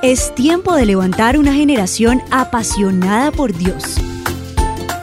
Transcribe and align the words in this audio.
Es 0.00 0.32
tiempo 0.36 0.76
de 0.76 0.86
levantar 0.86 1.36
una 1.36 1.52
generación 1.52 2.22
apasionada 2.30 3.32
por 3.32 3.52
Dios. 3.52 3.96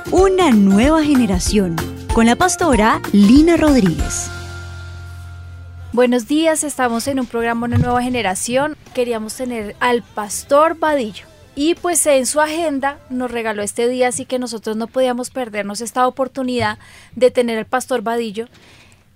Una 0.09 0.51
nueva 0.51 1.03
generación 1.03 1.75
con 2.13 2.27
la 2.27 2.37
pastora 2.37 3.01
Lina 3.11 3.57
Rodríguez. 3.57 4.29
Buenos 5.91 6.29
días, 6.29 6.63
estamos 6.63 7.09
en 7.09 7.19
un 7.19 7.25
programa 7.25 7.65
Una 7.65 7.77
Nueva 7.77 8.01
Generación. 8.03 8.77
Queríamos 8.93 9.35
tener 9.35 9.75
al 9.81 10.01
pastor 10.01 10.79
Vadillo. 10.79 11.25
Y 11.55 11.75
pues 11.75 12.05
en 12.05 12.25
su 12.25 12.39
agenda 12.39 12.97
nos 13.09 13.29
regaló 13.29 13.63
este 13.63 13.89
día, 13.89 14.07
así 14.07 14.23
que 14.23 14.39
nosotros 14.39 14.77
no 14.77 14.87
podíamos 14.87 15.29
perdernos 15.29 15.81
esta 15.81 16.07
oportunidad 16.07 16.79
de 17.17 17.31
tener 17.31 17.57
al 17.57 17.65
pastor 17.65 18.01
Vadillo. 18.01 18.47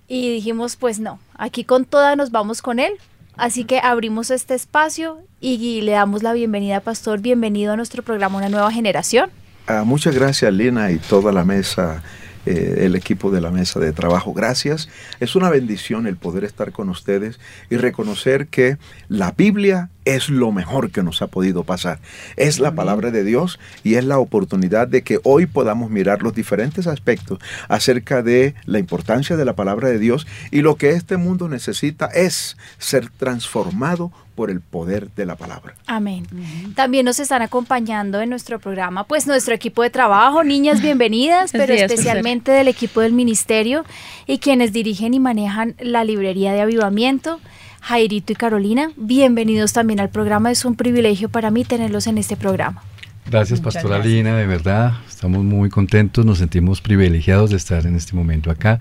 Y 0.08 0.30
dijimos, 0.30 0.76
pues 0.76 1.00
no, 1.00 1.20
aquí 1.38 1.64
con 1.64 1.86
toda 1.86 2.16
nos 2.16 2.30
vamos 2.30 2.60
con 2.60 2.80
él. 2.80 2.92
Así 3.40 3.64
que 3.64 3.78
abrimos 3.78 4.30
este 4.30 4.54
espacio 4.54 5.18
y 5.40 5.80
le 5.80 5.92
damos 5.92 6.22
la 6.22 6.34
bienvenida, 6.34 6.80
Pastor. 6.80 7.20
Bienvenido 7.20 7.72
a 7.72 7.76
nuestro 7.76 8.02
programa 8.02 8.36
Una 8.36 8.50
Nueva 8.50 8.70
Generación. 8.70 9.30
Ah, 9.66 9.82
muchas 9.82 10.14
gracias, 10.14 10.52
Lina, 10.52 10.90
y 10.90 10.98
toda 10.98 11.32
la 11.32 11.42
mesa 11.42 12.02
eh, 12.46 12.78
el 12.80 12.96
equipo 12.96 13.30
de 13.30 13.40
la 13.40 13.50
mesa 13.50 13.80
de 13.80 13.92
trabajo. 13.92 14.32
Gracias. 14.32 14.88
Es 15.20 15.36
una 15.36 15.50
bendición 15.50 16.06
el 16.06 16.16
poder 16.16 16.44
estar 16.44 16.72
con 16.72 16.88
ustedes 16.88 17.38
y 17.68 17.76
reconocer 17.76 18.46
que 18.48 18.78
la 19.08 19.32
Biblia 19.32 19.90
es 20.04 20.28
lo 20.28 20.50
mejor 20.50 20.90
que 20.90 21.02
nos 21.02 21.22
ha 21.22 21.26
podido 21.26 21.64
pasar. 21.64 22.00
Es 22.36 22.58
la 22.58 22.74
palabra 22.74 23.10
de 23.10 23.24
Dios 23.24 23.58
y 23.84 23.94
es 23.94 24.04
la 24.04 24.18
oportunidad 24.18 24.88
de 24.88 25.02
que 25.02 25.20
hoy 25.24 25.46
podamos 25.46 25.90
mirar 25.90 26.22
los 26.22 26.34
diferentes 26.34 26.86
aspectos 26.86 27.38
acerca 27.68 28.22
de 28.22 28.54
la 28.64 28.78
importancia 28.78 29.36
de 29.36 29.44
la 29.44 29.54
palabra 29.54 29.88
de 29.88 29.98
Dios 29.98 30.26
y 30.50 30.62
lo 30.62 30.76
que 30.76 30.90
este 30.90 31.16
mundo 31.16 31.48
necesita 31.48 32.06
es 32.06 32.56
ser 32.78 33.10
transformado 33.10 34.12
por 34.40 34.50
el 34.50 34.62
poder 34.62 35.10
de 35.10 35.26
la 35.26 35.36
palabra. 35.36 35.74
Amén. 35.86 36.26
También 36.74 37.04
nos 37.04 37.20
están 37.20 37.42
acompañando 37.42 38.22
en 38.22 38.30
nuestro 38.30 38.58
programa, 38.58 39.04
pues 39.04 39.26
nuestro 39.26 39.54
equipo 39.54 39.82
de 39.82 39.90
trabajo, 39.90 40.44
niñas 40.44 40.80
bienvenidas, 40.88 41.52
pero 41.52 41.74
especialmente 41.74 42.50
del 42.50 42.66
equipo 42.66 43.02
del 43.02 43.12
ministerio 43.12 43.84
y 44.26 44.38
quienes 44.38 44.72
dirigen 44.72 45.12
y 45.12 45.20
manejan 45.20 45.74
la 45.78 46.04
librería 46.04 46.54
de 46.54 46.62
avivamiento. 46.62 47.38
Jairito 47.82 48.32
y 48.32 48.36
Carolina, 48.36 48.92
bienvenidos 48.96 49.74
también 49.74 50.00
al 50.00 50.08
programa. 50.08 50.50
Es 50.50 50.64
un 50.64 50.74
privilegio 50.74 51.28
para 51.28 51.50
mí 51.50 51.66
tenerlos 51.66 52.06
en 52.06 52.16
este 52.16 52.38
programa. 52.38 52.82
Gracias, 53.26 53.60
Pastora 53.60 53.98
Lina, 53.98 54.38
de 54.38 54.46
verdad. 54.46 54.94
Estamos 55.06 55.44
muy 55.44 55.68
contentos, 55.68 56.24
nos 56.24 56.38
sentimos 56.38 56.80
privilegiados 56.80 57.50
de 57.50 57.58
estar 57.58 57.84
en 57.84 57.94
este 57.94 58.16
momento 58.16 58.50
acá 58.50 58.80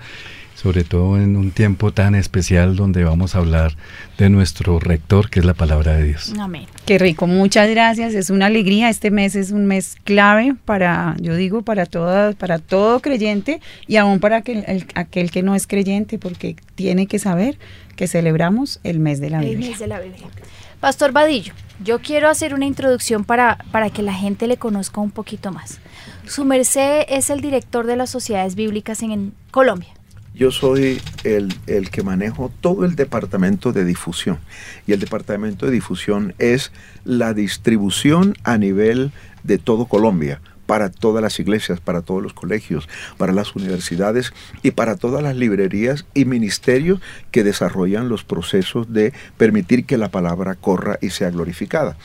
sobre 0.61 0.83
todo 0.83 1.15
en 1.15 1.37
un 1.37 1.51
tiempo 1.51 1.93
tan 1.93 2.15
especial 2.15 2.75
donde 2.75 3.05
vamos 3.05 3.33
a 3.33 3.37
hablar 3.37 3.77
de 4.17 4.29
nuestro 4.29 4.77
rector, 4.77 5.29
que 5.29 5.39
es 5.39 5.45
la 5.45 5.53
palabra 5.53 5.93
de 5.93 6.03
Dios. 6.03 6.33
Amén. 6.37 6.65
Qué 6.85 6.97
rico, 6.97 7.27
muchas 7.27 7.69
gracias. 7.69 8.13
Es 8.13 8.29
una 8.29 8.47
alegría. 8.47 8.89
Este 8.89 9.09
mes 9.09 9.37
es 9.37 9.51
un 9.51 9.67
mes 9.67 9.95
clave 10.03 10.55
para, 10.65 11.15
yo 11.21 11.35
digo, 11.35 11.61
para 11.61 11.85
toda, 11.85 12.33
para 12.33 12.59
todo 12.59 12.99
creyente 12.99 13.61
y 13.87 13.95
aún 13.95 14.19
para 14.19 14.37
aquel, 14.37 14.85
aquel 14.95 15.31
que 15.31 15.43
no 15.43 15.55
es 15.55 15.65
creyente, 15.65 16.19
porque 16.19 16.57
tiene 16.75 17.07
que 17.07 17.19
saber 17.19 17.57
que 17.95 18.07
celebramos 18.07 18.81
el 18.83 18.99
mes 18.99 19.21
de 19.21 19.29
la 19.29 19.39
Biblia. 19.39 19.59
El 19.59 19.69
mes 19.69 19.79
de 19.79 19.87
la 19.87 20.01
Biblia. 20.01 20.27
Pastor 20.81 21.13
Vadillo, 21.13 21.53
yo 21.85 21.99
quiero 21.99 22.27
hacer 22.27 22.53
una 22.53 22.65
introducción 22.65 23.23
para, 23.23 23.59
para 23.71 23.89
que 23.91 24.01
la 24.01 24.13
gente 24.13 24.45
le 24.45 24.57
conozca 24.57 24.99
un 24.99 25.11
poquito 25.11 25.53
más. 25.53 25.79
Su 26.25 26.43
merced 26.43 27.05
es 27.07 27.29
el 27.29 27.39
director 27.39 27.87
de 27.87 27.95
las 27.95 28.09
sociedades 28.09 28.55
bíblicas 28.55 29.01
en 29.03 29.33
Colombia. 29.51 29.98
Yo 30.39 30.51
soy 30.51 31.01
el, 31.25 31.53
que 31.91 32.01
manejo 32.01 32.49
todo 32.61 32.85
el 32.85 32.95
departamento 32.95 33.73
de 33.73 33.83
difusión. 33.83 34.39
Y 34.87 34.93
el 34.93 35.01
departamento 35.01 35.65
de 35.65 35.73
difusión 35.73 36.33
es 36.39 36.71
la 37.03 37.33
distribución 37.33 38.35
a 38.45 38.57
nivel 38.57 39.11
de 39.43 39.57
todo 39.57 39.87
Colombia 39.87 40.39
para 40.65 40.91
todas 40.91 41.21
las 41.21 41.37
iglesias, 41.41 41.81
para 41.81 42.03
todos 42.03 42.23
los 42.23 42.31
colegios, 42.31 42.87
para 43.17 43.33
las 43.33 43.53
universidades 43.53 44.31
y 44.63 44.71
para 44.71 44.95
todas 44.95 45.21
las 45.21 45.35
librerías 45.35 46.05
y 46.13 46.23
ministerios 46.23 47.01
que 47.31 47.43
desarrollan 47.43 48.07
los 48.07 48.23
procesos 48.23 48.93
de 48.93 49.11
permitir 49.35 49.85
que 49.85 49.97
la 49.97 50.09
palabra 50.09 50.55
corra 50.55 50.99
y 51.01 51.09
sea 51.09 51.31
glorificada. 51.31 51.97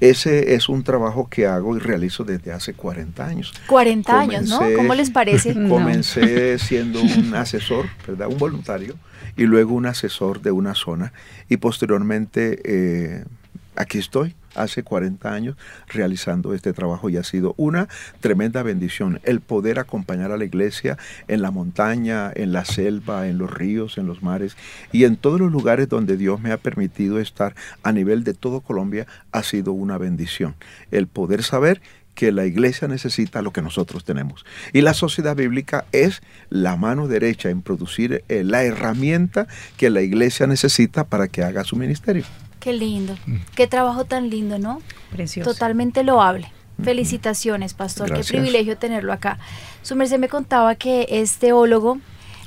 Ese 0.00 0.54
es 0.54 0.68
un 0.68 0.82
trabajo 0.82 1.28
que 1.28 1.46
hago 1.46 1.76
y 1.76 1.78
realizo 1.78 2.24
desde 2.24 2.52
hace 2.52 2.72
40 2.72 3.24
años. 3.24 3.52
40 3.66 4.20
años, 4.20 4.48
¿no? 4.48 4.60
¿Cómo 4.74 4.94
les 4.94 5.10
parece? 5.10 5.52
Comencé 5.68 6.58
siendo 6.58 7.02
un 7.02 7.34
asesor, 7.36 7.86
¿verdad? 8.06 8.28
Un 8.28 8.38
voluntario 8.38 8.96
y 9.36 9.44
luego 9.44 9.74
un 9.74 9.86
asesor 9.86 10.40
de 10.40 10.50
una 10.50 10.74
zona 10.74 11.12
y 11.48 11.58
posteriormente 11.58 12.60
eh, 12.64 13.24
aquí 13.76 13.98
estoy 13.98 14.34
hace 14.54 14.82
40 14.82 15.32
años 15.32 15.56
realizando 15.88 16.54
este 16.54 16.72
trabajo 16.72 17.08
y 17.08 17.16
ha 17.16 17.24
sido 17.24 17.54
una 17.56 17.88
tremenda 18.20 18.62
bendición 18.62 19.20
el 19.24 19.40
poder 19.40 19.78
acompañar 19.78 20.32
a 20.32 20.36
la 20.36 20.44
iglesia 20.44 20.98
en 21.28 21.42
la 21.42 21.50
montaña, 21.50 22.32
en 22.34 22.52
la 22.52 22.64
selva, 22.64 23.28
en 23.28 23.38
los 23.38 23.50
ríos, 23.50 23.98
en 23.98 24.06
los 24.06 24.22
mares 24.22 24.56
y 24.92 25.04
en 25.04 25.16
todos 25.16 25.40
los 25.40 25.52
lugares 25.52 25.88
donde 25.88 26.16
Dios 26.16 26.40
me 26.40 26.52
ha 26.52 26.56
permitido 26.56 27.20
estar 27.20 27.54
a 27.82 27.92
nivel 27.92 28.24
de 28.24 28.34
todo 28.34 28.60
Colombia 28.60 29.06
ha 29.32 29.42
sido 29.42 29.72
una 29.72 29.98
bendición. 29.98 30.54
El 30.90 31.06
poder 31.06 31.42
saber 31.42 31.80
que 32.14 32.32
la 32.32 32.44
iglesia 32.44 32.88
necesita 32.88 33.40
lo 33.40 33.52
que 33.52 33.62
nosotros 33.62 34.04
tenemos. 34.04 34.44
Y 34.72 34.82
la 34.82 34.94
sociedad 34.94 35.36
bíblica 35.36 35.86
es 35.92 36.22
la 36.50 36.76
mano 36.76 37.08
derecha 37.08 37.48
en 37.48 37.62
producir 37.62 38.24
eh, 38.28 38.44
la 38.44 38.62
herramienta 38.64 39.46
que 39.76 39.90
la 39.90 40.02
iglesia 40.02 40.46
necesita 40.46 41.04
para 41.04 41.28
que 41.28 41.42
haga 41.42 41.64
su 41.64 41.76
ministerio. 41.76 42.24
Qué 42.60 42.72
lindo, 42.72 43.16
mm. 43.26 43.36
qué 43.54 43.66
trabajo 43.66 44.04
tan 44.04 44.30
lindo, 44.30 44.58
¿no? 44.58 44.80
Precioso. 45.10 45.52
Totalmente 45.52 46.04
loable. 46.04 46.52
Felicitaciones, 46.82 47.74
pastor, 47.74 48.12
qué 48.12 48.22
privilegio 48.22 48.78
tenerlo 48.78 49.12
acá. 49.12 49.38
Su 49.82 49.96
merced 49.96 50.18
me 50.18 50.28
contaba 50.28 50.76
que 50.76 51.06
es 51.10 51.36
teólogo 51.36 51.98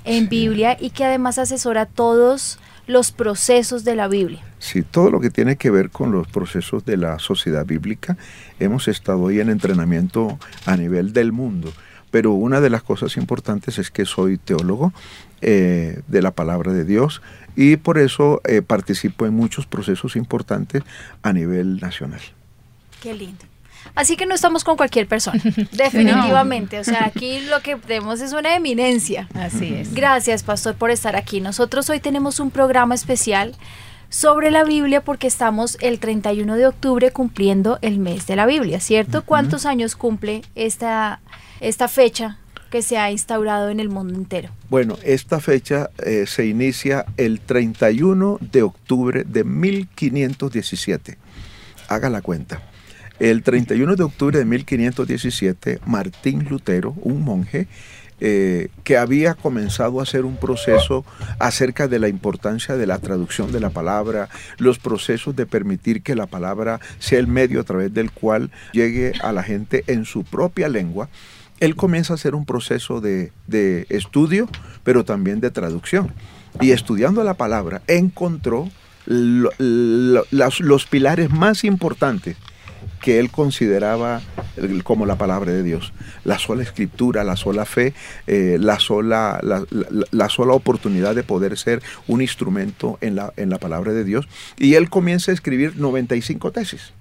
en 0.05 0.27
Biblia 0.27 0.77
y 0.79 0.89
que 0.89 1.05
además 1.05 1.37
asesora 1.37 1.85
todos 1.85 2.57
los 2.87 3.11
procesos 3.11 3.83
de 3.83 3.95
la 3.95 4.07
Biblia. 4.07 4.43
Sí, 4.59 4.81
todo 4.81 5.11
lo 5.11 5.19
que 5.19 5.29
tiene 5.29 5.55
que 5.55 5.69
ver 5.69 5.89
con 5.89 6.11
los 6.11 6.27
procesos 6.27 6.85
de 6.85 6.97
la 6.97 7.19
sociedad 7.19 7.65
bíblica. 7.65 8.17
Hemos 8.59 8.87
estado 8.87 9.21
hoy 9.21 9.39
en 9.39 9.49
entrenamiento 9.49 10.37
a 10.65 10.77
nivel 10.77 11.13
del 11.13 11.31
mundo, 11.31 11.71
pero 12.11 12.31
una 12.33 12.59
de 12.59 12.69
las 12.69 12.83
cosas 12.83 13.17
importantes 13.17 13.77
es 13.77 13.89
que 13.91 14.05
soy 14.05 14.37
teólogo 14.37 14.93
eh, 15.41 16.01
de 16.07 16.21
la 16.21 16.31
palabra 16.31 16.73
de 16.73 16.85
Dios 16.85 17.21
y 17.55 17.77
por 17.77 17.97
eso 17.97 18.41
eh, 18.45 18.61
participo 18.61 19.25
en 19.25 19.33
muchos 19.33 19.65
procesos 19.65 20.15
importantes 20.15 20.83
a 21.21 21.33
nivel 21.33 21.79
nacional. 21.79 22.21
Qué 23.01 23.13
lindo. 23.13 23.45
Así 23.95 24.15
que 24.15 24.25
no 24.25 24.33
estamos 24.33 24.63
con 24.63 24.77
cualquier 24.77 25.07
persona, 25.07 25.41
definitivamente. 25.71 26.79
O 26.79 26.83
sea, 26.83 27.05
aquí 27.05 27.41
lo 27.41 27.61
que 27.61 27.75
tenemos 27.75 28.21
es 28.21 28.33
una 28.33 28.55
eminencia. 28.55 29.27
Así 29.33 29.73
es. 29.73 29.93
Gracias, 29.93 30.43
pastor, 30.43 30.75
por 30.75 30.89
estar 30.89 31.15
aquí. 31.15 31.41
Nosotros 31.41 31.89
hoy 31.89 31.99
tenemos 31.99 32.39
un 32.39 32.49
programa 32.49 32.95
especial 32.95 33.55
sobre 34.09 34.51
la 34.51 34.63
Biblia 34.63 35.01
porque 35.01 35.27
estamos 35.27 35.77
el 35.81 35.99
31 35.99 36.55
de 36.55 36.67
octubre 36.67 37.11
cumpliendo 37.11 37.79
el 37.81 37.99
mes 37.99 38.25
de 38.27 38.35
la 38.35 38.45
Biblia, 38.45 38.79
¿cierto? 38.79 39.23
¿Cuántos 39.23 39.65
años 39.65 39.95
cumple 39.95 40.43
esta, 40.55 41.19
esta 41.59 41.87
fecha 41.87 42.37
que 42.73 42.81
se 42.81 42.97
ha 42.97 43.11
instaurado 43.11 43.69
en 43.69 43.79
el 43.79 43.89
mundo 43.89 44.15
entero? 44.15 44.49
Bueno, 44.67 44.97
esta 45.03 45.39
fecha 45.39 45.91
eh, 46.03 46.25
se 46.25 46.47
inicia 46.47 47.05
el 47.17 47.39
31 47.39 48.39
de 48.41 48.63
octubre 48.63 49.23
de 49.25 49.43
1517. 49.43 51.19
Haga 51.87 52.09
la 52.09 52.23
cuenta. 52.23 52.63
El 53.19 53.43
31 53.43 53.95
de 53.95 54.03
octubre 54.03 54.39
de 54.39 54.45
1517, 54.45 55.81
Martín 55.85 56.47
Lutero, 56.49 56.95
un 57.03 57.21
monje, 57.21 57.67
eh, 58.19 58.69
que 58.83 58.97
había 58.97 59.35
comenzado 59.35 59.99
a 59.99 60.03
hacer 60.03 60.25
un 60.25 60.37
proceso 60.37 61.05
acerca 61.37 61.87
de 61.87 61.99
la 61.99 62.07
importancia 62.07 62.75
de 62.75 62.87
la 62.87 62.97
traducción 62.97 63.51
de 63.51 63.59
la 63.59 63.69
palabra, 63.69 64.29
los 64.57 64.79
procesos 64.79 65.35
de 65.35 65.45
permitir 65.45 66.01
que 66.01 66.15
la 66.15 66.25
palabra 66.25 66.79
sea 66.97 67.19
el 67.19 67.27
medio 67.27 67.59
a 67.59 67.65
través 67.65 67.93
del 67.93 68.11
cual 68.11 68.49
llegue 68.71 69.13
a 69.21 69.31
la 69.31 69.43
gente 69.43 69.83
en 69.85 70.05
su 70.05 70.23
propia 70.23 70.69
lengua, 70.69 71.09
él 71.63 71.77
comienza 71.77 72.13
a 72.13 72.15
hacer 72.15 72.35
un 72.35 72.45
proceso 72.45 72.99
de, 72.99 73.31
estudio, 73.87 74.49
pero 74.83 75.05
también 75.05 75.39
de 75.39 75.49
traducción. 75.49 76.11
Y 76.59 76.71
estudiando 76.71 77.23
la 77.23 77.35
palabra, 77.35 77.81
encontró 77.87 78.69
los 79.05 80.85
pilares 80.89 81.29
más 81.31 81.63
importantes 81.63 82.35
que 83.01 83.19
él 83.19 83.31
consideraba 83.31 84.21
como 84.83 85.05
la 85.05 85.17
palabra 85.17 85.53
de 85.53 85.63
Dios. 85.63 85.93
La 86.25 86.37
sola 86.37 86.63
escritura, 86.63 87.23
la 87.23 87.37
sola 87.37 87.63
fe, 87.63 87.93
eh, 88.27 88.57
la, 88.59 88.79
sola, 88.79 89.39
la, 89.41 90.29
sola 90.29 90.53
oportunidad 90.53 91.15
de 91.15 91.23
poder 91.23 91.57
ser 91.57 91.81
un 92.07 92.21
instrumento 92.21 92.97
en 92.99 93.15
la, 93.15 93.31
en 93.37 93.49
la 93.49 93.57
palabra 93.57 93.93
de 93.93 94.03
Dios. 94.03 94.27
Y 94.57 94.73
él 94.73 94.89
comienza 94.89 95.31
a 95.31 95.33
escribir 95.33 95.77
95 95.77 96.51
tesis. 96.51 96.93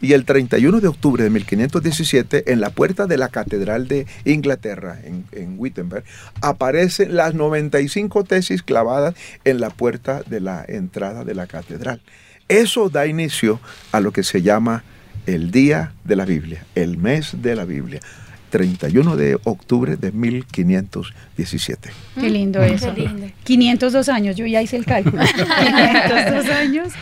Y 0.00 0.12
el 0.12 0.24
31 0.24 0.80
de 0.80 0.88
octubre 0.88 1.24
de 1.24 1.30
1517, 1.30 2.52
en 2.52 2.60
la 2.60 2.70
puerta 2.70 3.06
de 3.06 3.16
la 3.16 3.28
Catedral 3.28 3.88
de 3.88 4.06
Inglaterra, 4.24 4.98
en, 5.02 5.24
en 5.32 5.56
Wittenberg, 5.58 6.04
aparecen 6.40 7.16
las 7.16 7.34
95 7.34 8.24
tesis 8.24 8.62
clavadas 8.62 9.14
en 9.44 9.60
la 9.60 9.70
puerta 9.70 10.22
de 10.22 10.40
la 10.40 10.64
entrada 10.66 11.24
de 11.24 11.34
la 11.34 11.46
catedral. 11.46 12.00
Eso 12.48 12.88
da 12.88 13.06
inicio 13.06 13.60
a 13.92 14.00
lo 14.00 14.12
que 14.12 14.22
se 14.22 14.42
llama 14.42 14.84
el 15.26 15.50
día 15.50 15.92
de 16.04 16.16
la 16.16 16.24
Biblia, 16.24 16.64
el 16.74 16.96
mes 16.96 17.42
de 17.42 17.54
la 17.54 17.64
Biblia. 17.64 18.00
31 18.48 19.16
de 19.16 19.38
octubre 19.44 19.96
de 19.96 20.12
1517. 20.12 21.90
Qué 22.18 22.30
lindo 22.30 22.62
eso. 22.62 22.94
qué 22.94 23.02
lindo. 23.02 23.26
502 23.44 24.08
años, 24.08 24.36
yo 24.36 24.46
ya 24.46 24.62
hice 24.62 24.76
el 24.76 24.84
cálculo. 24.84 25.22
502 25.58 26.48
años. 26.50 26.92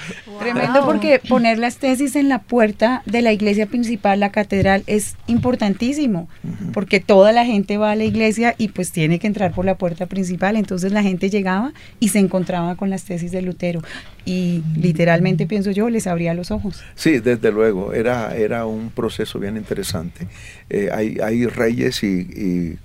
Tremendo 0.40 0.84
porque 0.84 1.20
poner 1.26 1.58
las 1.58 1.78
tesis 1.78 2.16
en 2.16 2.28
la 2.28 2.40
puerta 2.40 3.02
de 3.06 3.22
la 3.22 3.32
iglesia 3.32 3.66
principal, 3.66 4.20
la 4.20 4.30
catedral, 4.30 4.82
es 4.86 5.16
importantísimo. 5.26 6.28
Porque 6.72 7.00
toda 7.00 7.32
la 7.32 7.44
gente 7.44 7.78
va 7.78 7.92
a 7.92 7.96
la 7.96 8.04
iglesia 8.04 8.54
y 8.58 8.68
pues 8.68 8.92
tiene 8.92 9.18
que 9.18 9.26
entrar 9.26 9.52
por 9.52 9.64
la 9.64 9.76
puerta 9.76 10.06
principal. 10.06 10.56
Entonces 10.56 10.92
la 10.92 11.02
gente 11.02 11.30
llegaba 11.30 11.72
y 12.00 12.08
se 12.08 12.18
encontraba 12.18 12.76
con 12.76 12.90
las 12.90 13.04
tesis 13.04 13.32
de 13.32 13.42
Lutero. 13.42 13.82
Y 14.24 14.64
literalmente, 14.76 15.46
pienso 15.46 15.70
yo, 15.70 15.88
les 15.88 16.08
abría 16.08 16.34
los 16.34 16.50
ojos. 16.50 16.82
Sí, 16.96 17.20
desde 17.20 17.52
luego, 17.52 17.92
era, 17.92 18.36
era 18.36 18.66
un 18.66 18.90
proceso 18.90 19.38
bien 19.38 19.56
interesante. 19.56 20.26
Eh, 20.68 20.88
hay, 20.92 21.18
hay 21.22 21.35
reyes 21.44 22.02
y, 22.02 22.06
y 22.06 22.78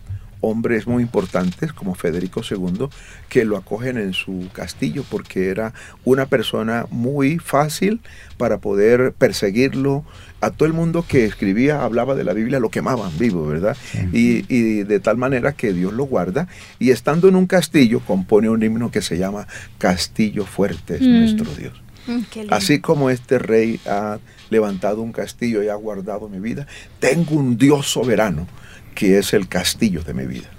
hombres 0.44 0.88
muy 0.88 1.04
importantes, 1.04 1.72
como 1.72 1.94
Federico 1.94 2.42
II, 2.50 2.88
que 3.30 3.46
lo 3.46 3.58
acogen 3.58 3.98
en 3.98 4.14
su 4.14 4.50
castillo 4.52 5.06
porque 5.10 5.50
era 5.50 5.72
una 6.04 6.26
persona 6.26 6.88
muy 6.90 7.38
fácil 7.38 8.02
para 8.38 8.58
poder 8.58 9.14
perseguirlo. 9.14 10.04
A 10.44 10.50
todo 10.50 10.66
el 10.66 10.74
mundo 10.74 11.06
que 11.08 11.26
escribía, 11.26 11.84
hablaba 11.84 12.16
de 12.16 12.24
la 12.24 12.34
Biblia, 12.34 12.60
lo 12.60 12.72
quemaban 12.72 13.16
vivo, 13.20 13.46
¿verdad? 13.46 13.78
Y, 14.12 14.44
y 14.52 14.82
de 14.82 15.00
tal 15.00 15.16
manera 15.18 15.52
que 15.54 15.72
Dios 15.74 15.94
lo 15.94 16.06
guarda. 16.06 16.48
Y 16.80 16.90
estando 16.90 17.28
en 17.30 17.36
un 17.36 17.46
castillo, 17.46 18.00
compone 18.00 18.50
un 18.50 18.64
himno 18.64 18.90
que 18.90 19.04
se 19.04 19.20
llama 19.20 19.46
Castillo 19.78 20.46
Fuerte 20.48 20.96
es 20.96 21.02
Mm. 21.04 21.20
nuestro 21.20 21.54
Dios. 21.54 21.80
Mm. 22.08 22.22
Así 22.50 22.80
como 22.80 23.12
este 23.12 23.38
rey 23.38 23.80
ha 23.86 24.18
levantado 24.52 25.02
un 25.02 25.12
castillo 25.12 25.64
y 25.64 25.70
ha 25.70 25.76
guardado 25.76 26.30
mi 26.30 26.40
vida, 26.40 26.68
tengo 27.00 27.36
un 27.36 27.58
Dios 27.58 27.88
soberano 27.90 28.48
que 28.94 29.18
es 29.18 29.34
el 29.34 29.48
castillo 29.48 30.04
de 30.04 30.14
mi 30.14 30.26
vida. 30.28 30.50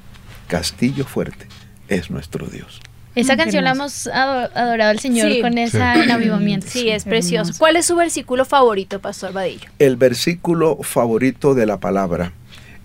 Castillo 0.49 1.05
fuerte 1.05 1.47
es 1.89 2.11
nuestro 2.11 2.47
Dios. 2.49 2.81
Esa 3.15 3.35
Mm, 3.35 3.37
canción 3.37 3.65
la 3.65 3.73
hemos 3.73 4.07
ado- 4.07 4.51
adorado 4.55 4.91
al 4.91 4.99
Señor 4.99 5.31
Sí. 5.31 5.41
con 5.43 5.59
esa 5.59 5.95
Sí. 5.95 6.01
en 6.01 6.11
avivamiento. 6.11 6.67
Sí, 6.67 6.89
es 6.89 7.05
precioso. 7.05 7.43
hermoso. 7.51 7.59
¿Cuál 7.59 7.77
es 7.77 7.85
su 7.87 7.95
versículo 7.95 8.45
favorito, 8.47 9.01
Pastor 9.01 9.35
Vadillo? 9.35 9.69
El 9.79 9.97
versículo 9.97 10.79
favorito 10.83 11.55
de 11.55 11.67
la 11.67 11.79
palabra 11.79 12.33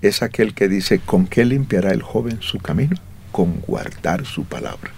es 0.01 0.21
aquel 0.21 0.53
que 0.53 0.67
dice, 0.67 0.99
¿con 0.99 1.25
qué 1.27 1.45
limpiará 1.45 1.91
el 1.91 2.01
joven 2.01 2.39
su 2.41 2.59
camino? 2.59 2.97
Con 3.31 3.61
guardar 3.65 4.25
su 4.25 4.43
palabra. 4.43 4.91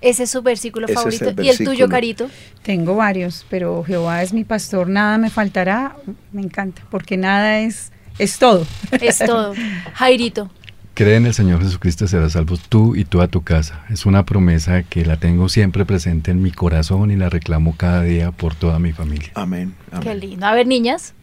Ese 0.00 0.22
es 0.22 0.30
su 0.30 0.42
versículo 0.42 0.86
Ese 0.86 0.94
favorito. 0.94 1.42
¿Y 1.42 1.48
el 1.48 1.58
tuyo. 1.58 1.88
Carito? 1.88 2.30
Tengo 2.62 2.96
varios, 2.96 3.44
pero 3.50 3.84
Jehová 3.84 4.22
es 4.22 4.32
mi 4.32 4.44
pastor, 4.44 4.88
nada 4.88 5.18
me 5.18 5.30
faltará. 5.30 5.96
Me 6.32 6.40
encanta, 6.42 6.82
porque 6.90 7.16
nada 7.16 7.60
es, 7.60 7.92
es 8.18 8.38
todo. 8.38 8.66
Es 9.00 9.18
todo. 9.26 9.54
Jairito. 9.94 10.50
Cree 10.94 11.16
en 11.16 11.26
el 11.26 11.34
Señor 11.34 11.62
Jesucristo, 11.62 12.06
serás 12.08 12.32
salvo 12.32 12.56
tú 12.68 12.96
y 12.96 13.04
toda 13.04 13.28
tu 13.28 13.42
casa. 13.42 13.84
Es 13.90 14.06
una 14.06 14.26
promesa 14.26 14.82
que 14.82 15.04
la 15.04 15.16
tengo 15.18 15.48
siempre 15.48 15.84
presente 15.84 16.30
en 16.30 16.42
mi 16.42 16.50
corazón 16.50 17.10
y 17.10 17.16
la 17.16 17.28
reclamo 17.28 17.74
cada 17.76 18.02
día 18.02 18.32
por 18.32 18.54
toda 18.54 18.78
mi 18.78 18.92
familia. 18.92 19.30
Amén. 19.34 19.74
amén. 19.92 20.02
Qué 20.02 20.14
lindo. 20.14 20.46
A 20.46 20.52
ver, 20.52 20.66
niñas, 20.66 21.14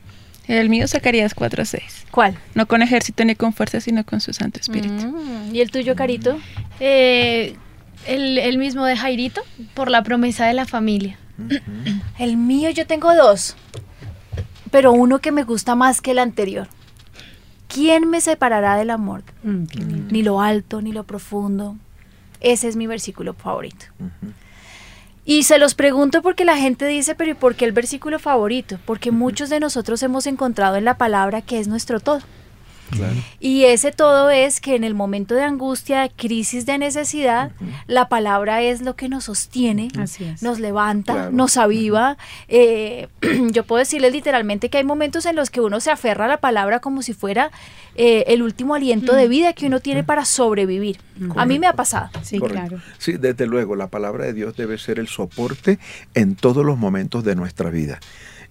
El 0.47 0.69
mío 0.69 0.88
Zacarías 0.88 1.35
4:6. 1.35 1.81
¿cuál? 2.12 2.38
No 2.56 2.65
con 2.68 2.81
ejército 2.81 3.25
ni 3.25 3.35
con 3.35 3.53
fuerza, 3.53 3.81
sino 3.81 4.03
con 4.06 4.21
su 4.21 4.33
Santo 4.33 4.59
Espíritu. 4.59 5.06
Mm, 5.06 5.53
¿Y 5.53 5.62
el 5.62 5.69
tuyo, 5.69 5.95
Carito? 5.95 6.39
Eh, 6.79 7.56
el, 8.07 8.38
el 8.38 8.57
mismo 8.57 8.86
de 8.86 8.98
Jairito, 8.98 9.42
por 9.74 9.89
la 9.89 10.04
promesa 10.04 10.45
de 10.45 10.54
la 10.54 10.65
familia. 10.65 11.18
El 12.18 12.38
mío 12.38 12.69
yo 12.71 12.88
tengo 12.88 13.13
dos, 13.13 13.56
pero 14.71 14.92
uno 14.92 15.19
que 15.19 15.31
me 15.31 15.44
gusta 15.44 15.75
más 15.75 16.01
que 16.01 16.12
el 16.12 16.19
anterior. 16.19 16.68
¿Quién 17.68 18.09
me 18.09 18.21
separará 18.21 18.75
del 18.75 18.89
amor? 18.89 19.24
Mm. 19.44 19.65
Ni 20.09 20.24
lo 20.24 20.42
alto, 20.42 20.81
ni 20.81 20.92
lo 20.92 21.04
profundo. 21.04 21.75
Ese 22.39 22.68
es 22.68 22.75
mi 22.75 22.88
versículo 22.88 23.33
favorito. 23.33 23.86
Y 25.25 25.44
se 25.44 25.60
los 25.60 25.75
pregunto 25.75 26.21
porque 26.21 26.45
la 26.45 26.56
gente 26.56 26.88
dice, 26.88 27.13
pero 27.13 27.31
¿y 27.31 27.33
por 27.33 27.56
qué 27.56 27.65
el 27.65 27.74
versículo 27.74 28.19
favorito? 28.19 28.80
Porque 28.86 29.12
muchos 29.12 29.50
de 29.50 29.60
nosotros 29.60 30.01
hemos 30.01 30.25
encontrado 30.25 30.77
en 30.77 30.86
la 30.86 30.98
palabra 30.98 31.42
que 31.42 31.60
es 31.60 31.68
nuestro 31.68 32.00
todo. 32.00 32.21
Y 33.39 33.66
ese 33.66 33.92
todo 33.92 34.30
es 34.30 34.60
que 34.62 34.75
en 34.75 34.84
el 34.84 34.94
momento 34.95 35.36
de 35.36 35.44
angustia, 35.44 36.01
de 36.01 36.10
crisis, 36.10 36.66
de 36.66 36.78
necesidad, 36.78 37.51
la 37.88 38.10
palabra 38.10 38.62
es 38.62 38.81
lo 38.81 38.95
que 38.95 39.10
nos 39.10 39.25
sostiene, 39.25 39.89
nos 40.42 40.60
levanta, 40.60 41.13
Claro. 41.13 41.31
nos 41.31 41.57
aviva. 41.57 42.18
Eh, 42.48 43.07
yo 43.51 43.63
puedo 43.63 43.80
decirles 43.80 44.13
literalmente 44.13 44.69
que 44.69 44.78
hay 44.78 44.84
momentos 44.84 45.25
en 45.25 45.36
los 45.36 45.50
que 45.50 45.62
uno 45.62 45.80
se 45.80 45.92
aferra 45.92 46.25
a 46.25 46.28
la 46.28 46.38
palabra 46.38 46.80
como 46.80 47.01
si 47.01 47.13
fuera 47.13 47.51
eh, 47.95 48.24
el 48.28 48.42
último 48.42 48.75
aliento 48.75 49.13
de 49.16 49.28
vida 49.28 49.54
que 49.54 49.68
uno 49.68 49.80
tiene 49.80 50.04
para 50.04 50.25
sobrevivir. 50.25 51.00
A 51.36 51.45
mí 51.45 51.57
me 51.60 51.68
ha 51.68 51.74
pasado. 51.74 52.10
Sí, 52.22 52.38
Correcto. 52.39 52.68
claro. 52.68 52.84
Sí, 53.00 53.13
desde 53.13 53.48
luego, 53.48 53.75
la 53.75 53.88
palabra 53.88 54.25
de 54.25 54.34
Dios 54.34 54.56
debe 54.56 54.78
ser 54.78 55.00
el 55.00 55.07
soporte 55.07 55.80
en 56.13 56.36
todos 56.36 56.63
los 56.66 56.78
momentos 56.78 57.24
de 57.24 57.36
nuestra 57.36 57.69
vida. 57.72 58.00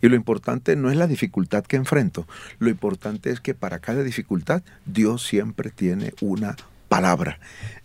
Y 0.03 0.09
lo 0.09 0.17
importante 0.17 0.77
no 0.77 0.91
es 0.91 0.97
la 0.97 1.07
dificultad 1.07 1.65
que 1.65 1.77
enfrento, 1.77 2.27
lo 2.59 2.69
importante 2.69 3.31
es 3.31 3.41
que 3.41 3.55
para 3.55 3.79
cada 3.79 4.03
dificultad 4.03 4.63
Dios 4.85 5.27
siempre 5.27 5.71
tiene 5.71 6.13
una 6.21 6.57
palabra. 6.89 7.39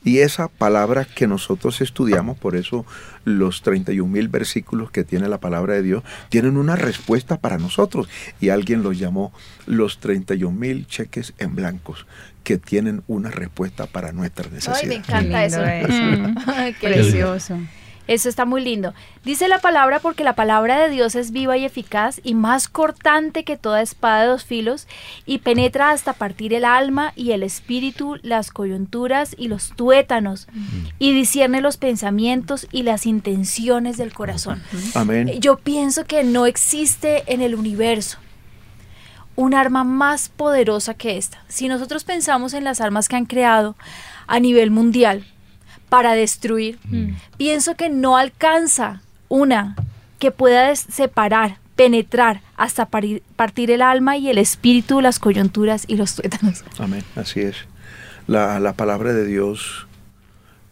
Y 0.04 0.20
esa 0.20 0.48
palabra 0.48 1.06
que 1.06 1.28
nosotros 1.28 1.82
estudiamos, 1.82 2.38
por 2.38 2.56
eso 2.56 2.86
los 3.24 3.62
31 3.62 4.12
mil 4.12 4.28
versículos 4.30 4.92
que 4.92 5.04
tiene 5.04 5.28
la 5.28 5.40
palabra 5.40 5.74
de 5.76 5.84
Dios, 5.84 6.04
tienen 6.30 6.58
una 6.58 6.76
respuesta 6.76 7.38
para 7.38 7.58
nosotros. 7.58 8.10
Y 8.40 8.50
alguien 8.50 8.84
los 8.84 8.98
llamó 8.98 9.34
los 9.66 10.00
31 10.00 10.58
mil 10.58 10.88
cheques 10.88 11.34
en 11.38 11.56
blancos, 11.56 12.06
que 12.44 12.58
tienen 12.58 13.04
una 13.08 13.30
respuesta 13.30 13.86
para 13.86 14.12
nuestras 14.12 14.48
Ay, 14.48 14.88
me 14.88 14.96
necesidades. 14.96 14.98
encanta 14.98 15.46
eso. 15.46 15.60
Mm. 16.00 16.38
Ay, 16.48 16.74
qué 16.80 16.90
lindo. 16.90 17.04
Precioso. 17.04 17.60
Eso 18.08 18.30
está 18.30 18.46
muy 18.46 18.62
lindo. 18.62 18.94
Dice 19.24 19.48
la 19.48 19.60
palabra 19.60 20.00
porque 20.00 20.24
la 20.24 20.36
palabra 20.36 20.80
de 20.80 20.90
Dios 20.90 21.16
es 21.16 21.32
viva 21.32 21.58
y 21.58 21.66
eficaz 21.66 22.20
y 22.24 22.34
más 22.34 22.68
cortante 22.68 23.44
que 23.44 23.58
toda 23.58 23.82
espada 23.82 24.24
de 24.24 24.28
dos 24.28 24.44
filos 24.44 24.88
y 25.26 25.40
penetra 25.40 25.92
hasta 25.92 26.14
partir 26.14 26.54
el 26.54 26.66
alma 26.66 27.14
y 27.16 27.32
el 27.32 27.44
espíritu, 27.44 28.18
las 28.24 28.52
coyunturas 28.52 29.36
y 29.38 29.48
los 29.48 29.70
tuétanos 29.76 30.48
y 31.00 31.14
discierne 31.14 31.62
los 31.62 31.78
pensamientos 31.78 32.68
y 32.72 32.84
las 32.84 33.06
intenciones 33.06 33.98
del 33.98 34.14
corazón. 34.14 34.62
Amén. 34.96 35.40
Yo 35.40 35.58
pienso 35.58 36.06
que 36.06 36.24
no 36.24 36.46
existe 36.46 37.24
en 37.28 37.42
el 37.42 37.56
universo 37.56 38.18
un 39.36 39.54
arma 39.54 39.84
más 39.84 40.30
poderosa 40.30 40.94
que 40.94 41.18
esta. 41.18 41.44
Si 41.48 41.68
nosotros 41.68 42.04
pensamos 42.04 42.54
en 42.54 42.64
las 42.64 42.82
armas 42.82 43.08
que 43.08 43.16
han 43.16 43.26
creado 43.26 43.76
a 44.28 44.40
nivel 44.40 44.72
mundial 44.72 45.26
para 45.92 46.14
destruir, 46.14 46.80
pienso 47.36 47.76
que 47.76 47.90
no 47.90 48.16
alcanza 48.16 49.02
una 49.28 49.76
que 50.20 50.32
pueda 50.32 50.74
separar, 50.74 51.58
penetrar 51.76 52.40
hasta 52.56 52.86
partir 52.86 53.72
el 53.72 53.82
alma 53.82 54.16
y 54.16 54.30
el 54.30 54.38
espíritu, 54.38 55.02
las 55.02 55.20
coyunturas 55.20 55.84
y 55.90 55.98
los 55.98 56.16
tuétanos. 56.16 56.64
Amén, 56.80 57.04
así 57.18 57.42
es. 57.42 57.58
La, 58.26 58.62
la 58.62 58.72
palabra 58.72 59.12
de 59.12 59.26
Dios, 59.26 59.86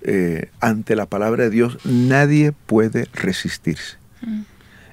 eh, 0.04 0.52
ante 0.62 0.96
la 0.96 1.06
palabra 1.06 1.44
de 1.44 1.50
Dios, 1.50 1.80
nadie 1.84 2.54
puede 2.54 3.10
resistirse. 3.12 3.98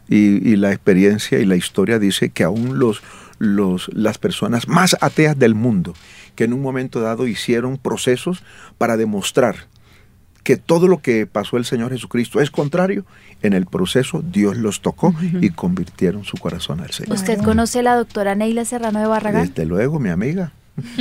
Y, 0.08 0.50
y 0.50 0.56
la 0.56 0.72
experiencia 0.72 1.38
y 1.38 1.44
la 1.44 1.54
historia 1.54 2.00
dice 2.00 2.30
que 2.30 2.42
aún 2.42 2.80
los, 2.80 3.00
los, 3.38 3.88
las 3.94 4.18
personas 4.18 4.66
más 4.66 4.96
ateas 5.00 5.38
del 5.38 5.54
mundo, 5.54 5.94
que 6.34 6.42
en 6.42 6.52
un 6.52 6.62
momento 6.62 7.00
dado 7.00 7.28
hicieron 7.28 7.78
procesos 7.78 8.42
para 8.76 8.96
demostrar 8.96 9.68
que 10.46 10.56
todo 10.56 10.86
lo 10.86 10.98
que 11.02 11.26
pasó 11.26 11.56
el 11.56 11.64
Señor 11.64 11.90
Jesucristo 11.90 12.40
es 12.40 12.52
contrario, 12.52 13.04
en 13.42 13.52
el 13.52 13.66
proceso 13.66 14.22
Dios 14.22 14.56
los 14.56 14.80
tocó 14.80 15.12
y 15.40 15.50
convirtieron 15.50 16.22
su 16.22 16.36
corazón 16.36 16.78
al 16.78 16.92
Señor. 16.92 17.16
¿Usted 17.16 17.42
conoce 17.42 17.80
a 17.80 17.82
la 17.82 17.96
doctora 17.96 18.36
Neila 18.36 18.64
Serrano 18.64 19.00
de 19.00 19.08
Barragán? 19.08 19.48
Desde 19.48 19.66
luego, 19.66 19.98
mi 19.98 20.08
amiga. 20.08 20.52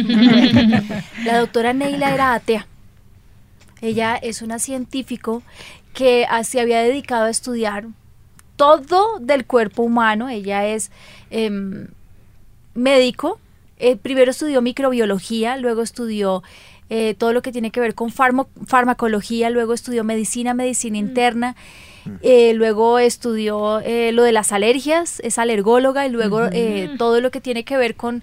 La 1.26 1.38
doctora 1.38 1.74
Neila 1.74 2.12
era 2.12 2.34
atea. 2.34 2.66
Ella 3.82 4.16
es 4.16 4.42
una 4.42 4.58
científico 4.58 5.44
que 5.94 6.26
se 6.44 6.60
había 6.60 6.82
dedicado 6.82 7.26
a 7.26 7.30
estudiar 7.30 7.86
todo 8.56 9.20
del 9.20 9.46
cuerpo 9.46 9.84
humano. 9.84 10.28
Ella 10.28 10.66
es 10.66 10.90
em, 11.30 11.90
médico. 12.74 13.40
Eh, 13.78 13.96
primero 13.96 14.32
estudió 14.32 14.64
microbiología, 14.64 15.56
luego 15.58 15.84
estudió 15.84 16.42
eh, 16.90 17.16
todo 17.18 17.34
lo 17.34 17.42
que 17.42 17.52
tiene 17.52 17.72
que 17.72 17.80
ver 17.80 17.96
con 17.96 18.12
farmo- 18.12 18.48
farmacología, 18.68 19.50
luego 19.50 19.74
estudió 19.74 20.04
medicina, 20.04 20.54
medicina 20.54 20.98
interna. 20.98 21.56
eh, 22.22 22.54
luego 22.54 23.00
estudió 23.00 23.80
eh, 23.80 24.12
lo 24.12 24.22
de 24.24 24.32
las 24.32 24.52
alergias, 24.52 25.20
es 25.22 25.40
alergóloga 25.40 26.06
y 26.06 26.10
luego 26.12 26.46
eh, 26.52 26.92
todo 27.00 27.20
lo 27.22 27.32
que 27.32 27.42
tiene 27.42 27.64
que 27.64 27.78
ver 27.78 27.96
con 27.96 28.22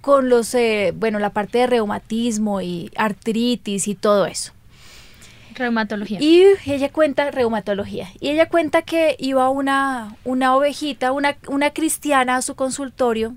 con 0.00 0.28
los, 0.28 0.52
eh, 0.56 0.92
bueno, 0.96 1.20
la 1.20 1.30
parte 1.30 1.58
de 1.58 1.68
reumatismo 1.68 2.60
y 2.60 2.90
artritis 2.96 3.86
y 3.86 3.94
todo 3.94 4.26
eso. 4.26 4.52
Reumatología. 5.54 6.18
Y 6.20 6.44
ella 6.66 6.88
cuenta, 6.90 7.30
reumatología, 7.30 8.08
y 8.18 8.30
ella 8.30 8.48
cuenta 8.48 8.82
que 8.82 9.14
iba 9.20 9.48
una, 9.50 10.16
una 10.24 10.56
ovejita, 10.56 11.12
una, 11.12 11.36
una 11.46 11.70
cristiana 11.70 12.34
a 12.36 12.42
su 12.42 12.56
consultorio, 12.56 13.36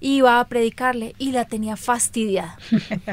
iba 0.00 0.38
a 0.38 0.46
predicarle 0.46 1.16
y 1.18 1.32
la 1.32 1.46
tenía 1.46 1.76
fastidiada. 1.76 2.56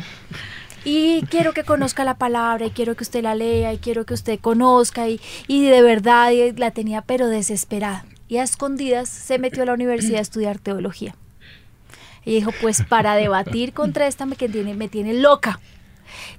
y 0.86 1.24
quiero 1.30 1.54
que 1.54 1.63
conozca 1.63 2.04
la 2.06 2.13
palabra, 2.13 2.68
y 2.68 2.72
quiero 2.72 2.96
que 2.96 3.04
usted 3.04 3.24
la 3.24 3.36
lea, 3.36 3.74
y 3.74 3.80
quiero 3.80 4.06
que 4.06 4.13
usted 4.13 4.39
conozca, 4.39 5.10
y, 5.10 5.20
y 5.48 5.65
de 5.65 5.82
verdad 5.82 6.32
y 6.32 6.54
la 6.54 6.72
tenía 6.72 7.01
pero 7.01 7.27
desesperada. 7.27 8.06
Y 8.27 8.38
a 8.38 8.44
escondidas 8.44 9.10
se 9.10 9.39
metió 9.39 9.63
a 9.63 9.65
la 9.65 9.74
universidad 9.74 10.20
a 10.20 10.22
estudiar 10.22 10.60
teología. 10.60 11.15
Y 12.24 12.36
dijo, 12.36 12.51
pues 12.62 12.82
para 12.84 13.15
debatir 13.15 13.74
contra 13.74 14.08
esta 14.08 14.25
me, 14.25 14.36
que 14.36 14.48
tiene, 14.48 14.74
me 14.74 14.88
tiene 14.88 15.13
loca. 15.13 15.60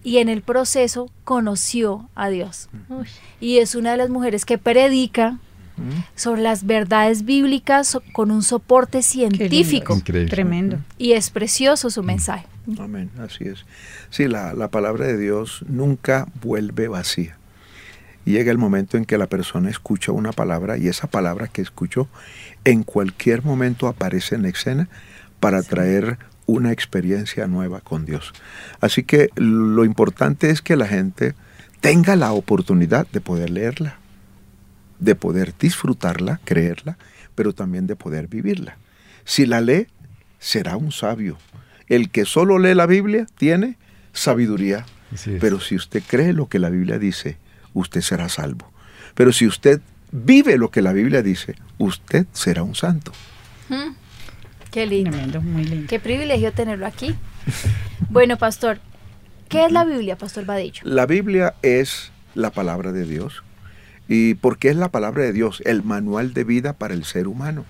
Y 0.03 0.19
en 0.19 0.29
el 0.29 0.43
proceso 0.43 1.11
conoció 1.25 2.09
a 2.15 2.29
Dios. 2.29 2.69
Uy. 2.89 3.07
Y 3.41 3.59
es 3.59 3.75
una 3.75 3.93
de 3.93 3.97
las 3.97 4.11
mujeres 4.11 4.45
que 4.45 4.59
predica 4.59 5.39
sobre 6.15 6.41
las 6.41 6.65
verdades 6.65 7.25
bíblicas 7.25 7.99
con 8.13 8.31
un 8.31 8.43
soporte 8.43 9.03
científico. 9.03 9.95
Increíble. 9.95 10.31
Tremendo. 10.31 10.79
Y 10.99 11.13
es 11.13 11.31
precioso 11.31 11.91
su 11.91 12.03
mensaje. 12.03 12.47
Amén, 12.79 13.11
así 13.19 13.45
es. 13.45 13.65
Sí, 14.11 14.29
la, 14.29 14.55
la 14.55 14.69
palabra 14.69 15.07
de 15.07 15.17
Dios 15.17 15.65
nunca 15.69 16.27
vuelve 16.43 16.89
vacía. 16.89 17.37
Llega 18.25 18.51
el 18.51 18.59
momento 18.59 18.97
en 18.97 19.05
que 19.05 19.19
la 19.19 19.29
persona 19.29 19.71
escucha 19.71 20.11
una 20.11 20.33
palabra 20.33 20.77
y 20.77 20.89
esa 20.89 21.07
palabra 21.07 21.47
que 21.47 21.63
escuchó 21.63 22.09
en 22.65 22.83
cualquier 22.83 23.45
momento 23.45 23.87
aparece 23.87 24.35
en 24.35 24.47
escena 24.47 24.89
para 25.39 25.63
traer 25.63 26.19
una 26.47 26.73
experiencia 26.73 27.47
nueva 27.47 27.81
con 27.81 28.05
Dios. 28.05 28.33
Así 28.81 29.05
que 29.05 29.31
lo 29.37 29.85
importante 29.85 30.51
es 30.51 30.63
que 30.63 30.75
la 30.77 30.89
gente 30.89 31.35
tenga 31.81 32.17
la 32.17 32.33
oportunidad 32.33 33.07
de 33.13 33.21
poder 33.21 33.51
leerla, 33.51 33.99
de 34.99 35.15
poder 35.15 35.55
disfrutarla, 35.59 36.41
creerla, 36.45 36.99
pero 37.35 37.53
también 37.53 37.87
de 37.87 37.97
poder 37.97 38.29
vivirla. 38.29 38.77
Si 39.25 39.47
la 39.47 39.61
lee, 39.61 39.87
será 40.39 40.77
un 40.77 40.91
sabio. 40.91 41.37
El 41.89 42.11
que 42.11 42.25
solo 42.25 42.59
lee 42.59 42.75
la 42.75 42.87
Biblia 42.87 43.27
tiene 43.37 43.77
sabiduría. 44.13 44.85
Pero 45.41 45.61
si 45.61 45.77
usted 45.77 46.03
cree 46.07 46.33
lo 46.33 46.49
que 46.49 46.59
la 46.59 46.69
Biblia 46.69 46.99
dice, 46.99 47.39
usted 47.75 48.01
será 48.01 48.29
salvo. 48.29 48.71
Pero 49.15 49.33
si 49.33 49.47
usted 49.47 49.81
vive 50.11 50.59
lo 50.59 50.71
que 50.71 50.83
la 50.83 50.93
Biblia 50.93 51.23
dice, 51.23 51.55
usted 51.79 52.27
será 52.33 52.63
un 52.63 52.75
santo. 52.75 53.13
Qué 54.71 54.87
lindo. 54.87 55.11
Tremendo, 55.13 55.41
muy 55.41 55.65
lindo. 55.65 55.87
Qué 55.89 55.99
privilegio 55.99 56.53
tenerlo 56.53 56.87
aquí. 56.87 57.15
Bueno, 58.11 58.37
pastor, 58.37 58.79
¿qué 59.49 59.65
es 59.65 59.73
la 59.73 59.85
Biblia, 59.85 60.17
pastor 60.19 60.45
Vadillo? 60.45 60.83
La 60.85 61.07
Biblia 61.07 61.55
es 61.63 62.13
la 62.35 62.51
palabra 62.51 62.93
de 62.93 63.05
Dios. 63.07 63.43
¿Y 64.07 64.35
por 64.35 64.59
qué 64.59 64.69
es 64.69 64.77
la 64.77 64.91
palabra 64.91 65.23
de 65.25 65.33
Dios? 65.33 65.63
El 65.65 65.83
manual 65.83 66.35
de 66.35 66.45
vida 66.45 66.75
para 66.75 66.93
el 66.93 67.05
ser 67.05 67.27
humano. 67.27 67.65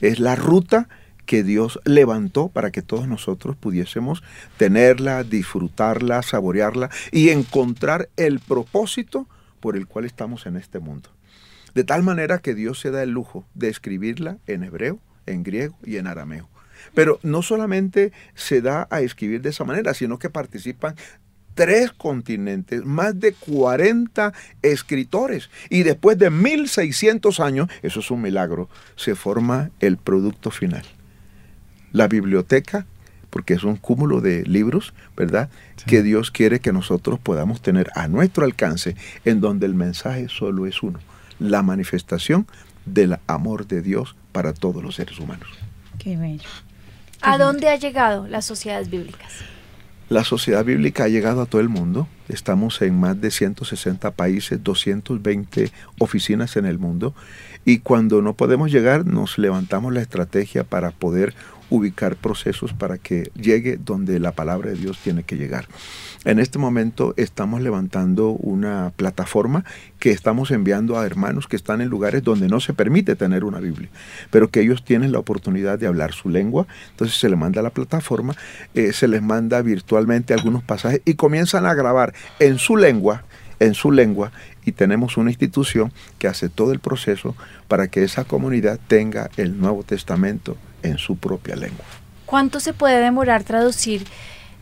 Es 0.00 0.20
la 0.20 0.36
ruta 0.36 0.88
que 1.26 1.42
Dios 1.42 1.80
levantó 1.84 2.48
para 2.48 2.70
que 2.70 2.82
todos 2.82 3.08
nosotros 3.08 3.56
pudiésemos 3.56 4.22
tenerla, 4.56 5.24
disfrutarla, 5.24 6.22
saborearla 6.22 6.90
y 7.12 7.30
encontrar 7.30 8.08
el 8.16 8.40
propósito 8.40 9.26
por 9.60 9.76
el 9.76 9.86
cual 9.86 10.04
estamos 10.04 10.46
en 10.46 10.56
este 10.56 10.78
mundo. 10.78 11.10
De 11.74 11.84
tal 11.84 12.02
manera 12.02 12.38
que 12.38 12.54
Dios 12.54 12.78
se 12.80 12.90
da 12.90 13.02
el 13.02 13.10
lujo 13.10 13.44
de 13.54 13.68
escribirla 13.68 14.38
en 14.46 14.62
hebreo, 14.62 15.00
en 15.26 15.42
griego 15.42 15.76
y 15.84 15.96
en 15.96 16.06
arameo. 16.06 16.48
Pero 16.94 17.18
no 17.22 17.42
solamente 17.42 18.12
se 18.34 18.60
da 18.60 18.86
a 18.90 19.00
escribir 19.00 19.40
de 19.42 19.50
esa 19.50 19.64
manera, 19.64 19.94
sino 19.94 20.18
que 20.18 20.30
participan 20.30 20.94
tres 21.54 21.92
continentes, 21.92 22.84
más 22.84 23.18
de 23.18 23.32
40 23.32 24.32
escritores. 24.62 25.50
Y 25.70 25.82
después 25.82 26.18
de 26.18 26.30
1600 26.30 27.40
años, 27.40 27.68
eso 27.82 28.00
es 28.00 28.10
un 28.10 28.22
milagro, 28.22 28.68
se 28.96 29.14
forma 29.14 29.70
el 29.80 29.96
producto 29.96 30.50
final. 30.50 30.84
La 31.94 32.08
biblioteca, 32.08 32.84
porque 33.30 33.54
es 33.54 33.64
un 33.64 33.76
cúmulo 33.76 34.20
de 34.20 34.42
libros, 34.42 34.92
¿verdad? 35.16 35.48
Sí. 35.76 35.84
Que 35.86 36.02
Dios 36.02 36.30
quiere 36.30 36.60
que 36.60 36.74
nosotros 36.74 37.18
podamos 37.18 37.62
tener 37.62 37.90
a 37.94 38.08
nuestro 38.08 38.44
alcance, 38.44 38.96
en 39.24 39.40
donde 39.40 39.64
el 39.64 39.74
mensaje 39.74 40.28
solo 40.28 40.66
es 40.66 40.82
uno, 40.82 40.98
la 41.38 41.62
manifestación 41.62 42.46
del 42.84 43.16
amor 43.28 43.66
de 43.66 43.80
Dios 43.80 44.16
para 44.32 44.52
todos 44.52 44.82
los 44.82 44.96
seres 44.96 45.18
humanos. 45.20 45.48
Qué 45.98 46.16
bello. 46.16 46.50
¿A 47.22 47.38
dónde 47.38 47.68
ha 47.68 47.76
llegado 47.76 48.26
las 48.26 48.44
sociedades 48.44 48.90
bíblicas? 48.90 49.32
La 50.10 50.22
sociedad 50.22 50.64
bíblica 50.64 51.04
ha 51.04 51.08
llegado 51.08 51.40
a 51.40 51.46
todo 51.46 51.62
el 51.62 51.70
mundo. 51.70 52.06
Estamos 52.28 52.82
en 52.82 53.00
más 53.00 53.18
de 53.20 53.30
160 53.30 54.10
países, 54.10 54.62
220 54.62 55.72
oficinas 55.98 56.56
en 56.56 56.66
el 56.66 56.78
mundo. 56.78 57.14
Y 57.64 57.78
cuando 57.78 58.20
no 58.20 58.34
podemos 58.34 58.70
llegar, 58.70 59.06
nos 59.06 59.38
levantamos 59.38 59.94
la 59.94 60.02
estrategia 60.02 60.64
para 60.64 60.90
poder 60.90 61.34
ubicar 61.70 62.16
procesos 62.16 62.72
para 62.72 62.98
que 62.98 63.30
llegue 63.34 63.76
donde 63.76 64.20
la 64.20 64.32
palabra 64.32 64.70
de 64.70 64.76
Dios 64.76 64.98
tiene 65.02 65.22
que 65.22 65.36
llegar. 65.36 65.66
En 66.24 66.38
este 66.38 66.58
momento 66.58 67.12
estamos 67.18 67.60
levantando 67.60 68.30
una 68.30 68.92
plataforma 68.96 69.64
que 69.98 70.10
estamos 70.10 70.50
enviando 70.50 70.98
a 70.98 71.04
hermanos 71.04 71.46
que 71.46 71.56
están 71.56 71.82
en 71.82 71.88
lugares 71.88 72.22
donde 72.22 72.48
no 72.48 72.60
se 72.60 72.72
permite 72.72 73.14
tener 73.14 73.44
una 73.44 73.60
Biblia, 73.60 73.90
pero 74.30 74.48
que 74.48 74.60
ellos 74.60 74.84
tienen 74.84 75.12
la 75.12 75.18
oportunidad 75.18 75.78
de 75.78 75.86
hablar 75.86 76.12
su 76.12 76.30
lengua. 76.30 76.66
Entonces 76.90 77.18
se 77.18 77.28
les 77.28 77.38
manda 77.38 77.60
a 77.60 77.62
la 77.62 77.70
plataforma, 77.70 78.34
eh, 78.74 78.92
se 78.92 79.06
les 79.06 79.22
manda 79.22 79.60
virtualmente 79.60 80.32
algunos 80.32 80.62
pasajes 80.62 81.02
y 81.04 81.14
comienzan 81.14 81.66
a 81.66 81.74
grabar 81.74 82.14
en 82.38 82.58
su 82.58 82.76
lengua, 82.78 83.24
en 83.60 83.74
su 83.74 83.92
lengua, 83.92 84.32
y 84.64 84.72
tenemos 84.72 85.18
una 85.18 85.30
institución 85.30 85.92
que 86.18 86.28
hace 86.28 86.48
todo 86.48 86.72
el 86.72 86.80
proceso 86.80 87.36
para 87.68 87.88
que 87.88 88.02
esa 88.02 88.24
comunidad 88.24 88.80
tenga 88.88 89.30
el 89.36 89.60
Nuevo 89.60 89.82
Testamento 89.82 90.56
en 90.84 90.98
su 90.98 91.16
propia 91.16 91.56
lengua. 91.56 91.84
¿Cuánto 92.26 92.60
se 92.60 92.72
puede 92.72 93.00
demorar 93.00 93.44
traducir 93.44 94.04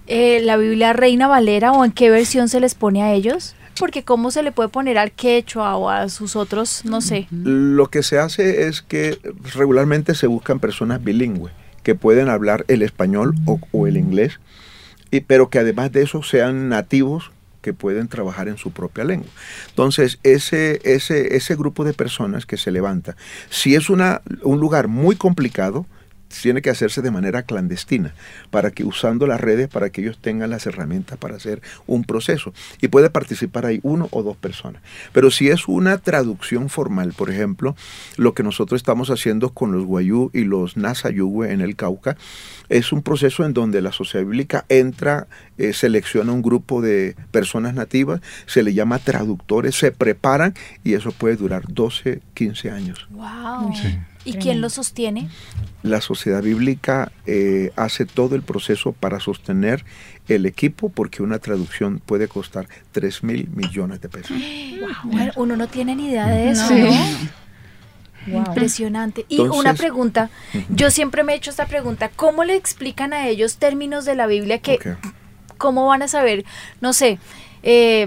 eh, 0.07 0.41
la 0.43 0.57
Biblia 0.57 0.93
Reina 0.93 1.29
Valera 1.29 1.73
o 1.73 1.85
en 1.85 1.93
qué 1.93 2.11
versión 2.11 2.49
se 2.49 2.61
les 2.61 2.75
pone 2.75 3.03
a 3.03 3.13
ellos? 3.13 3.55
Porque 3.79 4.05
cómo 4.05 4.31
se 4.31 4.43
le 4.43 4.53
puede 4.53 4.69
poner 4.69 4.99
al 4.99 5.13
quechua 5.13 5.77
o 5.77 5.89
a 5.89 6.09
sus 6.09 6.37
otros, 6.37 6.85
no 6.85 7.01
sé. 7.01 7.27
Lo 7.31 7.89
que 7.89 8.03
se 8.03 8.19
hace 8.19 8.69
es 8.69 8.83
que 8.83 9.19
regularmente 9.55 10.15
se 10.15 10.27
buscan 10.27 10.61
personas 10.61 11.03
bilingües 11.03 11.53
que 11.83 11.95
pueden 11.95 12.29
hablar 12.29 12.65
el 12.69 12.83
español 12.83 13.35
o, 13.47 13.59
o 13.73 13.87
el 13.87 13.97
inglés, 13.97 14.41
y, 15.11 15.21
pero 15.21 15.49
que 15.49 15.59
además 15.59 15.91
de 15.93 16.03
eso 16.03 16.23
sean 16.23 16.69
nativos 16.69 17.33
que 17.63 17.73
pueden 17.73 18.09
trabajar 18.09 18.49
en 18.49 18.59
su 18.59 18.73
propia 18.73 19.05
lengua. 19.05 19.31
Entonces, 19.69 20.19
ese, 20.23 20.81
ese, 20.85 21.37
ese 21.37 21.55
grupo 21.57 21.85
de 21.85 21.95
personas 21.95 22.45
que 22.45 22.57
se 22.57 22.71
levanta, 22.71 23.17
si 23.49 23.75
es 23.75 23.89
una, 23.89 24.21
un 24.43 24.61
lugar 24.61 24.89
muy 24.89 25.17
complicado, 25.17 25.87
tiene 26.41 26.63
que 26.63 26.71
hacerse 26.71 27.03
de 27.03 27.11
manera 27.11 27.43
clandestina, 27.43 28.15
para 28.51 28.71
que 28.71 28.85
usando 28.85 29.27
las 29.27 29.41
redes, 29.41 29.69
para 29.69 29.91
que 29.91 30.01
ellos 30.01 30.19
tengan 30.19 30.51
las 30.51 30.67
herramientas 30.67 31.19
para 31.19 31.37
hacer 31.37 31.63
un 31.87 32.05
proceso. 32.05 32.53
Y 32.81 32.89
puede 32.89 33.11
participar 33.11 33.67
ahí 33.67 33.81
uno 33.83 34.09
o 34.11 34.23
dos 34.23 34.37
personas. 34.37 34.83
Pero 35.13 35.31
si 35.31 35.49
es 35.49 35.69
una 35.69 35.99
traducción 35.99 36.69
formal, 36.69 37.13
por 37.13 37.31
ejemplo, 37.31 37.77
lo 38.17 38.35
que 38.35 38.43
nosotros 38.43 38.79
estamos 38.79 39.11
haciendo 39.11 39.51
con 39.51 39.73
los 39.73 39.85
Guayú 39.85 40.31
y 40.33 40.45
los 40.45 40.77
Nasayugüe 40.77 41.53
en 41.53 41.61
el 41.61 41.77
Cauca, 41.77 42.17
es 42.69 42.93
un 42.93 43.03
proceso 43.03 43.45
en 43.45 43.53
donde 43.53 43.83
la 43.83 43.93
sociedad 43.93 44.25
bíblica 44.25 44.65
entra, 44.69 45.27
eh, 45.59 45.73
selecciona 45.73 46.33
un 46.33 46.43
grupo 46.43 46.81
de 46.81 47.17
personas 47.31 47.75
nativas, 47.75 48.21
se 48.47 48.63
le 48.63 48.75
llama 48.75 48.99
traductores, 48.99 49.75
se 49.75 49.93
preparan 49.93 50.55
y 50.85 50.95
eso 50.95 51.13
puede 51.13 51.37
durar 51.37 51.65
12, 51.69 52.21
15 52.35 52.71
años. 52.71 53.07
Wow. 53.11 53.75
Sí. 53.75 53.99
¿Y 54.25 54.35
quién 54.35 54.61
lo 54.61 54.71
sostiene? 54.71 55.29
La 55.83 56.01
sociedad 56.01 56.43
bíblica 56.43 57.11
eh, 57.27 57.73
hace 57.77 58.07
todo 58.07 58.37
el 58.37 58.43
proceso 58.43 58.93
para 58.93 59.19
sostener 59.19 59.85
el 60.29 60.47
equipo 60.47 60.89
porque 60.91 61.23
una 61.23 61.39
traducción 61.41 61.99
puede 61.99 62.29
costar 62.29 62.69
3 62.93 63.25
mil 63.25 63.49
millones 63.49 64.01
de 64.01 64.09
pesos. 64.09 64.37
Bueno, 65.05 65.33
uno 65.37 65.57
no 65.57 65.67
tiene 65.67 65.97
ni 65.97 66.09
idea 66.11 66.29
de 66.29 66.51
eso, 66.51 66.71
No, 66.71 66.85
¿no? 66.85 66.93
Wow. 68.29 68.45
Impresionante. 68.47 69.27
Y 69.29 69.41
Entonces- 69.41 69.61
una 69.61 69.75
pregunta, 69.75 70.31
yo 70.71 70.91
siempre 70.93 71.25
me 71.25 71.33
he 71.33 71.37
hecho 71.37 71.51
esta 71.51 71.67
pregunta, 71.67 72.09
¿cómo 72.15 72.45
le 72.45 72.55
explican 72.55 73.13
a 73.13 73.27
ellos 73.27 73.57
términos 73.57 74.05
de 74.05 74.15
la 74.15 74.29
Biblia 74.29 74.59
que, 74.61 74.79
cómo 75.59 75.87
van 75.89 76.03
a 76.03 76.09
saber, 76.09 76.45
no 76.81 76.93
sé, 76.93 77.19
eh, 77.65 78.07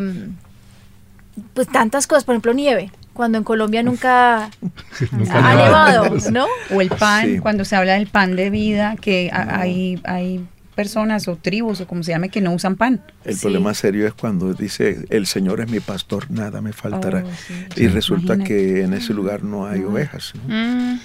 pues 1.53 1.67
tantas 1.67 2.07
cosas, 2.07 2.23
por 2.23 2.33
ejemplo, 2.33 2.53
nieve, 2.53 2.91
cuando 3.15 3.39
en 3.39 3.43
Colombia 3.43 3.81
nunca 3.81 4.51
Nunca 5.11 5.51
ha 5.51 5.55
nevado, 5.55 6.15
¿no? 6.31 6.45
O 6.71 6.81
el 6.81 6.89
pan, 6.89 7.25
Sí. 7.25 7.39
cuando 7.39 7.65
se 7.65 7.75
habla 7.75 7.93
del 7.93 8.05
pan 8.07 8.35
de 8.35 8.51
vida, 8.51 8.95
que 9.01 9.31
No. 9.33 9.55
hay, 9.55 9.99
hay 10.03 10.45
personas 10.75 11.27
o 11.29 11.37
tribus 11.37 11.79
o 11.81 11.87
como 11.87 12.03
se 12.03 12.11
llame 12.11 12.27
que 12.29 12.41
no 12.41 12.51
usan 12.51 12.75
pan. 12.75 13.01
El 13.23 13.35
Sí. 13.35 13.41
problema 13.41 13.73
serio 13.73 14.05
es 14.05 14.13
cuando 14.13 14.53
dice, 14.53 15.05
el 15.09 15.25
Señor 15.25 15.61
es 15.61 15.71
mi 15.71 15.79
pastor, 15.79 16.29
nada 16.29 16.59
me 16.61 16.73
faltará. 16.73 17.23
Oh, 17.25 17.29
sí. 17.47 17.53
y 17.77 17.87
resulta 17.87 18.35
Imagínate. 18.35 18.49
que 18.73 18.81
en 18.83 18.93
ese 18.93 19.13
lugar 19.13 19.43
no 19.43 19.65
hay 19.65 19.79
No. 19.79 19.89
ovejas. 19.89 20.33
¿no? 20.47 20.53
Mm, 20.53 20.99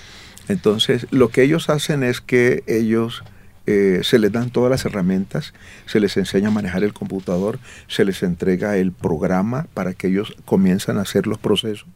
Entonces, 0.48 1.06
lo 1.12 1.28
que 1.28 1.42
ellos 1.44 1.70
hacen 1.70 2.02
es 2.02 2.20
que 2.20 2.64
ellos 2.66 3.22
eh, 3.66 4.00
se 4.02 4.18
les 4.18 4.32
dan 4.32 4.50
todas 4.50 4.70
las 4.70 4.84
herramientas, 4.84 5.54
se 5.86 6.00
les 6.00 6.16
enseña 6.16 6.48
a 6.48 6.52
manejar 6.52 6.84
el 6.84 6.92
computador, 6.92 7.58
se 7.88 8.04
les 8.04 8.22
entrega 8.22 8.76
el 8.76 8.92
programa 8.92 9.66
para 9.74 9.94
que 9.94 10.08
ellos 10.08 10.34
comiencen 10.44 10.98
a 10.98 11.02
hacer 11.02 11.26
los 11.26 11.38
procesos. 11.38 11.86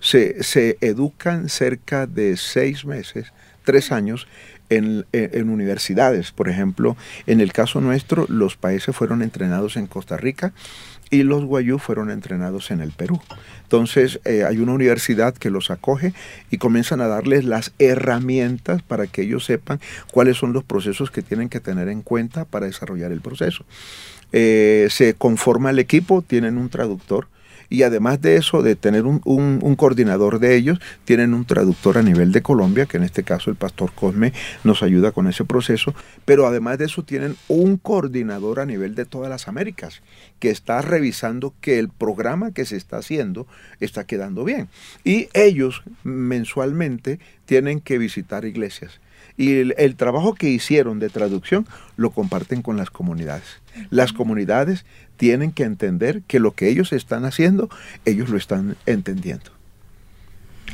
Se, 0.00 0.42
se 0.42 0.78
educan 0.80 1.48
cerca 1.48 2.06
de 2.06 2.36
seis 2.36 2.84
meses, 2.84 3.32
tres 3.64 3.92
años, 3.92 4.26
en, 4.70 5.06
en, 5.12 5.50
universidades. 5.50 6.32
Por 6.32 6.48
ejemplo, 6.48 6.96
en 7.26 7.40
el 7.40 7.52
caso 7.52 7.80
nuestro, 7.80 8.26
los 8.28 8.56
países 8.56 8.94
fueron 8.94 9.22
entrenados 9.22 9.76
en 9.76 9.86
Costa 9.86 10.16
Rica 10.16 10.52
y 11.10 11.22
los 11.22 11.44
guayú 11.44 11.78
fueron 11.78 12.10
entrenados 12.10 12.70
en 12.70 12.80
el 12.80 12.92
Perú. 12.92 13.20
Entonces 13.62 14.20
eh, 14.24 14.44
hay 14.44 14.58
una 14.58 14.72
universidad 14.72 15.34
que 15.34 15.50
los 15.50 15.70
acoge 15.70 16.12
y 16.50 16.58
comienzan 16.58 17.00
a 17.00 17.06
darles 17.06 17.44
las 17.44 17.72
herramientas 17.78 18.82
para 18.82 19.06
que 19.06 19.22
ellos 19.22 19.44
sepan 19.44 19.80
cuáles 20.10 20.36
son 20.36 20.52
los 20.52 20.64
procesos 20.64 21.10
que 21.10 21.22
tienen 21.22 21.48
que 21.48 21.60
tener 21.60 21.88
en 21.88 22.02
cuenta 22.02 22.44
para 22.44 22.66
desarrollar 22.66 23.12
el 23.12 23.20
proceso. 23.20 23.64
Eh, 24.32 24.88
se 24.90 25.14
conforma 25.14 25.70
el 25.70 25.78
equipo, 25.78 26.22
tienen 26.22 26.58
un 26.58 26.68
traductor, 26.68 27.28
y 27.70 27.82
además 27.82 28.20
de 28.20 28.36
eso, 28.36 28.62
de 28.62 28.76
tener 28.76 29.04
un, 29.04 29.20
un, 29.24 29.76
coordinador 29.76 30.38
de 30.38 30.56
ellos, 30.56 30.78
tienen 31.04 31.34
un 31.34 31.44
traductor 31.44 31.98
a 31.98 32.02
nivel 32.02 32.32
de 32.32 32.42
Colombia, 32.42 32.86
que 32.86 32.96
en 32.96 33.02
este 33.02 33.22
caso 33.22 33.50
el 33.50 33.56
pastor 33.56 33.92
Cosme 33.92 34.32
nos 34.64 34.82
ayuda 34.82 35.12
con 35.12 35.28
ese 35.28 35.44
proceso, 35.44 35.94
pero 36.24 36.46
además 36.46 36.78
de 36.78 36.86
eso 36.86 37.02
tienen 37.02 37.36
un 37.48 37.76
coordinador 37.76 38.60
a 38.60 38.66
nivel 38.66 38.94
de 38.94 39.04
todas 39.04 39.28
las 39.28 39.48
Américas, 39.48 40.02
que 40.38 40.50
está 40.50 40.80
revisando 40.82 41.54
que 41.60 41.78
el 41.78 41.88
programa 41.88 42.52
que 42.52 42.64
se 42.64 42.76
está 42.76 42.98
haciendo 42.98 43.46
está 43.80 44.04
quedando 44.04 44.44
bien. 44.44 44.68
Y 45.04 45.28
ellos 45.34 45.82
mensualmente 46.04 47.18
tienen 47.46 47.80
que 47.80 47.98
visitar 47.98 48.44
iglesias 48.44 49.00
y 49.38 49.72
el, 49.76 49.94
trabajo 49.96 50.34
que 50.34 50.50
hicieron 50.50 50.98
de 50.98 51.08
traducción 51.08 51.66
lo 51.96 52.10
comparten 52.10 52.60
con 52.60 52.76
las 52.76 52.90
comunidades. 52.90 53.60
Las 53.88 54.12
comunidades 54.12 54.84
tienen 55.16 55.52
que 55.52 55.62
entender 55.62 56.22
que 56.26 56.40
lo 56.40 56.52
que 56.52 56.68
ellos 56.68 56.92
están 56.92 57.24
haciendo, 57.24 57.70
ellos 58.04 58.28
lo 58.30 58.36
están 58.36 58.76
entendiendo. 58.84 59.52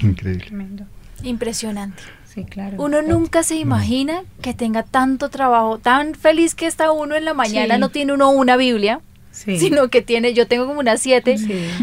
Increíble. 0.01 0.87
Impresionante. 1.23 2.03
Sí, 2.25 2.45
claro. 2.45 2.83
Uno 2.83 3.03
nunca 3.03 3.43
se 3.43 3.57
imagina 3.57 4.23
que 4.41 4.55
tenga 4.55 4.83
tanto 4.83 5.29
trabajo, 5.29 5.79
tan 5.79 6.15
feliz 6.15 6.55
que 6.55 6.67
está 6.67 6.91
uno 6.91 7.15
en 7.15 7.27
la 7.27 7.35
mañana, 7.35 7.77
no 7.77 7.91
tiene 7.91 8.15
uno 8.15 8.31
una 8.31 8.57
Biblia, 8.57 9.01
sino 9.59 9.89
que 9.89 10.01
tiene, 10.01 10.33
yo 10.33 10.47
tengo 10.47 10.67
como 10.67 10.81
unas 10.81 11.01
siete 11.01 11.37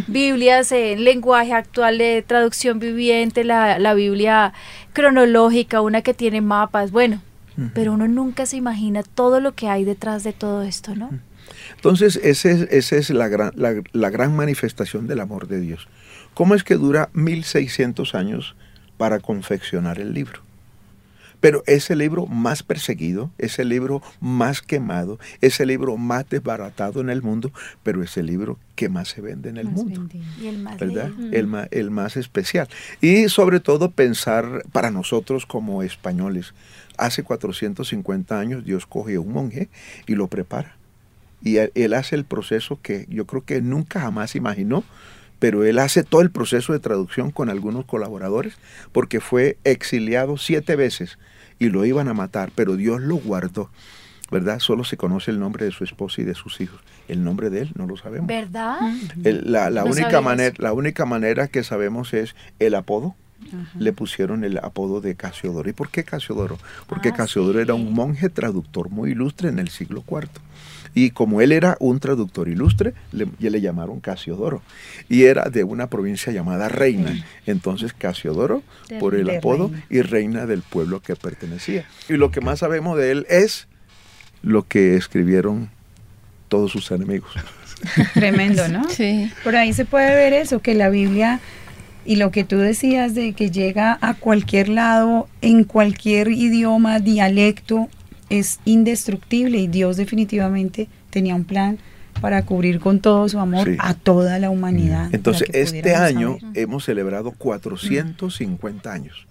Biblias 0.07 0.71
en 0.71 1.03
lenguaje 1.03 1.53
actual 1.53 1.97
de 1.97 2.23
traducción 2.25 2.79
viviente, 2.79 3.43
la, 3.43 3.77
la, 3.77 3.93
Biblia 3.93 4.53
cronológica, 4.93 5.81
una 5.81 6.01
que 6.01 6.13
tiene 6.13 6.39
mapas, 6.41 6.91
bueno, 6.91 7.21
pero 7.73 7.93
uno 7.93 8.07
nunca 8.07 8.45
se 8.45 8.57
imagina 8.57 9.03
todo 9.03 9.39
lo 9.39 9.53
que 9.53 9.67
hay 9.67 9.83
detrás 9.83 10.23
de 10.23 10.33
todo 10.33 10.63
esto, 10.63 10.95
¿no? 10.95 11.11
Entonces, 11.75 12.19
esa 12.23 12.49
es, 12.49 12.91
es 12.91 13.09
la, 13.09 13.27
gran, 13.27 13.51
la, 13.55 13.81
la 13.91 14.09
gran 14.09 14.35
manifestación 14.35 15.07
del 15.07 15.19
amor 15.19 15.47
de 15.47 15.59
Dios. 15.59 15.87
¿Cómo 16.33 16.55
es 16.55 16.63
que 16.63 16.75
dura 16.75 17.09
1600 17.13 18.15
años 18.15 18.55
para 18.97 19.19
confeccionar 19.19 19.99
el 19.99 20.13
libro? 20.13 20.41
Pero 21.41 21.63
es 21.65 21.89
el 21.89 21.99
libro 21.99 22.27
más 22.27 22.63
perseguido, 22.63 23.31
es 23.37 23.59
el 23.59 23.69
libro 23.69 24.01
más 24.19 24.61
quemado, 24.61 25.19
es 25.41 25.59
el 25.59 25.67
libro 25.67 25.97
más 25.97 26.29
desbaratado 26.29 27.01
en 27.01 27.09
el 27.09 27.21
mundo, 27.21 27.51
pero 27.83 28.03
es 28.03 28.15
el 28.15 28.27
libro 28.27 28.57
que 28.75 28.89
más 28.89 29.09
se 29.09 29.21
vende 29.21 29.49
en 29.49 29.57
el 29.57 29.67
mundo. 29.67 30.07
Y 30.39 30.47
el 30.47 30.59
más 30.59 30.77
¿verdad? 30.79 31.11
El 31.31 31.47
más, 31.47 31.67
el 31.71 31.91
más 31.91 32.15
especial. 32.15 32.69
Y 33.01 33.27
sobre 33.27 33.59
todo 33.59 33.91
pensar 33.91 34.63
para 34.71 34.91
nosotros 34.91 35.45
como 35.45 35.83
españoles. 35.83 36.53
Hace 36.97 37.23
450 37.23 38.39
años 38.39 38.63
Dios 38.63 38.85
coge 38.85 39.15
a 39.15 39.19
un 39.19 39.33
monje 39.33 39.69
y 40.05 40.15
lo 40.15 40.27
prepara. 40.27 40.77
Y 41.43 41.57
él 41.57 41.93
hace 41.95 42.15
el 42.15 42.23
proceso 42.23 42.79
que 42.83 43.07
yo 43.09 43.25
creo 43.25 43.43
que 43.43 43.61
nunca 43.61 43.99
jamás 43.99 44.35
imaginó 44.35 44.83
pero 45.41 45.63
él 45.63 45.79
hace 45.79 46.03
todo 46.03 46.21
el 46.21 46.29
proceso 46.29 46.71
de 46.71 46.79
traducción 46.79 47.31
con 47.31 47.49
algunos 47.49 47.85
colaboradores 47.85 48.59
porque 48.91 49.19
fue 49.19 49.57
exiliado 49.63 50.37
siete 50.37 50.75
veces 50.75 51.17
y 51.61 51.69
lo 51.69 51.85
iban 51.85 52.07
a 52.07 52.15
matar, 52.15 52.51
pero 52.55 52.75
Dios 52.75 53.01
lo 53.01 53.17
guardó. 53.17 53.69
¿Verdad? 54.31 54.59
Solo 54.59 54.83
se 54.83 54.97
conoce 54.97 55.29
el 55.29 55.39
nombre 55.39 55.65
de 55.65 55.71
su 55.71 55.83
esposa 55.83 56.21
y 56.21 56.23
de 56.23 56.33
sus 56.33 56.59
hijos. 56.59 56.79
El 57.07 57.23
nombre 57.23 57.51
de 57.51 57.61
él 57.61 57.71
no 57.75 57.85
lo 57.85 57.97
sabemos. 57.97 58.27
¿Verdad? 58.27 58.79
la, 59.15 59.83
única 59.83 60.21
manera, 60.21 60.55
la 60.57 60.73
única 60.73 61.05
manera 61.05 61.49
que 61.49 61.63
sabemos 61.63 62.13
es 62.13 62.35
el 62.57 62.73
apodo. 62.73 63.15
Le 63.77 63.93
pusieron 63.93 64.43
el 64.43 64.57
apodo 64.57 65.01
de 65.01 65.15
Casiodoro. 65.15 65.69
¿Y 65.69 65.73
por 65.73 65.89
qué 65.89 66.03
Casiodoro? 66.03 66.57
Porque 66.87 67.09
ah, 67.09 67.13
Casiodoro 67.13 67.59
era 67.59 67.73
un 67.73 67.93
monje 67.93 68.29
traductor 68.29 68.89
muy 68.89 69.11
ilustre 69.11 69.49
en 69.49 69.59
el 69.59 69.69
siglo 69.69 70.03
IV. 70.07 70.29
Y 70.93 71.11
como 71.11 71.41
él 71.41 71.51
era 71.51 71.77
un 71.79 71.99
traductor 71.99 72.49
ilustre, 72.49 72.93
le, 73.11 73.27
le 73.39 73.61
llamaron 73.61 73.99
Casiodoro. 73.99 74.61
Y 75.09 75.23
era 75.23 75.45
de 75.45 75.63
una 75.63 75.87
provincia 75.87 76.33
llamada 76.33 76.69
Reina. 76.69 77.23
Entonces 77.45 77.93
Casiodoro, 77.93 78.63
por 78.99 79.15
el 79.15 79.29
apodo, 79.29 79.71
y 79.89 80.01
reina 80.01 80.45
del 80.45 80.61
pueblo 80.61 81.01
que 81.01 81.15
pertenecía. 81.15 81.85
Y 82.09 82.13
lo 82.13 82.31
que 82.31 82.41
más 82.41 82.59
sabemos 82.59 82.97
de 82.97 83.11
él 83.11 83.25
es 83.29 83.67
lo 84.41 84.67
que 84.67 84.95
escribieron 84.95 85.69
todos 86.49 86.71
sus 86.71 86.91
enemigos. 86.91 87.31
Tremendo, 88.13 88.67
¿no? 88.67 88.89
Sí. 88.89 89.31
Por 89.43 89.55
ahí 89.55 89.73
se 89.73 89.85
puede 89.85 90.13
ver 90.13 90.33
eso, 90.33 90.59
que 90.59 90.73
la 90.73 90.89
Biblia 90.89 91.39
y 92.03 92.15
lo 92.15 92.31
que 92.31 92.43
tú 92.43 92.57
decías 92.57 93.13
de 93.13 93.33
que 93.33 93.51
llega 93.51 93.97
a 94.01 94.15
cualquier 94.15 94.69
lado, 94.69 95.27
en 95.41 95.63
cualquier 95.63 96.29
idioma, 96.29 96.99
dialecto, 96.99 97.89
es 98.31 98.59
indestructible 98.65 99.57
y 99.59 99.67
Dios 99.67 99.97
definitivamente 99.97 100.87
tenía 101.09 101.35
un 101.35 101.43
plan 101.43 101.77
para 102.21 102.43
cubrir 102.45 102.79
con 102.79 102.99
todo 102.99 103.27
su 103.29 103.39
amor 103.39 103.69
a 103.79 103.93
toda 103.93 104.39
la 104.39 104.49
humanidad. 104.49 105.09
Entonces, 105.13 105.49
este 105.53 105.95
año 105.95 106.37
hemos 106.53 106.85
celebrado 106.85 107.31
450 107.31 108.91
años 108.91 109.27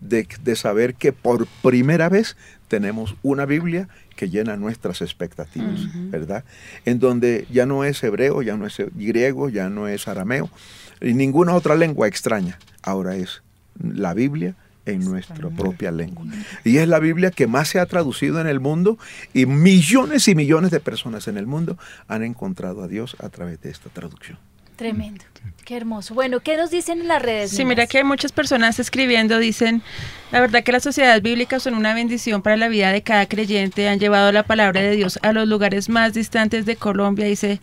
de, 0.00 0.56
saber 0.56 0.94
que 0.94 1.12
por 1.12 1.46
primera 1.62 2.08
vez 2.08 2.36
tenemos 2.68 3.16
una 3.22 3.46
Biblia 3.46 3.88
que 4.14 4.28
llena 4.28 4.56
nuestras 4.56 5.02
expectativas, 5.02 5.80
¿verdad? 6.10 6.44
En 6.84 6.98
donde 6.98 7.46
ya 7.50 7.66
no 7.66 7.84
es 7.84 8.02
hebreo, 8.02 8.42
ya 8.42 8.56
no 8.56 8.66
es 8.66 8.76
griego, 8.94 9.48
ya 9.48 9.68
no 9.68 9.88
es 9.88 10.08
arameo, 10.08 10.50
y 11.00 11.14
ninguna 11.14 11.54
otra 11.54 11.74
lengua 11.74 12.08
extraña. 12.08 12.58
Ahora 12.82 13.16
es 13.16 13.42
la 13.78 14.14
Biblia 14.14 14.54
en 14.86 15.04
nuestra 15.04 15.50
propia 15.50 15.90
lengua. 15.90 16.24
Y 16.64 16.78
es 16.78 16.88
la 16.88 16.98
Biblia 16.98 17.30
que 17.30 17.46
más 17.46 17.68
se 17.68 17.80
ha 17.80 17.86
traducido 17.86 18.40
en 18.40 18.46
el 18.46 18.60
mundo 18.60 18.98
y 19.34 19.46
millones 19.46 20.28
y 20.28 20.34
millones 20.34 20.70
de 20.70 20.80
personas 20.80 21.28
en 21.28 21.36
el 21.36 21.46
mundo 21.46 21.76
han 22.08 22.22
encontrado 22.22 22.82
a 22.82 22.88
Dios 22.88 23.16
a 23.18 23.28
través 23.28 23.60
de 23.60 23.70
esta 23.70 23.90
traducción. 23.90 24.38
Tremendo. 24.76 25.24
Qué 25.64 25.76
hermoso. 25.76 26.14
Bueno, 26.14 26.40
¿qué 26.40 26.56
nos 26.56 26.70
dicen 26.70 27.00
en 27.00 27.08
las 27.08 27.22
redes? 27.22 27.50
Sí, 27.50 27.64
mira 27.64 27.86
que 27.86 27.98
hay 27.98 28.04
muchas 28.04 28.30
personas 28.30 28.78
escribiendo, 28.78 29.38
dicen, 29.38 29.82
la 30.30 30.40
verdad 30.40 30.62
que 30.62 30.70
las 30.70 30.82
sociedades 30.82 31.22
bíblicas 31.22 31.62
son 31.62 31.74
una 31.74 31.94
bendición 31.94 32.42
para 32.42 32.56
la 32.56 32.68
vida 32.68 32.92
de 32.92 33.02
cada 33.02 33.26
creyente, 33.26 33.88
han 33.88 33.98
llevado 33.98 34.30
la 34.32 34.42
palabra 34.42 34.82
de 34.82 34.90
Dios 34.92 35.18
a 35.22 35.32
los 35.32 35.48
lugares 35.48 35.88
más 35.88 36.12
distantes 36.12 36.66
de 36.66 36.76
Colombia, 36.76 37.24
dice, 37.24 37.60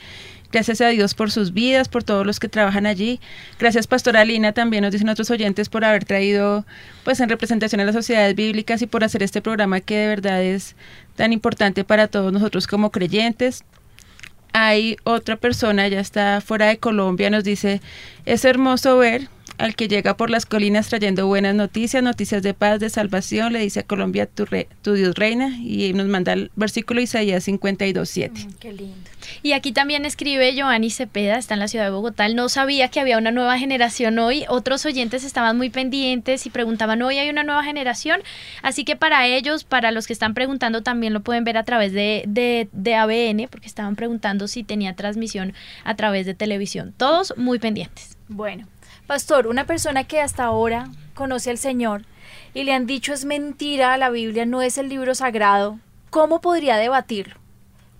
Gracias 0.54 0.82
a 0.82 0.90
Dios 0.90 1.16
por 1.16 1.32
sus 1.32 1.52
vidas, 1.52 1.90
por 1.90 2.04
todos 2.04 2.28
los 2.28 2.40
que 2.40 2.48
trabajan 2.48 2.86
allí. 2.86 3.20
Gracias, 3.58 3.88
Pastora 3.88 4.24
Lina, 4.24 4.52
también 4.52 4.84
nos 4.84 4.92
dicen 4.92 5.10
otros 5.10 5.32
oyentes 5.32 5.68
por 5.68 5.84
haber 5.84 6.06
traído 6.06 6.64
pues 7.04 7.20
en 7.22 7.28
representación 7.28 7.82
a 7.82 7.86
las 7.86 7.96
sociedades 7.96 8.36
bíblicas 8.36 8.84
y 8.84 8.86
por 8.86 9.04
hacer 9.04 9.24
este 9.24 9.42
programa 9.42 9.82
que 9.82 9.98
de 9.98 10.08
verdad 10.08 10.44
es 10.44 10.76
tan 11.16 11.34
importante 11.34 11.84
para 11.84 12.08
todos 12.08 12.32
nosotros 12.32 12.68
como 12.68 12.92
creyentes. 12.92 13.64
Hay 14.54 14.98
otra 15.06 15.38
persona, 15.38 15.88
ya 15.88 16.00
está 16.00 16.40
fuera 16.40 16.68
de 16.68 16.78
Colombia, 16.78 17.32
nos 17.32 17.44
dice, 17.44 17.82
es 18.26 18.46
hermoso 18.46 19.00
ver 19.00 19.30
al 19.58 19.76
que 19.76 19.88
llega 19.88 20.18
por 20.18 20.30
las 20.30 20.46
colinas 20.46 20.90
trayendo 20.90 21.28
buenas 21.28 21.56
noticias, 21.56 22.04
noticias 22.04 22.44
de 22.44 22.54
paz, 22.54 22.80
de 22.80 22.90
salvación, 22.90 23.54
le 23.54 23.60
dice 23.60 23.82
a 23.82 23.84
Colombia, 23.84 24.26
tu, 24.26 24.46
tu 24.82 24.94
Dios 24.94 25.16
reina, 25.16 25.58
y 25.60 25.94
nos 25.94 26.08
manda 26.08 26.34
el 26.34 26.52
versículo 26.56 27.02
Isaías 27.02 27.48
52.7. 27.48 28.32
Mm, 28.32 28.54
qué 28.60 28.74
lindo. 28.74 28.96
Y 29.42 29.54
aquí 29.54 29.72
también 29.72 30.06
escribe 30.06 30.54
Giovanni 30.54 30.90
Cepeda, 30.90 31.38
está 31.38 31.54
en 31.54 31.60
la 31.60 31.68
ciudad 31.68 31.86
de 31.86 31.92
Bogotá, 31.92 32.28
no 32.30 32.50
sabía 32.50 32.90
que 32.90 33.00
había 33.00 33.18
una 33.18 33.32
nueva 33.32 33.58
generación 33.58 34.20
hoy, 34.20 34.46
otros 34.50 34.86
oyentes 34.86 35.24
estaban 35.24 35.58
muy 35.58 35.70
pendientes 35.70 36.46
y 36.46 36.50
preguntaban, 36.50 37.02
hoy 37.02 37.18
hay 37.18 37.30
una 37.30 37.44
nueva 37.44 37.64
generación, 37.64 38.22
así 38.62 38.84
que 38.84 38.96
para 38.96 39.26
ellos, 39.28 39.64
para 39.64 39.92
los 39.92 40.08
que 40.08 40.14
están 40.14 40.34
preguntando, 40.34 40.82
también 40.82 41.14
lo 41.14 41.22
pueden 41.22 41.44
ver 41.44 41.58
a 41.58 41.64
través 41.64 41.94
de, 41.94 42.24
de, 42.28 42.68
de 42.72 42.96
ABN, 42.96 43.48
porque 43.50 43.68
estaban 43.68 43.96
preguntando 43.96 44.48
si 44.48 44.64
tenía 44.64 44.96
transmisión 44.96 45.54
a 45.84 45.96
través 45.96 46.26
de 46.26 46.34
televisión, 46.34 46.94
todos 46.98 47.34
muy 47.38 47.60
pendientes. 47.60 48.18
Bueno, 48.28 48.68
Pastor, 49.08 49.48
una 49.48 49.66
persona 49.66 50.06
que 50.06 50.22
hasta 50.22 50.46
ahora 50.46 50.90
conoce 51.14 51.50
al 51.50 51.58
Señor 51.58 52.04
y 52.54 52.64
le 52.64 52.74
han 52.74 52.86
dicho 52.86 53.14
es 53.14 53.26
mentira, 53.26 53.98
la 53.98 54.10
Biblia 54.10 54.46
no 54.46 54.62
es 54.62 54.78
el 54.78 54.88
libro 54.88 55.14
sagrado, 55.14 55.80
¿cómo 56.10 56.40
podría 56.40 56.78
debatirlo? 56.78 57.36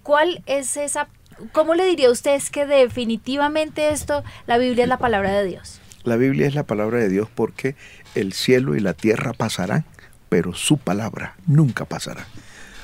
¿Cuál 0.02 0.44
es 0.46 0.78
esa, 0.78 1.10
cómo 1.52 1.76
le 1.76 1.86
diría 1.86 2.08
a 2.08 2.12
usted 2.12 2.42
que 2.52 2.66
definitivamente 2.66 3.90
esto, 3.90 4.24
la 4.48 4.58
Biblia 4.58 4.84
es 4.84 4.90
la 4.90 4.98
palabra 4.98 5.34
de 5.34 5.46
Dios? 5.46 5.82
La 6.06 6.16
Biblia 6.16 6.48
es 6.48 6.56
la 6.56 6.64
palabra 6.64 7.00
de 7.00 7.10
Dios 7.10 7.28
porque 7.34 7.76
el 8.16 8.32
cielo 8.32 8.76
y 8.76 8.80
la 8.80 8.94
tierra 8.94 9.34
pasarán, 9.34 9.86
pero 10.30 10.54
su 10.54 10.78
palabra 10.78 11.36
nunca 11.48 11.84
pasará. 11.86 12.28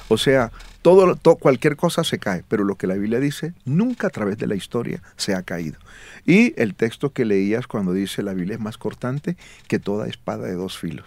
O 0.09 0.17
sea, 0.17 0.51
todo, 0.81 1.15
todo, 1.15 1.35
cualquier 1.35 1.75
cosa 1.75 2.03
se 2.03 2.19
cae, 2.19 2.43
pero 2.47 2.63
lo 2.63 2.75
que 2.75 2.87
la 2.87 2.95
Biblia 2.95 3.19
dice, 3.19 3.53
nunca 3.65 4.07
a 4.07 4.09
través 4.09 4.37
de 4.37 4.47
la 4.47 4.55
historia 4.55 5.01
se 5.17 5.35
ha 5.35 5.43
caído. 5.43 5.77
Y 6.25 6.53
el 6.61 6.75
texto 6.75 7.11
que 7.11 7.25
leías 7.25 7.67
cuando 7.67 7.93
dice 7.93 8.23
la 8.23 8.33
Biblia 8.33 8.55
es 8.55 8.61
más 8.61 8.77
cortante 8.77 9.37
que 9.67 9.79
toda 9.79 10.07
espada 10.07 10.47
de 10.47 10.53
dos 10.53 10.77
filos 10.77 11.05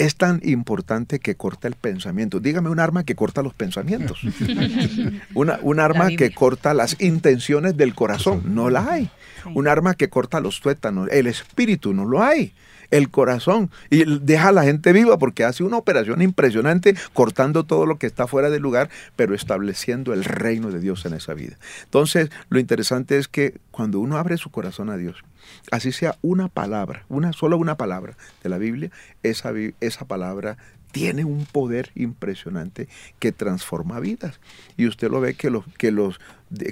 es 0.00 0.16
tan 0.16 0.40
importante 0.44 1.18
que 1.18 1.34
corta 1.34 1.68
el 1.68 1.74
pensamiento. 1.74 2.40
Dígame 2.40 2.70
un 2.70 2.80
arma 2.80 3.04
que 3.04 3.14
corta 3.14 3.42
los 3.42 3.52
pensamientos. 3.52 4.18
Una, 5.34 5.58
un 5.60 5.78
arma 5.78 6.08
que 6.08 6.32
corta 6.32 6.72
las 6.72 6.98
intenciones 7.02 7.76
del 7.76 7.94
corazón. 7.94 8.54
No 8.54 8.70
la 8.70 8.90
hay. 8.90 9.10
Un 9.54 9.68
arma 9.68 9.92
que 9.92 10.08
corta 10.08 10.40
los 10.40 10.62
tuétanos. 10.62 11.10
El 11.10 11.26
espíritu 11.26 11.92
no 11.92 12.06
lo 12.06 12.22
hay 12.22 12.54
el 12.90 13.10
corazón 13.10 13.70
y 13.90 14.04
deja 14.20 14.48
a 14.48 14.52
la 14.52 14.64
gente 14.64 14.92
viva 14.92 15.18
porque 15.18 15.44
hace 15.44 15.62
una 15.62 15.76
operación 15.76 16.22
impresionante 16.22 16.94
cortando 17.12 17.64
todo 17.64 17.86
lo 17.86 17.98
que 17.98 18.06
está 18.06 18.26
fuera 18.26 18.50
del 18.50 18.62
lugar, 18.62 18.90
pero 19.16 19.34
estableciendo 19.34 20.12
el 20.12 20.24
reino 20.24 20.70
de 20.70 20.80
Dios 20.80 21.04
en 21.06 21.14
esa 21.14 21.34
vida. 21.34 21.56
Entonces, 21.84 22.30
lo 22.48 22.58
interesante 22.58 23.18
es 23.18 23.28
que 23.28 23.58
cuando 23.70 24.00
uno 24.00 24.16
abre 24.18 24.36
su 24.36 24.50
corazón 24.50 24.90
a 24.90 24.96
Dios, 24.96 25.24
así 25.70 25.92
sea 25.92 26.16
una 26.22 26.48
palabra, 26.48 27.04
una 27.08 27.32
solo 27.32 27.56
una 27.56 27.76
palabra 27.76 28.16
de 28.42 28.48
la 28.48 28.58
Biblia, 28.58 28.90
esa, 29.22 29.52
esa 29.80 30.04
palabra 30.06 30.56
tiene 30.92 31.24
un 31.24 31.46
poder 31.46 31.90
impresionante 31.94 32.88
que 33.18 33.32
transforma 33.32 34.00
vidas. 34.00 34.40
Y 34.76 34.86
usted 34.86 35.10
lo 35.10 35.20
ve 35.20 35.34
que 35.34 35.50
los, 35.50 35.64
que 35.78 35.90
los, 35.90 36.20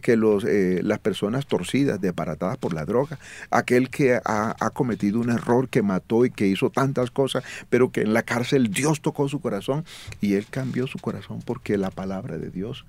que 0.02 0.16
los, 0.16 0.44
eh, 0.44 0.80
las 0.82 0.98
personas 0.98 1.46
torcidas, 1.46 2.00
desbaratadas 2.00 2.56
por 2.56 2.74
la 2.74 2.84
droga, 2.84 3.18
aquel 3.50 3.90
que 3.90 4.14
ha, 4.14 4.56
ha, 4.58 4.70
cometido 4.70 5.20
un 5.20 5.30
error, 5.30 5.68
que 5.68 5.82
mató 5.82 6.24
y 6.24 6.30
que 6.30 6.46
hizo 6.46 6.70
tantas 6.70 7.10
cosas, 7.10 7.44
pero 7.70 7.90
que 7.90 8.02
en 8.02 8.14
la 8.14 8.22
cárcel 8.22 8.70
Dios 8.70 9.00
tocó 9.00 9.28
su 9.28 9.40
corazón 9.40 9.84
y 10.20 10.34
él 10.34 10.46
cambió 10.50 10.86
su 10.86 10.98
corazón 10.98 11.40
porque 11.44 11.78
la 11.78 11.90
palabra 11.90 12.38
de 12.38 12.50
Dios 12.50 12.84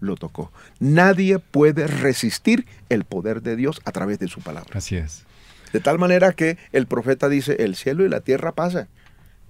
lo 0.00 0.16
tocó. 0.16 0.50
Nadie 0.78 1.38
puede 1.38 1.86
resistir 1.86 2.66
el 2.88 3.04
poder 3.04 3.42
de 3.42 3.56
Dios 3.56 3.80
a 3.84 3.92
través 3.92 4.18
de 4.18 4.28
su 4.28 4.40
palabra. 4.40 4.70
Así 4.74 4.96
es. 4.96 5.24
De 5.72 5.80
tal 5.80 5.98
manera 5.98 6.32
que 6.32 6.58
el 6.72 6.86
profeta 6.86 7.28
dice, 7.28 7.56
el 7.60 7.76
cielo 7.76 8.04
y 8.04 8.08
la 8.08 8.20
tierra 8.20 8.52
pasan, 8.52 8.88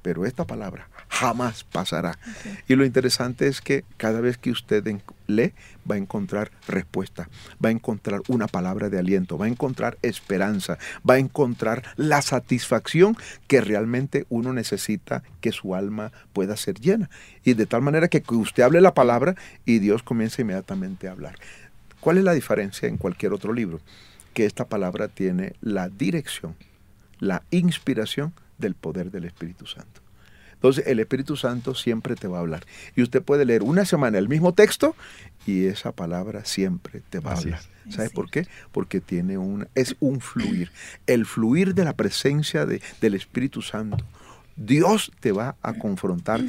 pero 0.02 0.26
esta 0.26 0.46
palabra 0.46 0.88
jamás 1.08 1.64
pasará. 1.64 2.18
Y 2.66 2.76
lo 2.76 2.84
interesante 2.84 3.46
es 3.46 3.60
que 3.60 3.84
cada 3.96 4.20
vez 4.20 4.38
que 4.38 4.50
usted 4.50 4.82
lee, 5.26 5.52
va 5.88 5.96
a 5.96 5.98
encontrar 5.98 6.50
respuesta, 6.66 7.28
va 7.62 7.68
a 7.68 7.72
encontrar 7.72 8.22
una 8.28 8.46
palabra 8.46 8.88
de 8.88 8.98
aliento, 8.98 9.36
va 9.36 9.46
a 9.46 9.48
encontrar 9.48 9.98
esperanza, 10.02 10.78
va 11.08 11.14
a 11.14 11.18
encontrar 11.18 11.82
la 11.96 12.22
satisfacción 12.22 13.16
que 13.48 13.60
realmente 13.60 14.26
uno 14.28 14.52
necesita 14.52 15.22
que 15.40 15.52
su 15.52 15.74
alma 15.74 16.12
pueda 16.32 16.56
ser 16.56 16.80
llena. 16.80 17.10
Y 17.44 17.54
de 17.54 17.66
tal 17.66 17.82
manera 17.82 18.08
que 18.08 18.22
usted 18.34 18.62
hable 18.62 18.80
la 18.80 18.94
palabra 18.94 19.34
y 19.64 19.78
Dios 19.78 20.02
comienza 20.02 20.42
inmediatamente 20.42 21.08
a 21.08 21.12
hablar. 21.12 21.36
¿Cuál 22.00 22.18
es 22.18 22.24
la 22.24 22.32
diferencia 22.32 22.88
en 22.88 22.96
cualquier 22.96 23.32
otro 23.32 23.52
libro? 23.52 23.80
Que 24.32 24.46
esta 24.46 24.64
palabra 24.64 25.08
tiene 25.08 25.54
la 25.60 25.88
dirección, 25.88 26.56
la 27.18 27.42
inspiración 27.50 28.32
del 28.60 28.74
poder 28.74 29.10
del 29.10 29.24
Espíritu 29.24 29.66
Santo. 29.66 30.00
Entonces 30.60 30.86
el 30.86 31.00
Espíritu 31.00 31.36
Santo 31.36 31.74
siempre 31.74 32.16
te 32.16 32.28
va 32.28 32.36
a 32.36 32.40
hablar. 32.40 32.66
Y 32.94 33.02
usted 33.02 33.22
puede 33.22 33.46
leer 33.46 33.62
una 33.62 33.86
semana 33.86 34.18
el 34.18 34.28
mismo 34.28 34.52
texto 34.52 34.94
y 35.46 35.64
esa 35.64 35.92
palabra 35.92 36.44
siempre 36.44 37.00
te 37.08 37.18
va 37.18 37.32
a 37.32 37.36
hablar. 37.38 37.60
¿Sabe 37.88 38.10
por 38.10 38.30
qué? 38.30 38.46
Porque 38.70 39.00
tiene 39.00 39.38
un, 39.38 39.68
es 39.74 39.96
un 40.00 40.20
fluir. 40.20 40.70
El 41.06 41.24
fluir 41.24 41.74
de 41.74 41.84
la 41.84 41.94
presencia 41.94 42.66
de, 42.66 42.82
del 43.00 43.14
Espíritu 43.14 43.62
Santo. 43.62 44.04
Dios 44.54 45.10
te 45.20 45.32
va 45.32 45.56
a 45.62 45.72
confrontar. 45.72 46.42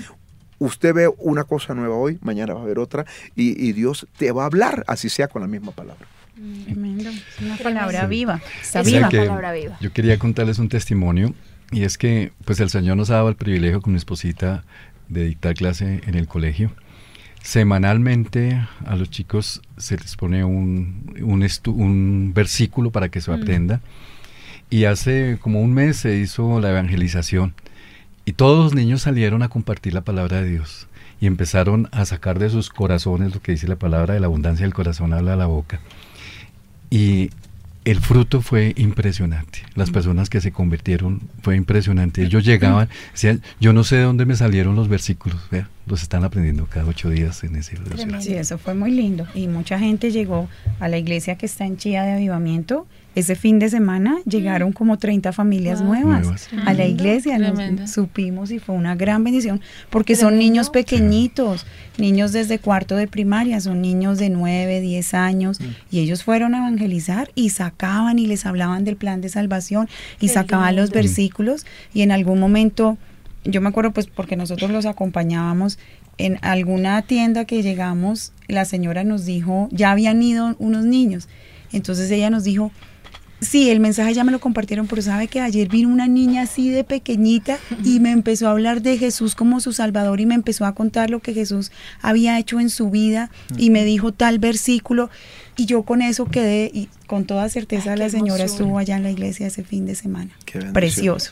Usted 0.60 0.94
ve 0.94 1.10
una 1.18 1.46
cosa 1.46 1.74
nueva 1.74 1.96
hoy, 1.96 2.20
mañana 2.22 2.54
va 2.54 2.62
a 2.62 2.66
ver 2.66 2.80
otra, 2.80 3.06
y, 3.36 3.72
Dios 3.72 4.06
te 4.18 4.32
va 4.34 4.44
a 4.44 4.46
hablar, 4.46 4.84
así 4.88 5.10
sea 5.10 5.30
con 5.30 5.42
la 5.42 5.48
misma 5.48 5.72
palabra. 5.72 6.06
Tremendo. 6.66 7.10
Es 7.10 7.42
una 7.42 7.56
palabra 7.56 8.06
viva. 8.08 8.42
Está 8.62 8.84
viva. 8.84 9.10
palabra 9.10 9.54
viva. 9.54 9.78
Yo 9.80 9.94
quería 9.94 10.20
contarles 10.20 10.60
un 10.60 10.70
testimonio 10.70 11.34
y 11.72 11.84
es 11.84 11.98
que 11.98 12.32
pues 12.46 12.60
el 12.60 12.70
Señor 12.70 12.98
nos 12.98 13.10
ha 13.10 13.16
dado 13.16 13.30
el 13.30 13.36
privilegio 13.36 13.82
con 13.82 13.94
mi 13.94 13.98
esposita 13.98 14.64
de 15.08 15.26
dictar 15.26 15.56
clase 15.56 16.02
en 16.06 16.16
el 16.16 16.28
colegio. 16.28 16.72
Semanalmente 17.42 18.62
a 18.86 18.96
los 18.96 19.10
chicos 19.10 19.62
se 19.78 19.98
les 19.98 20.16
pone 20.16 20.44
un, 20.44 21.16
un, 21.22 21.48
un 21.74 22.34
versículo 22.34 22.92
para 22.92 23.10
que 23.10 23.22
se 23.22 23.32
mm. 23.32 23.34
aprenda. 23.34 23.82
Y 24.70 24.86
hace 24.86 25.38
como 25.42 25.62
un 25.62 25.74
mes 25.74 25.98
se 25.98 26.18
hizo 26.18 26.60
la 26.60 26.70
evangelización. 26.70 27.54
Y 28.26 28.34
todos 28.34 28.64
los 28.64 28.76
niños 28.76 29.02
salieron 29.02 29.42
a 29.42 29.50
compartir 29.50 29.94
la 29.94 30.02
palabra 30.02 30.42
de 30.42 30.50
Dios. 30.50 30.88
Y 31.20 31.28
empezaron 31.28 31.90
a 31.92 32.06
sacar 32.06 32.40
de 32.40 32.50
sus 32.50 32.70
corazones 32.70 33.34
lo 33.34 33.42
que 33.42 33.52
dice 33.54 33.68
la 33.68 33.76
palabra 33.76 34.14
de 34.14 34.20
la 34.20 34.28
abundancia 34.28 34.66
del 34.66 34.74
corazón 34.74 35.14
habla 35.14 35.36
la 35.36 35.48
boca. 35.48 35.80
Y 36.90 37.32
el 37.84 38.00
fruto 38.00 38.42
fue 38.42 38.74
impresionante. 38.78 39.60
Las 39.76 39.90
mm. 39.90 39.94
personas 39.94 40.30
que 40.30 40.42
se 40.42 40.52
convirtieron 40.52 41.22
fue 41.42 41.56
impresionante. 41.56 42.24
Ellos 42.24 42.46
llegaban, 42.46 42.90
decían, 43.12 43.42
yo 43.60 43.74
no 43.74 43.84
sé 43.84 43.98
de 43.98 44.04
dónde 44.04 44.26
me 44.26 44.36
salieron 44.36 44.76
los 44.76 44.88
versículos, 44.88 45.40
vea, 45.50 45.68
los 45.88 46.04
están 46.04 46.24
aprendiendo 46.24 46.68
cada 46.68 46.86
ocho 46.86 47.10
días 47.10 47.44
en 47.44 47.56
ese 47.56 47.78
Sí, 48.20 48.34
eso 48.34 48.58
fue 48.58 48.76
muy 48.76 48.92
lindo. 48.92 49.26
Y 49.34 49.48
mucha 49.48 49.80
gente 49.80 50.12
llegó 50.12 50.48
a 50.80 50.88
la 50.88 50.98
iglesia 50.98 51.38
que 51.38 51.46
está 51.46 51.66
en 51.66 51.78
Chía 51.78 52.04
de 52.04 52.14
Avivamiento 52.14 52.86
ese 53.14 53.36
fin 53.36 53.60
de 53.60 53.70
semana 53.70 54.20
llegaron 54.26 54.72
como 54.72 54.98
30 54.98 55.34
familias 55.34 55.82
nuevas, 55.82 56.48
a 56.66 56.74
la 56.74 56.86
iglesia, 56.86 57.38
nos 57.38 57.92
supimos 57.92 58.52
y 58.52 58.60
fue 58.60 58.74
una 58.76 58.96
gran 58.96 59.24
bendición, 59.24 59.60
porque 59.90 60.16
son 60.16 60.38
niños 60.38 60.70
pequeñitos, 60.70 61.66
niños 61.98 62.32
desde 62.32 62.60
cuarto 62.60 62.96
de 62.96 63.08
primaria, 63.08 63.60
son 63.60 63.82
niños 63.82 64.18
de 64.18 64.30
9, 64.30 64.80
10 64.80 65.14
años, 65.14 65.60
mm. 65.60 65.66
y 65.92 66.00
ellos 66.00 66.24
fueron 66.24 66.56
a 66.56 66.60
evangelizar 66.60 67.32
y 67.36 67.50
sacaban 67.50 68.18
y 68.18 68.28
les 68.28 68.46
hablaban 68.46 68.86
del 68.86 68.96
plan 68.96 69.20
de 69.20 69.28
salvación 69.28 69.90
y 70.22 70.30
sacaban 70.30 70.78
los 70.78 70.92
versículos 70.92 71.66
y 71.94 72.04
en 72.04 72.12
algún 72.12 72.40
momento, 72.40 72.98
yo 73.44 73.60
me 73.60 73.70
acuerdo 73.70 73.92
pues 73.92 74.08
porque 74.08 74.38
nosotros 74.38 74.72
los 74.72 74.86
acompañábamos, 74.86 75.80
en 76.18 76.38
alguna 76.42 77.02
tienda 77.02 77.46
que 77.46 77.62
llegamos, 77.62 78.32
la 78.48 78.64
señora 78.64 79.04
nos 79.04 79.26
dijo, 79.26 79.68
ya 79.72 79.92
habían 79.92 80.22
ido 80.22 80.56
unos 80.60 80.86
niños, 80.86 81.28
entonces 81.74 82.10
ella 82.12 82.30
nos 82.30 82.44
dijo, 82.44 82.72
Sí, 83.42 83.72
el 83.72 83.80
mensaje 83.80 84.14
ya 84.14 84.24
me 84.24 84.32
lo 84.32 84.40
compartieron, 84.40 84.86
pero 84.86 85.02
sabe 85.02 85.28
que 85.28 85.42
ayer 85.42 85.68
vino 85.68 85.90
una 85.90 86.08
niña 86.08 86.44
así 86.44 86.70
de 86.70 86.84
pequeñita 86.84 87.58
y 87.84 88.00
me 88.00 88.12
empezó 88.12 88.48
a 88.48 88.52
hablar 88.52 88.84
de 88.84 89.00
Jesús 89.00 89.34
como 89.34 89.60
su 89.60 89.74
Salvador 89.74 90.22
y 90.22 90.28
me 90.28 90.36
empezó 90.36 90.64
a 90.64 90.76
contar 90.76 91.10
lo 91.10 91.22
que 91.22 91.34
Jesús 91.34 91.72
había 92.04 92.38
hecho 92.38 92.60
en 92.60 92.70
su 92.70 92.92
vida 92.92 93.32
y 93.58 93.72
me 93.72 93.84
dijo 93.84 94.12
tal 94.12 94.38
versículo 94.38 95.10
y 95.58 95.66
yo 95.66 95.82
con 95.82 96.04
eso 96.04 96.26
quedé 96.26 96.70
y 96.72 96.88
con 97.08 97.26
toda 97.26 97.50
certeza 97.50 97.96
la 97.96 98.10
señora 98.10 98.44
estuvo 98.44 98.78
allá 98.78 98.96
en 98.96 99.04
la 99.04 99.10
iglesia 99.10 99.48
ese 99.48 99.64
fin 99.64 99.88
de 99.88 99.96
semana. 99.96 100.30
Precioso. 100.72 101.32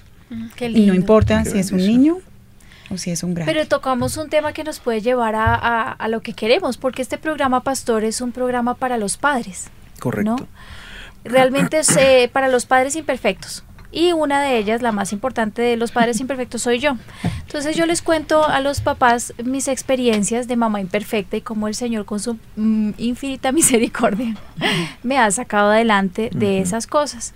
y 0.59 0.87
no 0.87 0.95
importa 0.95 1.45
si 1.45 1.59
es 1.59 1.71
un 1.71 1.77
niño 1.77 2.17
o 2.89 2.97
si 2.97 3.11
es 3.11 3.21
un 3.21 3.35
gran. 3.35 3.45
Pero 3.45 3.67
tocamos 3.67 4.17
un 4.17 4.29
tema 4.29 4.51
que 4.51 4.63
nos 4.63 4.79
puede 4.79 5.01
llevar 5.01 5.35
a, 5.35 5.91
a, 5.91 6.07
lo 6.07 6.21
que 6.21 6.33
queremos, 6.33 6.77
porque 6.77 7.03
este 7.03 7.19
programa 7.19 7.61
Pastor 7.61 8.03
es 8.03 8.19
un 8.19 8.31
programa 8.31 8.73
para 8.73 8.97
los 8.97 9.17
padres. 9.17 9.69
Correcto 9.99 10.47
realmente 11.23 11.79
es 11.79 11.95
eh, 11.97 12.29
para 12.31 12.47
los 12.47 12.65
padres 12.65 12.95
imperfectos. 12.95 13.63
Y 13.91 14.11
una 14.13 14.41
de 14.41 14.57
ellas, 14.57 14.83
la 14.83 14.91
más 14.91 15.13
importante 15.13 15.63
de 15.63 15.75
los 15.75 15.91
padres 15.91 16.19
imperfectos, 16.19 16.61
soy 16.61 16.77
yo. 16.77 16.95
Entonces 17.41 17.75
yo 17.75 17.87
les 17.87 18.03
cuento 18.03 18.43
a 18.43 18.61
los 18.61 18.81
papás 18.81 19.33
mis 19.43 19.67
experiencias 19.67 20.47
de 20.47 20.55
mamá 20.55 20.79
imperfecta 20.79 21.37
y 21.37 21.41
cómo 21.41 21.67
el 21.67 21.73
Señor 21.73 22.05
con 22.05 22.19
su 22.19 22.37
mm, 22.55 22.91
infinita 22.97 23.51
misericordia 23.53 24.35
me 25.01 25.17
ha 25.17 25.31
sacado 25.31 25.71
adelante 25.71 26.29
de 26.33 26.59
esas 26.59 26.85
cosas. 26.85 27.33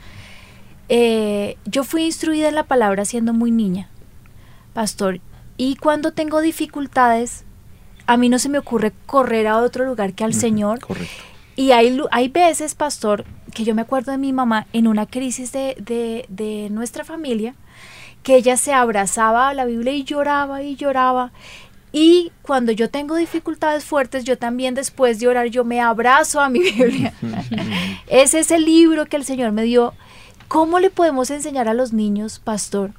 Eh, 0.89 1.58
yo 1.65 1.84
fui 1.84 2.04
instruida 2.04 2.50
en 2.50 2.56
la 2.56 2.65
palabra 2.65 3.06
siendo 3.06 3.34
muy 3.34 3.50
niña, 3.50 3.89
pastor, 4.74 5.22
y 5.58 5.76
cuando 5.78 6.12
tengo 6.12 6.41
dificultades, 6.41 7.46
a 8.06 8.17
mí 8.17 8.30
no 8.30 8.38
se 8.38 8.50
me 8.50 8.60
ocurre 8.60 8.91
correr 9.08 9.48
a 9.48 9.58
otro 9.58 9.86
lugar 9.86 10.13
que 10.13 10.24
al 10.24 10.34
Señor. 10.34 10.82
Correcto. 10.82 11.24
Y 11.56 11.72
hay, 11.72 12.00
hay 12.12 12.28
veces, 12.28 12.76
pastor, 12.76 13.26
que 13.53 13.63
yo 13.63 13.75
me 13.75 13.81
acuerdo 13.81 14.11
de 14.11 14.17
mi 14.17 14.33
mamá 14.33 14.67
en 14.73 14.87
una 14.87 15.05
crisis 15.05 15.51
de, 15.51 15.75
de, 15.79 16.25
de 16.29 16.69
nuestra 16.69 17.03
familia, 17.03 17.55
que 18.23 18.35
ella 18.35 18.57
se 18.57 18.73
abrazaba 18.73 19.49
a 19.49 19.53
la 19.53 19.65
Biblia 19.65 19.93
y 19.93 20.03
lloraba 20.03 20.63
y 20.63 20.75
lloraba. 20.75 21.31
Y 21.91 22.31
cuando 22.41 22.71
yo 22.71 22.89
tengo 22.89 23.15
dificultades 23.15 23.85
fuertes, 23.85 24.23
yo 24.23 24.37
también 24.37 24.73
después 24.73 25.19
de 25.19 25.27
orar, 25.27 25.47
yo 25.47 25.63
me 25.63 25.79
abrazo 25.79 26.41
a 26.41 26.49
mi 26.49 26.59
Biblia. 26.59 27.13
Ese 28.07 28.39
es 28.39 28.49
el 28.49 28.65
libro 28.65 29.05
que 29.05 29.17
el 29.17 29.25
Señor 29.25 29.51
me 29.51 29.63
dio. 29.63 29.93
¿Cómo 30.47 30.79
le 30.79 30.89
podemos 30.89 31.29
enseñar 31.29 31.67
a 31.67 31.73
los 31.73 31.93
niños, 31.93 32.39
pastor, 32.39 32.91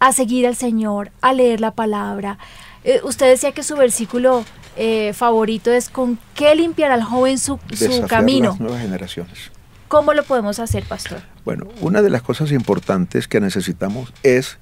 a 0.00 0.12
seguir 0.12 0.46
al 0.46 0.56
Señor, 0.56 1.12
a 1.20 1.32
leer 1.32 1.60
la 1.60 1.70
palabra? 1.70 2.38
Eh, 2.82 3.00
usted 3.04 3.28
decía 3.28 3.52
que 3.52 3.62
su 3.62 3.76
versículo 3.76 4.44
eh, 4.76 5.12
favorito 5.12 5.72
es 5.72 5.88
con 5.88 6.18
qué 6.34 6.54
limpiar 6.54 6.92
al 6.92 7.02
joven 7.02 7.38
su, 7.38 7.58
su 7.72 8.06
camino. 8.06 8.50
Las 8.50 8.60
nuevas 8.60 8.82
generaciones. 8.82 9.50
¿Cómo 9.88 10.14
lo 10.14 10.24
podemos 10.24 10.58
hacer, 10.58 10.84
pastor? 10.84 11.20
Bueno, 11.44 11.68
una 11.80 12.02
de 12.02 12.10
las 12.10 12.22
cosas 12.22 12.50
importantes 12.50 13.28
que 13.28 13.40
necesitamos 13.40 14.12
es 14.22 14.58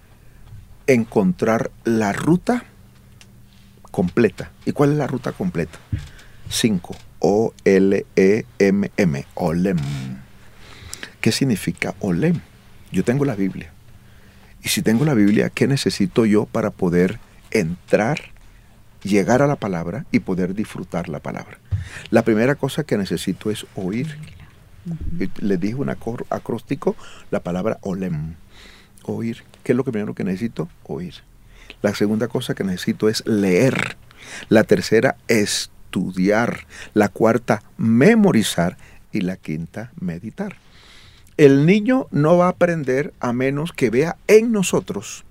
encontrar 0.86 1.70
la 1.84 2.12
ruta 2.12 2.64
completa. 3.90 4.50
¿Y 4.66 4.72
cuál 4.72 4.92
es 4.92 4.98
la 4.98 5.06
ruta 5.06 5.32
completa? 5.32 5.78
5. 6.50 6.94
O-L-E-M-M. 7.20 8.06
Olem. 9.34 9.78
¿Qué 11.20 11.32
significa 11.32 11.94
Olem? 12.00 12.40
Yo 12.92 13.02
tengo 13.02 13.24
la 13.24 13.34
Biblia. 13.34 13.72
Y 14.62 14.68
si 14.68 14.82
tengo 14.82 15.04
la 15.04 15.14
Biblia, 15.14 15.48
¿qué 15.48 15.66
necesito 15.66 16.26
yo 16.26 16.44
para 16.44 16.70
poder 16.70 17.18
entrar, 17.50 18.33
llegar 19.04 19.42
a 19.42 19.46
la 19.46 19.56
palabra 19.56 20.06
y 20.10 20.20
poder 20.20 20.54
disfrutar 20.54 21.08
la 21.08 21.20
palabra? 21.20 21.58
La 22.10 22.22
primera 22.22 22.56
cosa 22.56 22.84
que 22.84 22.98
necesito 22.98 23.50
es 23.50 23.66
oír. 23.74 24.18
Le 25.38 25.56
dije 25.56 25.76
un 25.76 25.90
acróstico, 25.90 26.96
la 27.30 27.40
palabra 27.40 27.78
olem. 27.82 28.34
Oír. 29.04 29.44
¿Qué 29.62 29.72
es 29.72 29.76
lo 29.76 29.84
primero 29.84 30.14
que 30.14 30.24
necesito? 30.24 30.68
Oír. 30.84 31.14
La 31.82 31.94
segunda 31.94 32.28
cosa 32.28 32.54
que 32.54 32.64
necesito 32.64 33.08
es 33.08 33.26
leer. 33.26 33.96
La 34.48 34.64
tercera, 34.64 35.16
estudiar. 35.28 36.66
La 36.94 37.08
cuarta, 37.08 37.62
memorizar. 37.76 38.76
Y 39.12 39.20
la 39.20 39.36
quinta, 39.36 39.92
meditar. 40.00 40.56
El 41.36 41.66
niño 41.66 42.06
no 42.10 42.36
va 42.36 42.46
a 42.46 42.50
aprender 42.50 43.12
a 43.20 43.32
menos 43.32 43.72
que 43.72 43.90
vea 43.90 44.16
en 44.26 44.52
nosotros 44.52 45.24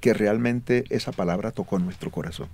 que 0.00 0.14
realmente 0.14 0.84
esa 0.90 1.12
palabra 1.12 1.50
tocó 1.50 1.78
nuestro 1.78 2.10
corazón. 2.10 2.48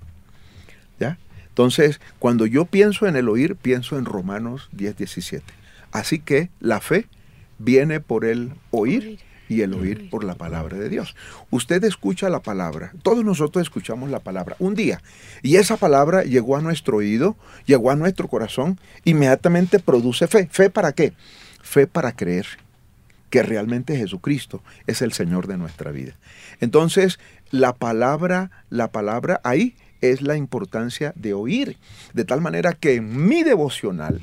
¿Ya? 0.98 1.18
Entonces, 1.48 2.00
cuando 2.18 2.46
yo 2.46 2.66
pienso 2.66 3.06
en 3.06 3.16
el 3.16 3.28
oír, 3.28 3.56
pienso 3.56 3.98
en 3.98 4.04
Romanos 4.04 4.68
10, 4.72 4.96
17. 4.96 5.44
Así 5.92 6.18
que 6.18 6.50
la 6.60 6.80
fe 6.80 7.06
viene 7.58 8.00
por 8.00 8.24
el 8.24 8.52
oír 8.70 9.18
y 9.48 9.62
el 9.62 9.74
oír 9.74 10.10
por 10.10 10.24
la 10.24 10.34
palabra 10.34 10.76
de 10.76 10.88
Dios. 10.88 11.14
Usted 11.50 11.82
escucha 11.84 12.28
la 12.28 12.40
palabra, 12.40 12.92
todos 13.02 13.24
nosotros 13.24 13.62
escuchamos 13.62 14.10
la 14.10 14.20
palabra 14.20 14.56
un 14.58 14.74
día 14.74 15.00
y 15.42 15.56
esa 15.56 15.76
palabra 15.76 16.24
llegó 16.24 16.56
a 16.56 16.60
nuestro 16.60 16.98
oído, 16.98 17.36
llegó 17.64 17.90
a 17.90 17.96
nuestro 17.96 18.28
corazón, 18.28 18.78
inmediatamente 19.04 19.78
produce 19.78 20.26
fe. 20.26 20.48
¿Fe 20.50 20.70
para 20.70 20.92
qué? 20.92 21.12
Fe 21.62 21.86
para 21.86 22.12
creer 22.12 22.46
que 23.30 23.42
realmente 23.42 23.96
Jesucristo 23.96 24.62
es 24.86 25.02
el 25.02 25.12
Señor 25.12 25.46
de 25.46 25.58
nuestra 25.58 25.90
vida. 25.90 26.14
Entonces, 26.60 27.18
la 27.50 27.72
palabra, 27.74 28.50
la 28.70 28.92
palabra 28.92 29.40
ahí 29.44 29.76
es 30.00 30.22
la 30.22 30.36
importancia 30.36 31.12
de 31.16 31.34
oír, 31.34 31.76
de 32.14 32.24
tal 32.24 32.40
manera 32.40 32.72
que 32.72 32.94
en 32.94 33.26
mi 33.26 33.42
devocional 33.42 34.20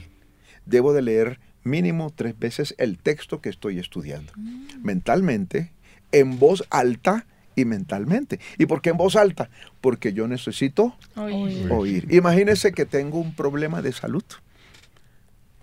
debo 0.65 0.93
de 0.93 1.01
leer 1.01 1.39
mínimo 1.63 2.11
tres 2.13 2.37
veces 2.37 2.75
el 2.77 2.97
texto 2.97 3.41
que 3.41 3.49
estoy 3.49 3.79
estudiando, 3.79 4.31
mm. 4.35 4.83
mentalmente, 4.83 5.71
en 6.11 6.39
voz 6.39 6.63
alta 6.69 7.25
y 7.55 7.65
mentalmente. 7.65 8.39
¿Y 8.57 8.65
por 8.65 8.81
qué 8.81 8.89
en 8.89 8.97
voz 8.97 9.15
alta? 9.15 9.49
Porque 9.81 10.13
yo 10.13 10.27
necesito 10.27 10.95
oír. 11.15 11.71
oír. 11.71 12.07
Imagínense 12.11 12.71
que 12.71 12.85
tengo 12.85 13.19
un 13.19 13.35
problema 13.35 13.81
de 13.81 13.91
salud. 13.91 14.23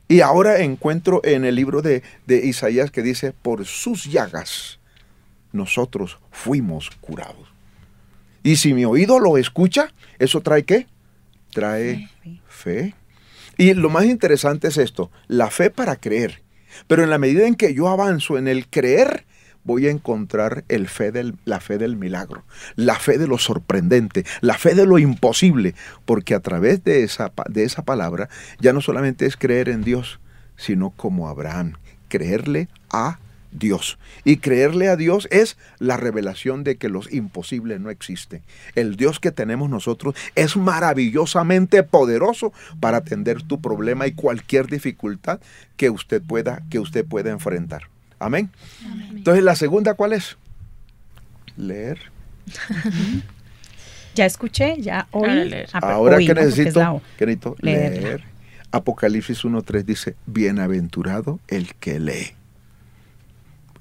Y 0.09 0.23
ahora 0.23 0.61
encuentro 0.61 1.20
en 1.25 1.44
el 1.44 1.55
libro 1.55 1.83
de, 1.83 2.03
de 2.27 2.44
Isaías 2.44 2.90
que 2.90 3.03
dice, 3.03 3.33
por 3.33 3.64
sus 3.64 4.05
llagas 4.05 4.81
nosotros 5.53 6.18
fuimos 6.31 6.90
curados. 7.01 7.49
Y 8.42 8.57
si 8.57 8.74
mi 8.74 8.85
oído 8.85 9.18
lo 9.18 9.37
escucha, 9.37 9.92
¿eso 10.18 10.40
trae 10.40 10.64
qué? 10.64 10.87
Trae 11.53 12.09
fe. 12.48 12.94
Y 13.57 13.74
lo 13.74 13.90
más 13.90 14.05
interesante 14.05 14.68
es 14.68 14.79
esto, 14.79 15.11
la 15.29 15.50
fe 15.50 15.70
para 15.70 15.96
creer. 15.96 16.42
Pero 16.87 17.03
en 17.03 17.11
la 17.11 17.18
medida 17.18 17.46
en 17.46 17.55
que 17.55 17.74
yo 17.74 17.88
avanzo 17.88 18.38
en 18.38 18.48
el 18.48 18.68
creer, 18.68 19.26
voy 19.64 19.87
a 19.87 19.90
encontrar 19.90 20.64
el 20.68 20.88
fe 20.88 21.12
del, 21.12 21.35
la 21.44 21.61
fe 21.61 21.76
del 21.76 21.96
milagro, 21.96 22.44
la 22.76 22.94
fe 22.94 23.18
de 23.18 23.26
lo 23.26 23.38
sorprendente, 23.38 24.24
la 24.40 24.57
fe 24.57 24.74
de 24.74 24.87
lo 24.87 24.98
imposible, 24.98 25.74
porque 26.07 26.35
a 26.35 26.40
través 26.40 26.83
de 26.85 27.03
esa, 27.03 27.33
de 27.48 27.64
esa 27.64 27.83
palabra 27.83 28.29
ya 28.61 28.72
no 28.72 28.81
solamente 28.81 29.26
es 29.26 29.37
creer 29.37 29.68
en 29.68 29.83
Dios, 29.83 30.20
sino 30.57 30.90
como 30.90 31.29
Abraham, 31.29 31.74
creerle 32.09 32.68
a 32.90 33.18
Dios. 33.18 33.30
Y 34.24 34.36
creerle 34.36 34.88
a 34.88 34.96
Dios 34.96 35.28
es 35.30 35.56
la 35.78 35.96
revelación 35.96 36.64
de 36.64 36.76
que 36.76 36.88
los 36.88 37.12
imposibles 37.12 37.80
no 37.80 37.90
existen. 37.90 38.42
El 38.74 38.96
Dios 38.96 39.20
que 39.20 39.32
tenemos 39.32 39.68
nosotros 39.68 40.14
es 40.34 40.56
maravillosamente 40.56 41.82
poderoso 41.82 42.52
para 42.80 42.98
atender 42.98 43.42
tu 43.42 43.60
problema 43.60 44.06
y 44.06 44.12
cualquier 44.12 44.66
dificultad 44.68 45.40
que 45.76 45.90
usted 45.90 46.22
pueda, 46.22 46.62
que 46.70 46.78
usted 46.78 47.04
pueda 47.04 47.30
enfrentar. 47.30 47.82
Amén. 48.18 48.50
Entonces, 49.12 49.42
la 49.42 49.56
segunda, 49.56 49.94
¿cuál 49.94 50.12
es? 50.12 50.36
Leer. 51.56 51.98
ya 54.14 54.26
escuché, 54.26 54.80
ya 54.80 55.08
oí. 55.10 55.54
Ahora 55.72 56.18
que 56.18 56.34
necesito, 56.34 57.02
leer. 57.60 58.22
Apocalipsis 58.72 59.44
1.3 59.44 59.82
dice, 59.82 60.16
bienaventurado 60.26 61.40
el 61.48 61.74
que 61.74 61.98
lee. 61.98 62.34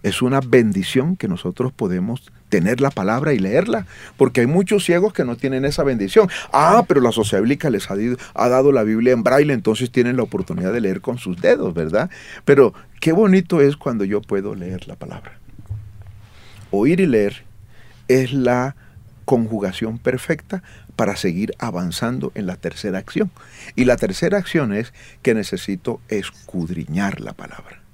Es 0.02 0.22
una 0.22 0.40
bendición 0.40 1.18
que 1.18 1.28
nosotros 1.28 1.74
podemos 1.74 2.32
tener 2.48 2.82
la 2.82 2.90
palabra 2.90 3.34
y 3.34 3.40
leerla, 3.40 3.86
porque 4.18 4.42
hay 4.42 4.48
muchos 4.48 4.86
ciegos 4.86 5.14
que 5.14 5.26
no 5.26 5.36
tienen 5.36 5.66
esa 5.66 5.84
bendición. 5.84 6.30
Ah, 6.52 6.84
pero 6.88 7.02
la 7.02 7.12
sociedad 7.12 7.42
bíblica 7.42 7.70
les 7.70 7.90
ha, 7.92 7.96
ha, 8.34 8.50
dado 8.50 8.72
la 8.72 8.84
Biblia 8.84 9.14
en 9.14 9.24
braille, 9.24 9.54
entonces 9.54 9.92
tienen 9.92 10.18
la 10.18 10.24
oportunidad 10.24 10.74
de 10.74 10.82
leer 10.82 11.02
con 11.02 11.18
sus 11.18 11.40
dedos, 11.42 11.74
¿verdad? 11.74 12.10
Pero 12.46 12.74
qué 13.02 13.12
bonito 13.12 13.62
es 13.62 13.78
cuando 13.78 14.06
yo 14.06 14.22
puedo 14.22 14.56
leer 14.56 14.88
la 14.88 14.96
palabra. 14.96 15.38
Oír 16.72 17.00
y 17.00 17.06
leer 17.06 17.44
es 18.08 18.32
la 18.34 18.76
conjugación 19.26 20.00
perfecta 20.00 20.64
para 20.96 21.16
seguir 21.16 21.54
avanzando 21.60 22.32
en 22.36 22.48
la 22.48 22.56
tercera 22.56 23.00
acción. 23.00 23.32
Y 23.76 23.86
la 23.86 23.96
tercera 23.96 24.38
acción 24.38 24.74
es 24.74 24.94
que 25.22 25.34
necesito 25.34 26.02
escudriñar 26.10 27.20
la 27.22 27.34
palabra 27.34 27.89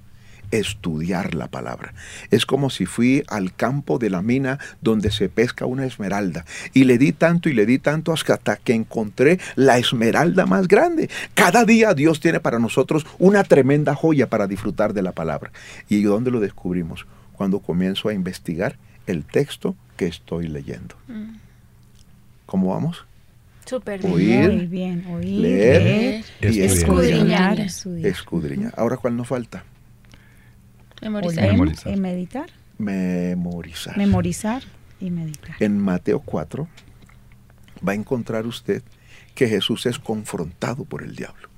estudiar 0.50 1.34
la 1.34 1.48
palabra. 1.48 1.94
Es 2.30 2.46
como 2.46 2.70
si 2.70 2.86
fui 2.86 3.22
al 3.28 3.54
campo 3.54 3.98
de 3.98 4.10
la 4.10 4.22
mina 4.22 4.58
donde 4.80 5.10
se 5.10 5.28
pesca 5.28 5.66
una 5.66 5.86
esmeralda 5.86 6.44
y 6.72 6.84
le 6.84 6.98
di 6.98 7.12
tanto 7.12 7.48
y 7.48 7.52
le 7.52 7.66
di 7.66 7.78
tanto 7.78 8.12
hasta 8.12 8.56
que 8.56 8.74
encontré 8.74 9.38
la 9.54 9.78
esmeralda 9.78 10.46
más 10.46 10.68
grande. 10.68 11.10
Cada 11.34 11.64
día 11.64 11.94
Dios 11.94 12.20
tiene 12.20 12.40
para 12.40 12.58
nosotros 12.58 13.06
una 13.18 13.44
tremenda 13.44 13.94
joya 13.94 14.28
para 14.28 14.46
disfrutar 14.46 14.92
de 14.92 15.02
la 15.02 15.12
palabra. 15.12 15.50
¿Y 15.88 16.02
dónde 16.02 16.30
lo 16.30 16.40
descubrimos? 16.40 17.06
Cuando 17.32 17.60
comienzo 17.60 18.08
a 18.08 18.14
investigar 18.14 18.76
el 19.06 19.24
texto 19.24 19.76
que 19.96 20.06
estoy 20.06 20.48
leyendo. 20.48 20.96
Mm. 21.08 21.36
¿Cómo 22.46 22.68
vamos? 22.68 23.04
Súper 23.64 24.00
bien. 24.00 24.70
bien. 24.70 25.04
Oír, 25.10 25.40
leer, 25.40 26.24
y 26.40 26.60
escudriñar. 26.60 27.58
escudriñar. 27.58 28.72
Ahora, 28.76 28.96
¿cuál 28.96 29.16
nos 29.16 29.26
falta? 29.26 29.64
Memorizar. 31.02 31.56
Y 31.86 31.96
meditar. 31.96 32.50
Memorizar. 32.78 33.96
Memorizar 33.96 34.62
y 35.00 35.10
meditar. 35.10 35.56
En 35.60 35.78
Mateo 35.78 36.20
4 36.20 36.68
va 37.86 37.92
a 37.92 37.94
encontrar 37.94 38.46
usted 38.46 38.82
que 39.34 39.48
Jesús 39.48 39.86
es 39.86 39.98
confrontado 39.98 40.84
por 40.84 41.02
el 41.02 41.14
diablo. 41.14 41.48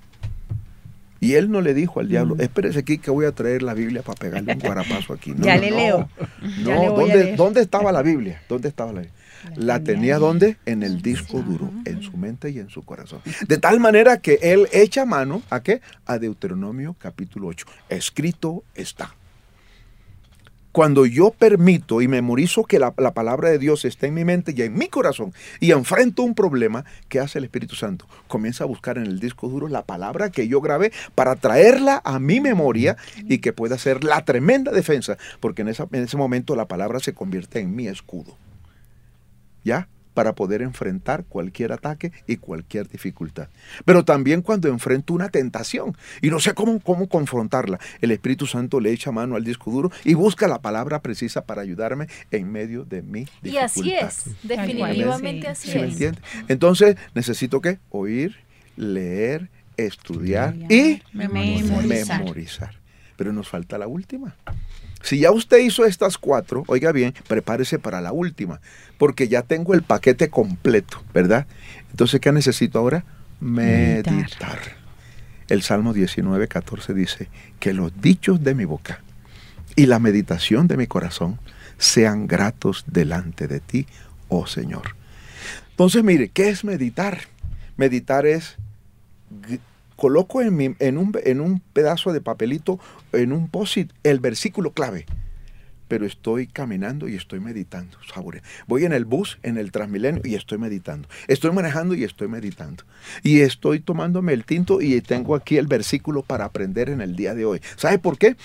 Y 1.21 1.35
él 1.35 1.51
no 1.51 1.61
le 1.61 1.75
dijo 1.75 1.99
al 1.99 2.09
diablo, 2.09 2.37
mm. 2.37 2.41
espérese 2.41 2.81
aquí 2.81 2.99
que 2.99 3.11
voy 3.11 3.27
a 3.27 3.33
traer 3.33 3.63
la 3.63 3.75
Biblia 3.75 4.03
para 4.03 4.19
pegarle 4.19 4.53
un 4.53 4.61
guarapazo 4.61 5.13
aquí. 5.13 5.35
ya 5.39 5.57
le 5.57 5.71
leo. 5.71 6.09
No, 6.61 6.93
¿dónde, 6.95 7.35
¿dónde, 7.35 7.61
estaba 7.61 7.91
la 7.91 8.03
Biblia? 8.03 8.41
¿Dónde 8.49 8.69
estaba 8.69 8.93
la 8.93 9.01
Biblia? 9.01 9.19
La, 9.57 9.81
tenía 9.83 10.19
¿dónde? 10.19 10.57
En 10.67 10.83
el 10.83 11.01
disco 11.03 11.41
duro, 11.43 11.73
en 11.85 12.03
su 12.03 12.17
mente 12.17 12.51
y 12.51 12.59
en 12.59 12.71
su 12.71 12.85
corazón. 12.85 13.21
De 13.47 13.59
tal 13.59 13.81
manera 13.81 14.19
que 14.19 14.39
él 14.43 14.69
echa 14.73 15.05
mano 15.05 15.43
a 15.51 15.63
qué? 15.63 15.81
A 16.07 16.19
Deuteronomio 16.19 16.97
capítulo 16.99 17.49
8. 17.49 17.67
Escrito 17.89 18.65
está 18.75 19.15
cuando 20.73 21.07
yo 21.07 21.31
permito 21.31 22.03
y 22.03 22.09
memorizo 22.09 22.65
que 22.65 22.79
la, 22.79 22.93
palabra 22.93 23.51
de 23.51 23.59
Dios 23.59 23.85
está 23.85 24.07
en 24.07 24.15
mi 24.15 24.25
mente 24.25 24.55
y 24.57 24.63
en 24.63 24.75
mi 24.75 24.89
corazón 24.89 25.33
y 25.61 25.73
enfrento 25.73 26.23
un 26.23 26.35
problema, 26.35 26.85
¿qué 27.09 27.21
hace 27.21 27.39
el 27.39 27.45
Espíritu 27.45 27.75
Santo? 27.75 28.07
Comienza 28.29 28.65
a 28.65 28.67
buscar 28.67 28.99
en 28.99 29.07
el 29.07 29.21
disco 29.21 29.49
duro 29.49 29.69
la 29.69 29.85
palabra 29.85 30.31
que 30.31 30.49
yo 30.49 30.61
grabé 30.61 30.93
para 31.15 31.37
traerla 31.37 32.01
a 32.05 32.19
mi 32.19 32.41
memoria 32.41 32.97
y 33.17 33.39
que 33.39 33.53
pueda 33.53 33.79
ser 33.79 34.05
la 34.05 34.25
tremenda 34.25 34.73
defensa, 34.73 35.17
porque 35.41 35.63
en, 35.63 35.69
en 35.69 36.05
ese 36.05 36.17
momento 36.17 36.55
la 36.55 36.69
palabra 36.69 37.01
se 37.01 37.15
convierte 37.15 37.61
en 37.61 37.75
mi 37.75 37.89
escudo. 37.89 38.37
¿Ya? 39.65 39.89
Para 40.19 40.35
poder 40.35 40.63
enfrentar 40.63 41.23
cualquier 41.29 41.71
ataque 41.71 42.11
y 42.27 42.39
cualquier 42.39 42.89
dificultad. 42.89 43.47
Pero 43.85 44.05
también 44.05 44.43
cuando 44.43 44.67
enfrento 44.67 45.15
una 45.15 45.29
tentación 45.29 45.97
y 46.21 46.29
no 46.29 46.41
sé 46.41 46.55
cómo, 46.55 46.81
cómo 46.81 47.09
confrontarla, 47.09 47.79
el 48.01 48.11
Espíritu 48.11 48.49
Santo 48.49 48.81
le 48.81 48.91
echa 48.91 49.13
mano 49.13 49.37
al 49.37 49.45
disco 49.45 49.71
duro 49.71 49.93
y 50.05 50.15
busca 50.15 50.49
la 50.49 50.61
palabra 50.61 51.03
precisa 51.03 51.43
para 51.43 51.63
ayudarme 51.63 52.09
en 52.33 52.51
medio 52.51 52.85
de 52.85 53.03
mi 53.03 53.29
dificultad. 53.43 53.53
Y 53.53 53.59
así 53.59 53.95
es, 53.95 54.25
definitivamente 54.43 55.47
así 55.47 55.71
es. 55.71 56.17
Entonces, 56.49 56.97
necesito 57.15 57.61
que 57.61 57.79
oír, 57.91 58.35
leer, 58.75 59.49
estudiar 59.77 60.57
y 60.69 61.01
memorizar. 61.13 62.19
memorizar. 62.23 62.75
Pero 63.17 63.33
nos 63.33 63.49
falta 63.49 63.79
la 63.79 63.87
última. 63.87 64.35
Si 65.03 65.21
ya 65.21 65.31
usted 65.31 65.59
hizo 65.59 65.85
estas 65.85 66.19
cuatro, 66.19 66.65
oiga 66.67 66.93
bien, 66.93 67.15
prepárese 67.29 67.79
para 67.79 68.01
la 68.01 68.13
última, 68.13 68.61
porque 68.99 69.29
ya 69.29 69.43
tengo 69.43 69.75
el 69.75 69.83
paquete 69.83 70.29
completo, 70.29 71.03
¿verdad? 71.15 71.47
Entonces, 71.91 72.21
¿qué 72.21 72.33
necesito 72.33 72.79
ahora? 72.79 73.05
Meditar. 73.41 74.15
Meditar. 74.15 74.59
El 75.49 75.63
Salmo 75.63 75.95
19, 75.95 76.49
14 76.49 76.95
dice, 76.95 77.29
que 77.59 77.73
los 77.73 77.99
dichos 78.01 78.43
de 78.43 78.55
mi 78.55 78.65
boca 78.65 79.01
y 79.77 79.87
la 79.87 79.99
meditación 79.99 80.69
de 80.69 80.77
mi 80.77 80.87
corazón 80.87 81.39
sean 81.79 82.27
gratos 82.27 82.85
delante 82.87 83.47
de 83.47 83.61
ti, 83.61 83.87
oh 84.29 84.47
Señor. 84.47 84.97
Entonces, 85.71 86.03
mire, 86.03 86.29
¿qué 86.29 86.49
es 86.49 86.65
meditar? 86.65 87.21
Meditar 87.77 88.27
es, 88.27 88.57
coloco 89.99 90.41
en, 90.41 90.57
mi- 90.57 90.77
en, 90.79 90.97
un, 90.97 91.13
en 91.25 91.41
un 91.41 91.59
pedazo 91.73 92.13
de 92.13 92.21
papelito, 92.21 92.79
en 93.13 93.33
un 93.33 93.49
post 93.49 93.79
el 94.05 94.21
versículo 94.21 94.71
clave, 94.71 95.07
pero 95.89 96.07
estoy 96.07 96.47
caminando 96.47 97.09
y 97.09 97.17
estoy 97.17 97.41
meditando, 97.41 97.99
saborea. 98.15 98.43
Voy 98.69 98.85
en 98.85 98.93
el 98.93 99.05
bus, 99.05 99.39
en 99.43 99.59
el 99.59 99.73
Transmilenio 99.73 100.23
y 100.25 100.37
estoy 100.37 100.59
meditando. 100.59 101.09
Estoy 101.27 101.51
manejando 101.51 101.95
y 101.95 102.05
estoy 102.05 102.29
meditando. 102.29 102.85
Y 103.25 103.41
estoy 103.41 103.81
tomándome 103.81 104.35
el 104.35 104.45
tinto 104.45 104.81
y 104.81 105.01
tengo 105.01 105.35
aquí 105.35 105.57
el 105.57 105.67
versículo 105.67 106.23
para 106.23 106.45
aprender 106.45 106.91
en 106.91 107.01
el 107.01 107.17
día 107.17 107.35
de 107.35 107.45
hoy. 107.45 107.61
¿Sabe 107.77 107.99
por 107.99 108.19
qué? 108.19 108.37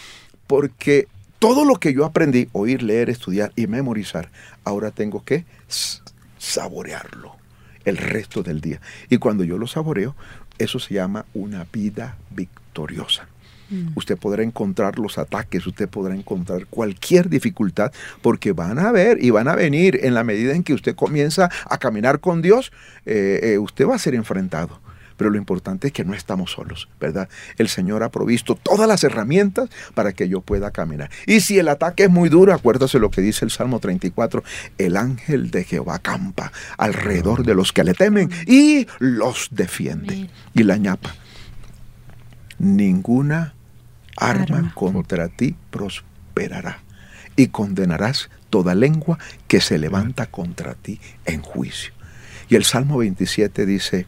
Porque 0.47 1.07
todo 1.37 1.65
lo 1.65 1.75
que 1.75 1.93
yo 1.93 2.03
aprendí, 2.05 2.49
oír, 2.53 2.81
leer, 2.81 3.09
estudiar 3.11 3.51
y 3.55 3.67
memorizar, 3.67 4.29
ahora 4.63 4.89
tengo 4.89 5.23
que 5.23 5.45
saborearlo 6.39 7.35
el 7.85 7.97
resto 7.97 8.43
del 8.43 8.61
día. 8.61 8.79
Y 9.09 9.17
cuando 9.17 9.43
yo 9.43 9.57
lo 9.57 9.67
saboreo, 9.67 10.15
eso 10.57 10.79
se 10.79 10.93
llama 10.93 11.25
una 11.33 11.65
vida 11.71 12.17
victoriosa. 12.29 13.27
Usted 13.95 14.17
podrá 14.17 14.43
encontrar 14.43 14.99
los 14.99 15.17
ataques, 15.17 15.65
usted 15.65 15.89
podrá 15.89 16.13
encontrar 16.13 16.67
cualquier 16.67 17.27
dificultad, 17.27 17.91
porque 18.21 18.51
van 18.51 18.77
a 18.77 18.91
ver 18.91 19.23
y 19.23 19.31
van 19.31 19.47
a 19.47 19.55
venir 19.55 19.99
en 20.03 20.13
la 20.13 20.23
medida 20.23 20.53
en 20.53 20.61
que 20.61 20.75
usted 20.75 20.95
comienza 20.95 21.49
a 21.67 21.77
caminar 21.79 22.19
con 22.19 22.43
Dios, 22.43 22.71
eh, 23.07 23.39
eh, 23.41 23.57
usted 23.57 23.87
va 23.87 23.95
a 23.95 23.99
ser 23.99 24.13
enfrentado. 24.13 24.79
Pero 25.17 25.29
lo 25.29 25.37
importante 25.37 25.87
es 25.87 25.93
que 25.93 26.03
no 26.03 26.13
estamos 26.13 26.51
solos, 26.51 26.89
¿verdad? 26.99 27.29
El 27.57 27.69
Señor 27.69 28.03
ha 28.03 28.09
provisto 28.09 28.55
todas 28.55 28.87
las 28.87 29.03
herramientas 29.03 29.69
para 29.93 30.13
que 30.13 30.29
yo 30.29 30.41
pueda 30.41 30.71
caminar. 30.71 31.09
Y 31.25 31.41
si 31.41 31.59
el 31.59 31.67
ataque 31.67 32.03
es 32.03 32.09
muy 32.09 32.29
duro, 32.29 32.53
acuérdase 32.53 32.99
lo 32.99 33.11
que 33.11 33.21
dice 33.21 33.45
el 33.45 33.51
Salmo 33.51 33.79
34, 33.79 34.43
el 34.77 34.97
ángel 34.97 35.51
de 35.51 35.63
Jehová 35.63 35.99
campa 35.99 36.51
alrededor 36.77 37.45
de 37.45 37.55
los 37.55 37.71
que 37.71 37.83
le 37.83 37.93
temen 37.93 38.29
y 38.47 38.87
los 38.99 39.49
defiende. 39.51 40.29
Y 40.53 40.63
la 40.63 40.77
ñapa, 40.77 41.15
ninguna 42.59 43.53
arma, 44.17 44.57
Arma. 44.57 44.73
contra 44.75 45.27
ti 45.29 45.55
prosperará 45.71 46.79
y 47.35 47.47
condenarás 47.47 48.29
toda 48.49 48.75
lengua 48.75 49.17
que 49.47 49.61
se 49.61 49.77
levanta 49.77 50.27
contra 50.27 50.75
ti 50.75 50.99
en 51.25 51.41
juicio. 51.41 51.93
Y 52.49 52.55
el 52.55 52.63
Salmo 52.63 52.97
27 52.97 53.65
dice, 53.65 54.05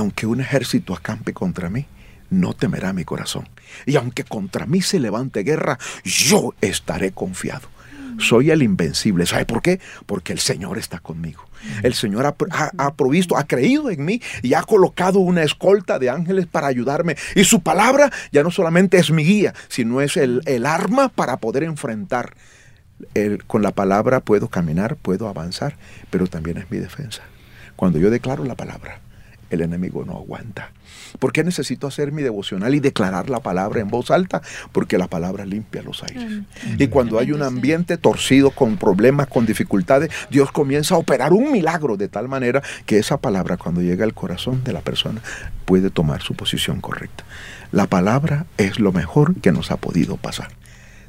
aunque 0.00 0.26
un 0.26 0.40
ejército 0.40 0.94
acampe 0.94 1.32
contra 1.32 1.70
mí, 1.70 1.86
no 2.30 2.52
temerá 2.54 2.92
mi 2.92 3.04
corazón. 3.04 3.48
Y 3.86 3.96
aunque 3.96 4.24
contra 4.24 4.66
mí 4.66 4.82
se 4.82 5.00
levante 5.00 5.42
guerra, 5.42 5.78
yo 6.04 6.54
estaré 6.60 7.12
confiado. 7.12 7.68
Soy 8.18 8.50
el 8.50 8.62
invencible. 8.62 9.24
¿Sabe 9.26 9.46
por 9.46 9.62
qué? 9.62 9.80
Porque 10.06 10.32
el 10.32 10.40
Señor 10.40 10.78
está 10.78 10.98
conmigo. 10.98 11.44
El 11.82 11.94
Señor 11.94 12.26
ha, 12.26 12.34
ha- 12.78 12.94
provisto, 12.94 13.36
ha 13.36 13.46
creído 13.46 13.90
en 13.90 14.04
mí 14.04 14.20
y 14.42 14.54
ha 14.54 14.62
colocado 14.62 15.20
una 15.20 15.42
escolta 15.42 15.98
de 15.98 16.10
ángeles 16.10 16.46
para 16.46 16.66
ayudarme. 16.66 17.16
Y 17.34 17.44
su 17.44 17.62
palabra 17.62 18.10
ya 18.32 18.42
no 18.42 18.50
solamente 18.50 18.98
es 18.98 19.10
mi 19.10 19.24
guía, 19.24 19.54
sino 19.68 20.00
es 20.00 20.16
el, 20.16 20.42
arma 20.66 21.08
para 21.08 21.38
poder 21.38 21.62
enfrentar. 21.64 22.34
Con 23.46 23.62
la 23.62 23.72
palabra 23.72 24.20
puedo 24.20 24.48
caminar, 24.48 24.96
puedo 24.96 25.28
avanzar, 25.28 25.76
pero 26.10 26.26
también 26.26 26.58
es 26.58 26.70
mi 26.70 26.78
defensa. 26.78 27.22
Cuando 27.76 27.98
yo 27.98 28.10
declaro 28.10 28.44
la 28.44 28.54
palabra, 28.56 29.00
el 29.50 29.60
enemigo 29.60 30.04
no 30.04 30.16
aguanta. 30.16 30.70
¿Por 31.18 31.32
qué 31.32 31.44
necesito 31.44 31.86
hacer 31.86 32.12
mi 32.12 32.22
devocional 32.22 32.74
y 32.74 32.80
declarar 32.80 33.28
la 33.28 33.40
palabra 33.40 33.80
en 33.80 33.88
voz 33.88 34.10
alta? 34.10 34.42
Porque 34.72 34.98
la 34.98 35.08
palabra 35.08 35.44
limpia 35.44 35.82
los 35.82 36.02
aires. 36.02 36.42
Y 36.78 36.86
cuando 36.88 37.18
hay 37.18 37.32
un 37.32 37.42
ambiente 37.42 37.96
torcido, 37.96 38.50
con 38.50 38.76
problemas, 38.76 39.26
con 39.26 39.46
dificultades, 39.46 40.10
Dios 40.30 40.52
comienza 40.52 40.94
a 40.94 40.98
operar 40.98 41.32
un 41.32 41.52
milagro 41.52 41.96
de 41.96 42.08
tal 42.08 42.28
manera 42.28 42.62
que 42.86 42.98
esa 42.98 43.18
palabra 43.18 43.56
cuando 43.56 43.82
llega 43.82 44.04
al 44.04 44.14
corazón 44.14 44.62
de 44.64 44.72
la 44.72 44.80
persona 44.80 45.20
puede 45.64 45.90
tomar 45.90 46.22
su 46.22 46.34
posición 46.34 46.80
correcta. 46.80 47.24
La 47.72 47.86
palabra 47.86 48.46
es 48.56 48.78
lo 48.78 48.92
mejor 48.92 49.34
que 49.36 49.52
nos 49.52 49.70
ha 49.70 49.76
podido 49.76 50.16
pasar. 50.16 50.48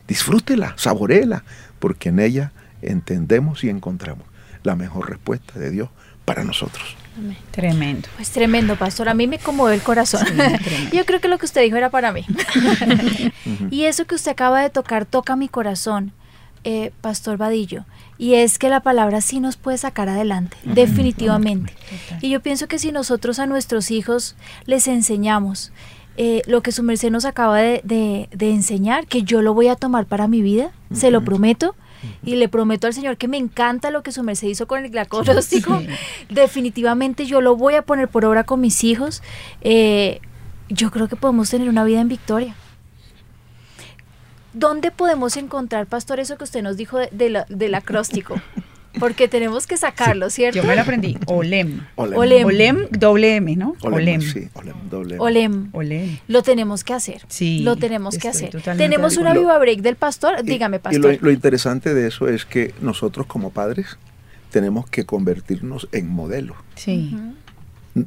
Disfrútela, 0.07 0.73
saboréela, 0.77 1.43
porque 1.79 2.09
en 2.09 2.19
ella 2.19 2.51
entendemos 2.81 3.63
y 3.63 3.69
encontramos 3.69 4.25
la 4.63 4.75
mejor 4.75 5.09
respuesta 5.09 5.59
de 5.59 5.71
Dios 5.71 5.89
para 6.25 6.43
nosotros. 6.43 7.00
Tremendo. 7.51 8.07
Pues 8.15 8.29
tremendo, 8.31 8.75
pastor. 8.77 9.09
A 9.09 9.13
mí 9.13 9.27
me 9.27 9.37
conmovió 9.39 9.73
el 9.73 9.81
corazón. 9.81 10.25
Sí. 10.25 10.89
Yo 10.97 11.05
creo 11.05 11.19
que 11.19 11.27
lo 11.27 11.37
que 11.37 11.45
usted 11.45 11.61
dijo 11.61 11.75
era 11.77 11.89
para 11.89 12.11
mí. 12.11 12.25
y 13.71 13.83
eso 13.83 14.05
que 14.05 14.15
usted 14.15 14.31
acaba 14.31 14.61
de 14.61 14.69
tocar 14.69 15.05
toca 15.05 15.35
mi 15.35 15.47
corazón, 15.47 16.11
eh, 16.63 16.91
pastor 17.01 17.37
Vadillo. 17.37 17.85
Y 18.17 18.35
es 18.35 18.59
que 18.59 18.69
la 18.69 18.81
palabra 18.81 19.19
sí 19.21 19.39
nos 19.39 19.57
puede 19.57 19.77
sacar 19.79 20.07
adelante, 20.07 20.55
definitivamente. 20.63 21.73
Y 22.21 22.29
yo 22.29 22.39
pienso 22.39 22.67
que 22.67 22.77
si 22.79 22.91
nosotros 22.91 23.39
a 23.39 23.45
nuestros 23.47 23.89
hijos 23.91 24.35
les 24.65 24.87
enseñamos 24.87 25.71
eh, 26.17 26.43
lo 26.45 26.61
que 26.61 26.71
su 26.71 26.83
merced 26.83 27.09
nos 27.09 27.25
acaba 27.25 27.57
de, 27.57 27.81
de- 27.83 28.29
de 28.31 28.51
enseñar, 28.51 29.07
que 29.07 29.23
yo 29.23 29.41
lo 29.41 29.53
voy 29.53 29.69
a 29.69 29.75
tomar 29.75 30.05
para 30.05 30.27
mi 30.27 30.41
vida, 30.41 30.71
se 30.93 31.09
lo 31.09 31.23
prometo. 31.23 31.75
Y 32.23 32.35
le 32.35 32.47
prometo 32.49 32.87
al 32.87 32.93
Señor 32.93 33.17
que 33.17 33.27
me 33.27 33.37
encanta 33.37 33.91
lo 33.91 34.03
que 34.03 34.11
su 34.11 34.23
merced 34.23 34.47
hizo 34.47 34.67
con 34.67 34.83
el 34.83 34.91
diagnóstico. 34.91 35.79
Sí. 35.79 35.87
Definitivamente 36.29 37.25
yo 37.25 37.41
lo 37.41 37.55
voy 37.55 37.75
a 37.75 37.81
poner 37.83 38.07
por 38.07 38.25
obra 38.25 38.43
con 38.43 38.61
mis 38.61 38.83
hijos. 38.83 39.21
Eh, 39.61 40.19
yo 40.69 40.89
creo 40.91 41.07
que 41.07 41.15
podemos 41.15 41.49
tener 41.49 41.67
una 41.69 41.83
vida 41.83 42.01
en 42.01 42.07
victoria. 42.07 42.55
¿Dónde 44.53 44.91
podemos 44.91 45.37
encontrar, 45.37 45.85
pastor, 45.87 46.19
eso 46.19 46.37
que 46.37 46.43
usted 46.43 46.61
nos 46.61 46.75
dijo 46.77 46.97
de- 46.97 47.09
de 47.11 47.29
la- 47.29 47.45
del 47.49 47.75
acróstico? 47.75 48.35
Porque 48.99 49.27
tenemos 49.27 49.67
que 49.67 49.77
sacarlo, 49.77 50.29
¿cierto? 50.29 50.57
Yo 50.57 50.63
me 50.65 50.75
lo 50.75 50.81
aprendí. 50.81 51.17
Olem. 51.27 51.81
Olem. 51.95 52.17
Olem. 52.19 52.45
Olem, 52.45 52.87
doble 52.91 53.35
M, 53.37 53.55
¿no? 53.55 53.75
Olem, 53.81 53.93
Olem. 53.95 54.21
sí, 54.21 54.49
olem, 54.53 54.73
doble 54.89 55.15
M. 55.15 55.23
Olem. 55.23 55.69
Olem. 55.71 56.17
Lo 56.27 56.43
tenemos 56.43 56.83
que 56.83 56.93
hacer. 56.93 57.21
Sí, 57.27 57.59
Lo 57.61 57.77
tenemos 57.77 58.17
que 58.17 58.27
hacer. 58.27 58.49
totalmente 58.51 58.83
Tenemos 58.83 59.17
una 59.17 59.33
viva 59.33 59.57
break 59.57 59.79
del 59.81 59.95
pastor. 59.95 60.35
Y- 60.43 60.43
Dígame, 60.43 60.77
Y 60.77 60.79
pastor. 60.79 61.01
lo, 61.15 61.19
lo 61.21 61.31
interesante 61.31 61.93
de 61.93 62.07
eso 62.07 62.27
es 62.27 62.45
que 62.45 62.73
nosotros 62.81 63.25
como 63.27 63.51
padres 63.51 63.97
tenemos 64.51 64.89
que 64.89 65.05
convertirnos 65.05 65.87
en 65.93 66.09
modelo. 66.09 66.55
Sí. 66.75 67.15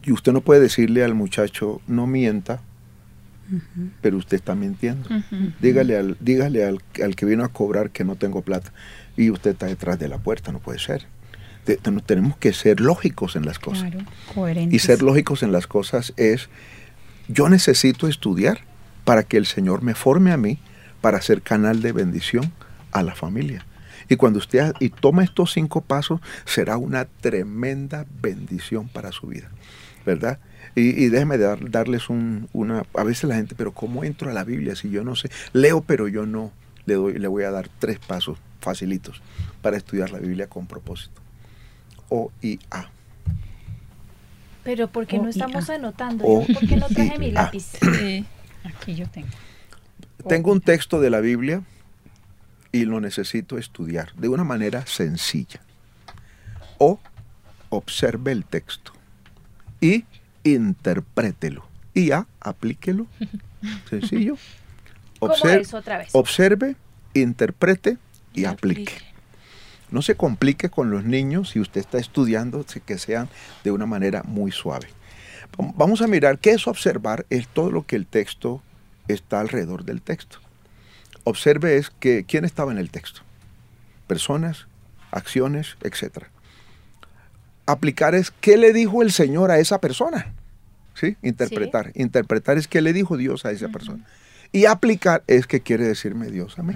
Y 0.05 0.13
usted 0.13 0.33
no 0.33 0.43
puede 0.43 0.61
decirle 0.61 1.03
al 1.05 1.15
muchacho, 1.15 1.81
no 1.87 2.07
mienta, 2.07 2.61
pero 4.01 4.17
usted 4.17 4.37
está 4.37 4.55
mintiendo. 4.55 5.09
Dígale, 5.61 5.97
al, 5.97 6.17
dígale 6.21 6.65
al, 6.65 6.81
al 7.03 7.17
que 7.17 7.27
vino 7.27 7.45
a 7.45 7.49
cobrar 7.49 7.91
que 7.91 8.05
no 8.05 8.17
tengo 8.17 8.43
plata 8.43 8.73
y 9.17 9.31
usted 9.31 9.53
está 9.53 9.67
detrás 9.67 9.99
de 9.99 10.09
la 10.09 10.19
puerta, 10.19 10.53
no 10.53 10.59
puede 10.61 10.79
ser. 10.79 11.07
Te- 11.65 11.77
te- 11.77 11.93
tenemos 12.03 12.37
que 12.37 12.53
ser 12.53 12.81
lógicos 12.81 13.37
en 13.37 13.47
las 13.47 13.59
cosas. 13.59 13.91
Claro. 13.91 14.07
Coherentes. 14.35 14.75
Y 14.75 14.79
ser 14.85 15.03
lógicos 15.03 15.43
en 15.43 15.53
las 15.53 15.67
cosas 15.67 16.13
es, 16.17 16.49
yo 17.29 17.49
necesito 17.49 18.07
estudiar 18.09 18.61
para 19.05 19.23
que 19.23 19.37
el 19.37 19.47
Señor 19.47 19.83
me 19.83 19.95
forme 19.95 20.33
a 20.33 20.37
mí 20.37 20.59
para 21.01 21.21
ser 21.21 21.43
canal 21.43 21.81
de 21.83 21.93
bendición 21.93 22.53
a 22.93 23.03
la 23.03 23.15
familia. 23.15 23.65
Y 24.09 24.17
cuando 24.17 24.39
usted 24.39 24.75
y 24.81 24.91
toma 24.91 25.25
estos 25.25 25.53
cinco 25.53 25.81
pasos, 25.81 26.21
será 26.45 26.77
una 26.77 27.07
tremenda 27.07 28.05
bendición 28.21 28.89
para 28.89 29.13
su 29.13 29.27
vida, 29.29 29.51
¿verdad? 30.05 30.39
Y, 30.77 31.05
y 31.05 31.09
déjeme 31.09 31.39
dar- 31.39 31.71
darles 31.71 32.09
un, 32.11 32.49
una, 32.53 32.85
a 32.95 33.05
veces 33.05 33.25
la 33.25 33.37
gente, 33.37 33.55
pero 33.55 33.73
¿cómo 33.73 34.03
entro 34.05 34.31
a 34.31 34.33
la 34.33 34.43
Biblia 34.45 34.75
si 34.75 34.91
yo 34.91 35.05
no 35.05 35.15
sé? 35.17 35.31
Leo, 35.53 35.83
pero 35.83 36.09
yo 36.09 36.27
no. 36.27 36.53
Le, 36.87 36.95
doy, 36.95 37.15
le 37.19 37.29
voy 37.29 37.45
a 37.45 37.51
dar 37.51 37.69
tres 37.79 37.99
pasos 37.99 38.39
facilitos 38.61 39.23
para 39.63 39.77
estudiar 39.77 40.11
la 40.11 40.19
Biblia 40.19 40.49
con 40.49 40.67
propósito. 40.67 41.21
O 42.11 42.31
y 42.43 42.59
A. 42.71 42.89
Pero 44.65 44.89
¿por 44.89 45.07
qué 45.07 45.19
O 45.19 45.23
no 45.23 45.29
estamos 45.29 45.71
A. 45.71 45.75
anotando? 45.75 46.25
O 46.25 46.47
¿Por 46.47 46.67
qué 46.69 46.77
no 46.77 46.87
traje 46.89 47.19
mi 47.19 47.31
lápiz? 47.31 47.73
Sí. 47.81 48.25
Aquí 48.65 48.95
yo 48.95 49.07
tengo. 49.09 49.29
Tengo 50.29 50.53
un 50.53 50.61
texto 50.61 51.01
de 51.01 51.11
la 51.11 51.21
Biblia 51.21 51.63
y 52.73 52.85
lo 52.87 53.01
necesito 53.01 53.59
estudiar 53.59 54.15
de 54.15 54.29
una 54.29 54.43
manera 54.45 54.87
sencilla. 54.87 55.61
O 56.79 56.99
observe 57.69 58.33
el 58.33 58.45
texto 58.45 58.93
y 59.81 60.05
interprételo. 60.45 61.67
Y 61.95 62.07
ya, 62.07 62.27
aplíquelo. 62.41 63.07
Sencillo. 63.91 64.37
¿Cómo 65.19 65.35
Obser- 65.35 65.61
es 65.61 65.75
otra 65.75 65.99
vez? 65.99 66.09
Observe, 66.13 66.77
interprete 67.15 67.99
y, 68.35 68.43
Y 68.43 68.45
aplique. 68.45 68.83
aplique. 68.93 69.15
No 69.91 70.03
se 70.03 70.17
complique 70.17 70.71
con 70.71 70.91
los 70.91 71.05
niños 71.05 71.51
si 71.51 71.61
usted 71.61 71.81
está 71.81 71.99
estudiando, 71.99 72.65
que 72.85 72.99
sean 72.99 73.29
de 73.63 73.71
una 73.71 73.87
manera 73.87 74.23
muy 74.25 74.51
suave. 74.51 74.89
Vam- 75.57 75.73
Vamos 75.77 76.03
a 76.03 76.07
mirar 76.09 76.39
qué 76.39 76.51
es 76.51 76.67
observar, 76.67 77.27
es 77.31 77.47
todo 77.49 77.71
lo 77.71 77.87
que 77.87 77.97
el 77.97 78.07
texto 78.07 78.63
está 79.09 79.41
alrededor 79.41 79.85
del 79.85 80.03
texto. 80.03 80.39
observe 81.27 81.77
es 81.79 81.91
que 81.91 82.25
quién 82.27 82.45
estaba 82.45 82.71
en 82.73 82.79
el 82.79 82.91
texto. 82.91 83.21
Personas, 84.07 84.67
acciones, 85.11 85.77
etc. 85.83 86.25
Aplicar 87.67 88.15
es 88.15 88.31
qué 88.31 88.57
le 88.57 88.73
dijo 88.73 89.03
el 89.03 89.13
Señor 89.13 89.51
a 89.51 89.59
esa 89.59 89.79
persona. 89.79 90.35
¿Sí? 90.95 91.17
Interpretar. 91.23 91.93
Interpretar 91.95 92.59
es 92.59 92.69
qué 92.69 92.81
le 92.81 92.93
dijo 92.93 93.17
Dios 93.17 93.45
a 93.45 93.51
esa 93.51 93.69
persona. 93.69 94.05
Y 94.53 94.67
aplicar 94.67 95.25
es 95.27 95.47
qué 95.47 95.61
quiere 95.61 95.85
decirme 95.85 96.31
Dios 96.31 96.59
a 96.59 96.63
mí. 96.63 96.75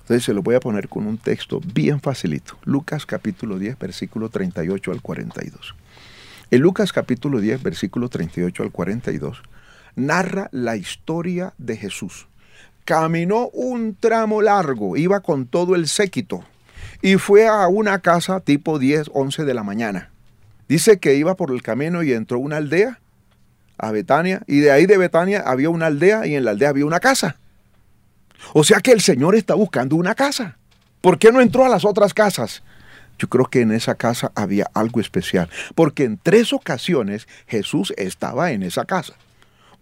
Entonces 0.00 0.24
se 0.24 0.34
lo 0.34 0.42
voy 0.42 0.54
a 0.54 0.60
poner 0.60 0.88
con 0.88 1.06
un 1.06 1.18
texto 1.18 1.60
bien 1.74 2.00
facilito. 2.00 2.58
Lucas 2.64 3.06
capítulo 3.06 3.58
10, 3.58 3.78
versículo 3.78 4.28
38 4.28 4.92
al 4.92 5.02
42. 5.02 5.74
En 6.50 6.60
Lucas 6.60 6.92
capítulo 6.92 7.40
10, 7.40 7.62
versículo 7.62 8.08
38 8.08 8.62
al 8.62 8.72
42, 8.72 9.42
narra 9.96 10.48
la 10.50 10.76
historia 10.76 11.52
de 11.58 11.76
Jesús. 11.76 12.26
Caminó 12.86 13.48
un 13.48 13.94
tramo 13.94 14.40
largo, 14.40 14.96
iba 14.96 15.20
con 15.20 15.46
todo 15.46 15.74
el 15.74 15.88
séquito 15.88 16.42
y 17.02 17.16
fue 17.16 17.46
a 17.46 17.68
una 17.68 18.00
casa 18.00 18.40
tipo 18.40 18.78
10, 18.78 19.10
11 19.12 19.44
de 19.44 19.54
la 19.54 19.62
mañana. 19.62 20.10
Dice 20.68 20.98
que 20.98 21.14
iba 21.14 21.36
por 21.36 21.50
el 21.50 21.62
camino 21.62 22.02
y 22.02 22.12
entró 22.12 22.38
una 22.38 22.58
aldea, 22.58 23.00
a 23.78 23.92
Betania, 23.92 24.42
y 24.46 24.58
de 24.58 24.72
ahí 24.72 24.86
de 24.86 24.98
Betania 24.98 25.42
había 25.46 25.70
una 25.70 25.86
aldea 25.86 26.26
y 26.26 26.34
en 26.34 26.44
la 26.44 26.50
aldea 26.50 26.70
había 26.70 26.84
una 26.84 27.00
casa. 27.00 27.36
O 28.52 28.64
sea 28.64 28.80
que 28.80 28.92
el 28.92 29.00
Señor 29.00 29.34
está 29.34 29.54
buscando 29.54 29.96
una 29.96 30.14
casa. 30.14 30.56
¿Por 31.00 31.18
qué 31.18 31.30
no 31.30 31.40
entró 31.40 31.64
a 31.64 31.68
las 31.68 31.84
otras 31.84 32.12
casas? 32.12 32.62
Yo 33.18 33.28
creo 33.28 33.46
que 33.46 33.60
en 33.60 33.72
esa 33.72 33.94
casa 33.94 34.32
había 34.34 34.68
algo 34.74 35.00
especial, 35.00 35.48
porque 35.74 36.04
en 36.04 36.18
tres 36.18 36.52
ocasiones 36.52 37.28
Jesús 37.46 37.92
estaba 37.96 38.52
en 38.52 38.62
esa 38.62 38.84
casa. 38.84 39.14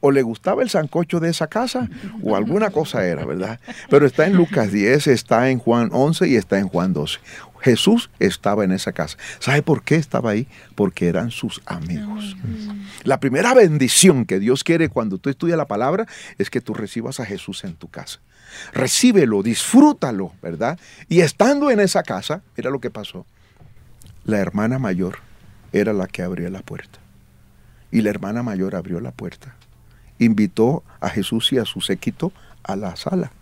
O 0.00 0.10
le 0.10 0.22
gustaba 0.22 0.62
el 0.62 0.70
sancocho 0.70 1.20
de 1.20 1.30
esa 1.30 1.46
casa, 1.46 1.88
o 2.22 2.36
alguna 2.36 2.70
cosa 2.70 3.04
era, 3.06 3.24
¿verdad? 3.24 3.58
Pero 3.88 4.06
está 4.06 4.26
en 4.26 4.34
Lucas 4.34 4.70
10, 4.70 5.06
está 5.06 5.50
en 5.50 5.58
Juan 5.58 5.90
11 5.92 6.28
y 6.28 6.36
está 6.36 6.58
en 6.58 6.68
Juan 6.68 6.92
12. 6.92 7.18
Jesús 7.60 8.10
estaba 8.20 8.64
en 8.64 8.72
esa 8.72 8.92
casa. 8.92 9.16
¿Sabe 9.40 9.62
por 9.62 9.82
qué 9.82 9.96
estaba 9.96 10.30
ahí? 10.30 10.46
Porque 10.74 11.08
eran 11.08 11.30
sus 11.30 11.62
amigos. 11.66 12.36
La 13.02 13.18
primera 13.18 13.54
bendición 13.54 14.26
que 14.26 14.38
Dios 14.38 14.62
quiere 14.62 14.88
cuando 14.88 15.18
tú 15.18 15.30
estudias 15.30 15.56
la 15.56 15.66
palabra 15.66 16.06
es 16.38 16.50
que 16.50 16.60
tú 16.60 16.74
recibas 16.74 17.18
a 17.18 17.26
Jesús 17.26 17.64
en 17.64 17.74
tu 17.74 17.88
casa 17.88 18.20
recíbelo, 18.72 19.42
disfrútalo, 19.42 20.32
¿verdad? 20.42 20.78
Y 21.08 21.20
estando 21.20 21.70
en 21.70 21.80
esa 21.80 22.02
casa, 22.02 22.42
mira 22.56 22.70
lo 22.70 22.80
que 22.80 22.90
pasó. 22.90 23.26
La 24.24 24.38
hermana 24.38 24.78
mayor 24.78 25.18
era 25.72 25.92
la 25.92 26.06
que 26.06 26.22
abría 26.22 26.50
la 26.50 26.60
puerta. 26.60 26.98
Y 27.90 28.02
la 28.02 28.10
hermana 28.10 28.42
mayor 28.42 28.74
abrió 28.74 29.00
la 29.00 29.12
puerta. 29.12 29.54
Invitó 30.18 30.82
a 31.00 31.08
Jesús 31.10 31.52
y 31.52 31.58
a 31.58 31.64
su 31.64 31.80
séquito 31.80 32.32
a 32.62 32.76
la 32.76 32.96
sala. 32.96 33.32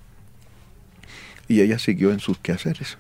Y 1.49 1.61
ella 1.61 1.79
siguió 1.79 2.13
en 2.13 2.21
sus 2.21 2.39
quehaceres. 2.39 2.99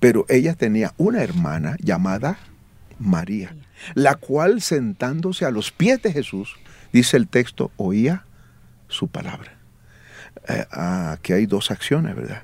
Pero 0.00 0.24
ella 0.28 0.54
tenía 0.54 0.94
una 0.96 1.22
hermana 1.22 1.76
llamada 1.78 2.38
María, 2.98 3.54
la 3.94 4.14
cual 4.14 4.60
sentándose 4.60 5.44
a 5.44 5.50
los 5.50 5.70
pies 5.72 6.02
de 6.02 6.12
Jesús, 6.12 6.56
dice 6.92 7.16
el 7.16 7.28
texto, 7.28 7.70
oía 7.76 8.24
su 8.88 9.08
palabra. 9.08 9.52
Eh, 10.48 10.66
aquí 10.70 11.32
hay 11.32 11.46
dos 11.46 11.70
acciones, 11.70 12.14
¿verdad? 12.16 12.42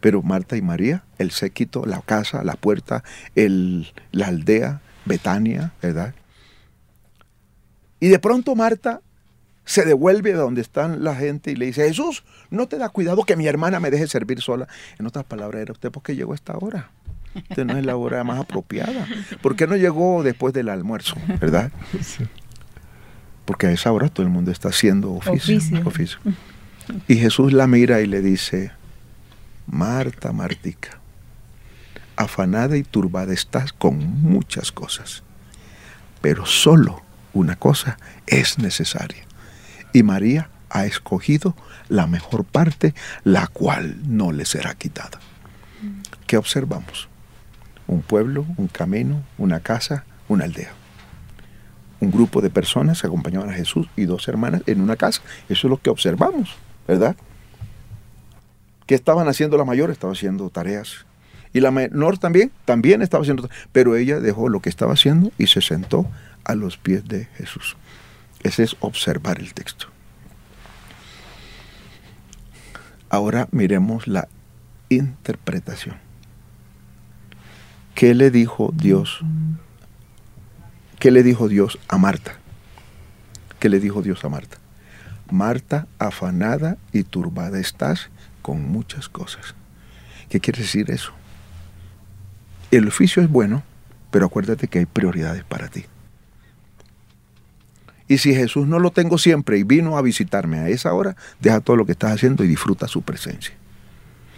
Pero 0.00 0.22
Marta 0.22 0.56
y 0.56 0.62
María, 0.62 1.04
el 1.18 1.30
séquito, 1.30 1.84
la 1.86 2.00
casa, 2.02 2.44
la 2.44 2.54
puerta, 2.54 3.02
el, 3.34 3.92
la 4.12 4.28
aldea, 4.28 4.80
Betania, 5.04 5.72
¿verdad? 5.82 6.14
Y 8.00 8.08
de 8.08 8.18
pronto 8.18 8.54
Marta 8.54 9.00
se 9.64 9.84
devuelve 9.84 10.32
a 10.32 10.36
donde 10.36 10.62
están 10.62 11.04
la 11.04 11.14
gente 11.14 11.50
y 11.50 11.56
le 11.56 11.66
dice, 11.66 11.86
Jesús, 11.86 12.24
no 12.48 12.68
te 12.68 12.78
da 12.78 12.88
cuidado 12.88 13.24
que 13.24 13.36
mi 13.36 13.46
hermana 13.46 13.80
me 13.80 13.90
deje 13.90 14.06
servir 14.06 14.40
sola. 14.40 14.66
En 14.98 15.06
otras 15.06 15.26
palabras, 15.26 15.60
era 15.60 15.72
usted 15.72 15.90
porque 15.90 16.16
llegó 16.16 16.32
a 16.32 16.36
esta 16.36 16.56
hora. 16.56 16.90
Usted 17.34 17.66
no 17.66 17.76
es 17.76 17.84
la 17.84 17.94
hora 17.96 18.24
más 18.24 18.40
apropiada. 18.40 19.06
¿Por 19.42 19.56
qué 19.56 19.66
no 19.66 19.76
llegó 19.76 20.22
después 20.22 20.54
del 20.54 20.70
almuerzo, 20.70 21.16
verdad? 21.38 21.70
Porque 23.44 23.66
a 23.66 23.70
esa 23.70 23.92
hora 23.92 24.08
todo 24.08 24.24
el 24.24 24.32
mundo 24.32 24.50
está 24.50 24.70
haciendo 24.70 25.12
oficio. 25.12 25.58
oficio. 25.84 26.18
Y 27.06 27.16
Jesús 27.16 27.52
la 27.52 27.66
mira 27.66 28.00
y 28.00 28.06
le 28.06 28.22
dice, 28.22 28.72
Marta, 29.66 30.32
Martica, 30.32 30.98
afanada 32.16 32.78
y 32.78 32.82
turbada 32.82 33.34
estás 33.34 33.74
con 33.74 33.98
muchas 34.22 34.72
cosas, 34.72 35.22
pero 36.22 36.46
solo 36.46 37.02
una 37.32 37.56
cosa 37.56 37.98
es 38.26 38.58
necesaria. 38.58 39.24
Y 39.92 40.02
María 40.02 40.50
ha 40.70 40.86
escogido 40.86 41.56
la 41.88 42.06
mejor 42.06 42.44
parte, 42.44 42.94
la 43.24 43.46
cual 43.46 43.96
no 44.06 44.32
le 44.32 44.44
será 44.44 44.74
quitada. 44.74 45.18
¿Qué 46.26 46.36
observamos? 46.36 47.08
Un 47.86 48.02
pueblo, 48.02 48.44
un 48.56 48.68
camino, 48.68 49.22
una 49.38 49.60
casa, 49.60 50.04
una 50.28 50.44
aldea. 50.44 50.72
Un 52.00 52.10
grupo 52.10 52.40
de 52.40 52.50
personas 52.50 53.04
acompañaban 53.04 53.50
a 53.50 53.54
Jesús 53.54 53.88
y 53.96 54.04
dos 54.04 54.28
hermanas 54.28 54.62
en 54.66 54.80
una 54.80 54.96
casa. 54.96 55.22
Eso 55.48 55.66
es 55.66 55.70
lo 55.70 55.78
que 55.78 55.90
observamos. 55.90 56.56
¿verdad? 56.88 57.14
¿Qué 58.86 58.94
estaban 58.94 59.28
haciendo 59.28 59.58
la 59.58 59.64
mayor? 59.64 59.90
Estaba 59.90 60.14
haciendo 60.14 60.48
tareas. 60.48 61.04
Y 61.52 61.60
la 61.60 61.70
menor 61.70 62.18
también, 62.18 62.50
también 62.64 63.00
estaba 63.00 63.22
haciendo 63.22 63.48
Pero 63.72 63.96
ella 63.96 64.20
dejó 64.20 64.48
lo 64.48 64.60
que 64.60 64.68
estaba 64.68 64.94
haciendo 64.94 65.30
y 65.38 65.46
se 65.46 65.60
sentó 65.60 66.06
a 66.48 66.56
los 66.56 66.76
pies 66.76 67.06
de 67.06 67.26
Jesús. 67.36 67.76
Ese 68.42 68.64
es 68.64 68.76
observar 68.80 69.38
el 69.38 69.54
texto. 69.54 69.86
Ahora 73.10 73.48
miremos 73.52 74.08
la 74.08 74.28
interpretación. 74.88 75.96
¿Qué 77.94 78.14
le 78.14 78.30
dijo 78.30 78.70
Dios? 78.74 79.20
¿Qué 80.98 81.10
le 81.10 81.22
dijo 81.22 81.48
Dios 81.48 81.78
a 81.88 81.98
Marta? 81.98 82.32
¿Qué 83.60 83.68
le 83.68 83.80
dijo 83.80 84.02
Dios 84.02 84.24
a 84.24 84.28
Marta? 84.28 84.58
Marta, 85.30 85.86
afanada 85.98 86.76
y 86.92 87.02
turbada 87.02 87.58
estás 87.58 88.10
con 88.42 88.62
muchas 88.70 89.08
cosas. 89.08 89.54
¿Qué 90.28 90.40
quiere 90.40 90.62
decir 90.62 90.90
eso? 90.90 91.12
El 92.70 92.88
oficio 92.88 93.22
es 93.22 93.28
bueno, 93.28 93.62
pero 94.10 94.26
acuérdate 94.26 94.68
que 94.68 94.80
hay 94.80 94.86
prioridades 94.86 95.44
para 95.44 95.68
ti. 95.68 95.86
Y 98.08 98.18
si 98.18 98.34
Jesús 98.34 98.66
no 98.66 98.78
lo 98.78 98.90
tengo 98.90 99.18
siempre 99.18 99.58
y 99.58 99.62
vino 99.62 99.98
a 99.98 100.02
visitarme 100.02 100.58
a 100.58 100.68
esa 100.68 100.94
hora, 100.94 101.14
deja 101.40 101.60
todo 101.60 101.76
lo 101.76 101.84
que 101.84 101.92
estás 101.92 102.12
haciendo 102.12 102.42
y 102.42 102.48
disfruta 102.48 102.88
su 102.88 103.02
presencia. 103.02 103.54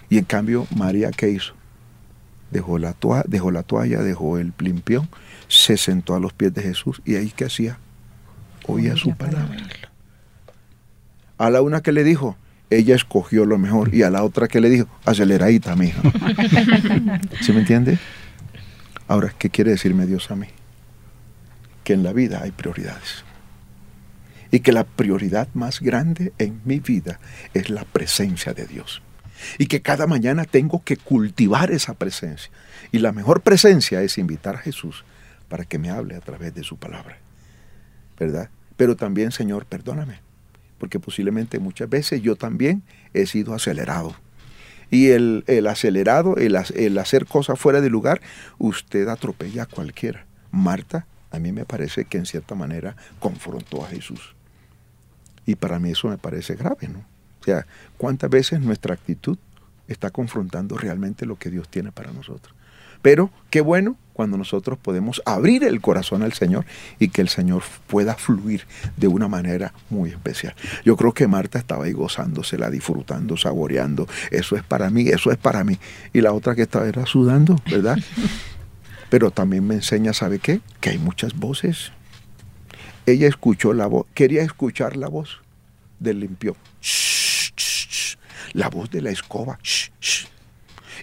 Y 0.08 0.18
en 0.18 0.24
cambio, 0.24 0.66
María, 0.76 1.10
¿qué 1.12 1.30
hizo? 1.30 1.54
Dejó 2.50 2.78
la, 2.78 2.92
toalla, 2.94 3.24
dejó 3.28 3.52
la 3.52 3.62
toalla, 3.62 4.02
dejó 4.02 4.38
el 4.38 4.52
limpión, 4.58 5.08
se 5.46 5.76
sentó 5.76 6.16
a 6.16 6.20
los 6.20 6.32
pies 6.32 6.52
de 6.52 6.62
Jesús 6.62 7.00
y 7.04 7.14
ahí 7.14 7.32
¿qué 7.34 7.44
hacía? 7.44 7.78
Oía 8.66 8.96
su 8.96 9.14
palabra. 9.14 9.56
A 11.38 11.48
la 11.48 11.62
una 11.62 11.80
que 11.80 11.92
le 11.92 12.02
dijo, 12.02 12.36
ella 12.70 12.94
escogió 12.94 13.44
lo 13.44 13.58
mejor. 13.58 13.94
Y 13.94 14.02
a 14.02 14.10
la 14.10 14.22
otra 14.22 14.48
que 14.48 14.60
le 14.60 14.70
dijo, 14.70 14.88
aceleradita, 15.04 15.76
mija. 15.76 16.00
¿Sí 17.40 17.52
me 17.52 17.60
entiende? 17.60 17.98
Ahora, 19.08 19.34
¿qué 19.36 19.50
quiere 19.50 19.72
decirme 19.72 20.06
Dios 20.06 20.30
a 20.30 20.36
mí? 20.36 20.46
Que 21.82 21.94
en 21.94 22.04
la 22.04 22.12
vida 22.12 22.40
hay 22.42 22.52
prioridades. 22.52 23.24
Y 24.50 24.60
que 24.60 24.72
la 24.72 24.84
prioridad 24.84 25.48
más 25.54 25.80
grande 25.80 26.32
en 26.38 26.60
mi 26.64 26.80
vida 26.80 27.20
es 27.54 27.70
la 27.70 27.84
presencia 27.84 28.52
de 28.52 28.66
Dios. 28.66 29.02
Y 29.58 29.66
que 29.66 29.80
cada 29.80 30.06
mañana 30.06 30.44
tengo 30.44 30.82
que 30.84 30.96
cultivar 30.96 31.70
esa 31.70 31.94
presencia. 31.94 32.50
Y 32.92 32.98
la 32.98 33.12
mejor 33.12 33.42
presencia 33.42 34.02
es 34.02 34.18
invitar 34.18 34.56
a 34.56 34.58
Jesús 34.58 35.04
para 35.48 35.64
que 35.64 35.78
me 35.78 35.90
hable 35.90 36.16
a 36.16 36.20
través 36.20 36.54
de 36.54 36.64
su 36.64 36.76
palabra. 36.76 37.18
¿Verdad? 38.18 38.50
Pero 38.76 38.96
también, 38.96 39.32
Señor, 39.32 39.66
perdóname 39.66 40.30
porque 40.80 40.98
posiblemente 40.98 41.60
muchas 41.60 41.88
veces 41.88 42.22
yo 42.22 42.34
también 42.34 42.82
he 43.12 43.26
sido 43.26 43.54
acelerado. 43.54 44.16
Y 44.90 45.10
el, 45.10 45.44
acelerado, 45.68 46.36
el, 46.36 46.58
el, 46.74 46.98
hacer 46.98 47.26
cosas 47.26 47.60
fuera 47.60 47.80
de 47.80 47.90
lugar, 47.90 48.20
usted 48.58 49.06
atropella 49.06 49.64
a 49.64 49.66
cualquiera. 49.66 50.26
Marta, 50.50 51.06
a 51.30 51.38
mí 51.38 51.52
me 51.52 51.64
parece 51.64 52.06
que 52.06 52.18
en 52.18 52.26
cierta 52.26 52.56
manera 52.56 52.96
confrontó 53.20 53.84
a 53.84 53.88
Jesús. 53.88 54.34
Y 55.50 55.56
para 55.56 55.80
mí 55.80 55.90
eso 55.90 56.06
me 56.06 56.16
parece 56.16 56.54
grave, 56.54 56.86
¿no? 56.86 57.00
O 57.40 57.44
sea, 57.44 57.66
¿cuántas 57.98 58.30
veces 58.30 58.60
nuestra 58.60 58.94
actitud 58.94 59.36
está 59.88 60.10
confrontando 60.10 60.78
realmente 60.78 61.26
lo 61.26 61.34
que 61.34 61.50
Dios 61.50 61.68
tiene 61.68 61.90
para 61.90 62.12
nosotros? 62.12 62.54
Pero 63.02 63.30
qué 63.50 63.60
bueno 63.60 63.96
cuando 64.12 64.38
nosotros 64.38 64.78
podemos 64.78 65.20
abrir 65.26 65.64
el 65.64 65.80
corazón 65.80 66.22
al 66.22 66.34
Señor 66.34 66.66
y 67.00 67.08
que 67.08 67.20
el 67.20 67.28
Señor 67.28 67.64
pueda 67.88 68.14
fluir 68.14 68.64
de 68.96 69.08
una 69.08 69.26
manera 69.26 69.72
muy 69.88 70.10
especial. 70.10 70.54
Yo 70.84 70.96
creo 70.96 71.12
que 71.14 71.26
Marta 71.26 71.58
estaba 71.58 71.86
ahí 71.86 71.94
gozándosela, 71.94 72.70
disfrutando, 72.70 73.36
saboreando. 73.36 74.06
Eso 74.30 74.54
es 74.54 74.62
para 74.62 74.88
mí, 74.88 75.08
eso 75.08 75.32
es 75.32 75.36
para 75.36 75.64
mí. 75.64 75.80
Y 76.12 76.20
la 76.20 76.32
otra 76.32 76.54
que 76.54 76.62
estaba 76.62 76.86
era 76.86 77.06
sudando, 77.06 77.56
¿verdad? 77.68 77.98
Pero 79.10 79.32
también 79.32 79.66
me 79.66 79.74
enseña, 79.74 80.12
¿sabe 80.12 80.38
qué? 80.38 80.60
Que 80.80 80.90
hay 80.90 80.98
muchas 80.98 81.34
voces. 81.34 81.90
Ella 83.10 83.28
escuchó 83.28 83.72
la 83.72 83.86
voz, 83.86 84.06
quería 84.14 84.42
escuchar 84.42 84.96
la 84.96 85.08
voz 85.08 85.40
del 85.98 86.20
limpió. 86.20 86.56
Shh 86.80 87.10
la 88.52 88.68
voz 88.68 88.90
de 88.90 89.02
la 89.02 89.10
escoba. 89.10 89.58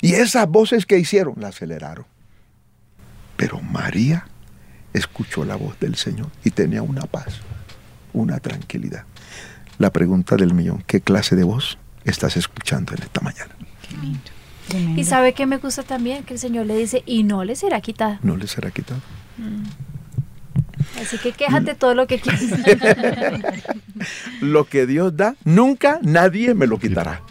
Y 0.02 0.14
esas 0.14 0.48
voces 0.48 0.86
que 0.86 0.98
hicieron 0.98 1.36
la 1.38 1.50
aceleraron. 1.50 2.06
Pero 3.36 3.62
María 3.62 4.28
escuchó 4.94 5.46
la 5.46 5.56
voz 5.56 5.80
del 5.80 5.96
Señor 5.96 6.30
y 6.44 6.52
tenía 6.52 6.82
una 6.82 7.04
paz, 7.04 7.40
una 8.14 8.40
tranquilidad. 8.40 9.06
La 9.78 9.92
pregunta 9.92 10.36
del 10.36 10.54
millón, 10.54 10.84
¿qué 10.88 11.02
clase 11.02 11.36
de 11.36 11.44
voz 11.44 11.78
estás 12.04 12.36
escuchando 12.38 12.94
en 12.96 13.04
esta 13.04 13.22
mañana? 13.22 13.56
Y 14.96 15.04
sabe 15.04 15.34
que 15.34 15.46
me 15.46 15.58
gusta 15.58 15.84
también 15.84 16.24
que 16.24 16.34
el 16.34 16.40
Señor 16.40 16.66
le 16.66 16.76
dice, 16.76 17.04
y 17.06 17.24
no 17.24 17.44
le 17.44 17.56
será 17.56 17.80
quitado. 17.80 18.18
No 18.24 18.36
le 18.36 18.48
será 18.48 18.72
quitado. 18.72 19.02
Mm. 19.38 19.64
Así 21.02 21.18
que 21.18 21.32
quéjate 21.32 21.76
todo 21.76 21.94
lo 21.94 22.08
que 22.08 22.20
quieras. 22.20 22.42
lo 24.42 24.66
que 24.66 24.86
Dios 24.86 25.16
da, 25.16 25.36
nunca 25.44 26.00
nadie 26.02 26.54
me 26.54 26.68
lo 26.68 26.80
quitará. 26.80 27.22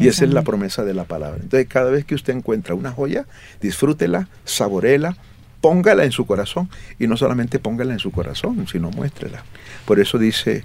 y 0.00 0.08
esa 0.08 0.24
es 0.24 0.32
la 0.32 0.42
promesa 0.42 0.84
de 0.84 0.94
la 0.94 1.04
palabra. 1.04 1.40
Entonces, 1.42 1.68
cada 1.68 1.90
vez 1.90 2.04
que 2.04 2.14
usted 2.14 2.34
encuentra 2.34 2.74
una 2.74 2.92
joya, 2.92 3.26
disfrútela, 3.60 4.28
saborela, 4.44 5.16
póngala 5.60 6.04
en 6.04 6.12
su 6.12 6.26
corazón. 6.26 6.68
Y 6.98 7.06
no 7.06 7.16
solamente 7.16 7.58
póngala 7.58 7.92
en 7.92 7.98
su 7.98 8.10
corazón, 8.10 8.66
sino 8.68 8.90
muéstrela. 8.90 9.44
Por 9.84 10.00
eso 10.00 10.18
dice, 10.18 10.64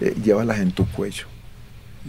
eh, 0.00 0.14
llévalas 0.22 0.58
en 0.58 0.72
tu 0.72 0.86
cuello. 0.86 1.26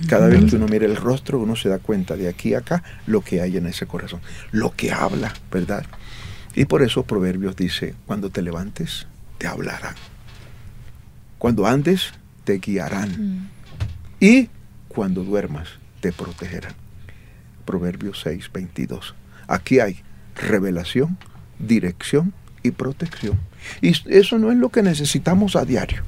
Cada 0.09 0.27
vez 0.27 0.43
que 0.49 0.57
uno 0.57 0.67
mira 0.67 0.85
el 0.85 0.97
rostro, 0.97 1.39
uno 1.39 1.55
se 1.55 1.69
da 1.69 1.79
cuenta 1.79 2.17
de 2.17 2.27
aquí 2.27 2.53
a 2.53 2.59
acá 2.59 2.83
lo 3.07 3.21
que 3.21 3.39
hay 3.39 3.55
en 3.55 3.65
ese 3.65 3.85
corazón, 3.85 4.19
lo 4.51 4.71
que 4.75 4.91
habla, 4.91 5.33
¿verdad? 5.49 5.85
Y 6.53 6.65
por 6.65 6.83
eso 6.83 7.03
Proverbios 7.03 7.55
dice, 7.55 7.95
cuando 8.05 8.29
te 8.29 8.41
levantes, 8.41 9.07
te 9.37 9.47
hablarán. 9.47 9.95
Cuando 11.37 11.67
andes, 11.67 12.13
te 12.43 12.57
guiarán. 12.59 13.09
Mm. 13.09 13.49
Y 14.19 14.49
cuando 14.87 15.23
duermas, 15.23 15.67
te 15.99 16.11
protegerán. 16.11 16.73
Proverbios 17.65 18.21
6, 18.21 18.49
22. 18.53 19.15
Aquí 19.47 19.79
hay 19.79 20.01
revelación, 20.35 21.17
dirección 21.59 22.33
y 22.63 22.71
protección. 22.71 23.39
Y 23.81 23.93
eso 24.09 24.39
no 24.39 24.51
es 24.51 24.57
lo 24.57 24.69
que 24.69 24.83
necesitamos 24.83 25.55
a 25.55 25.65
diario. 25.65 26.03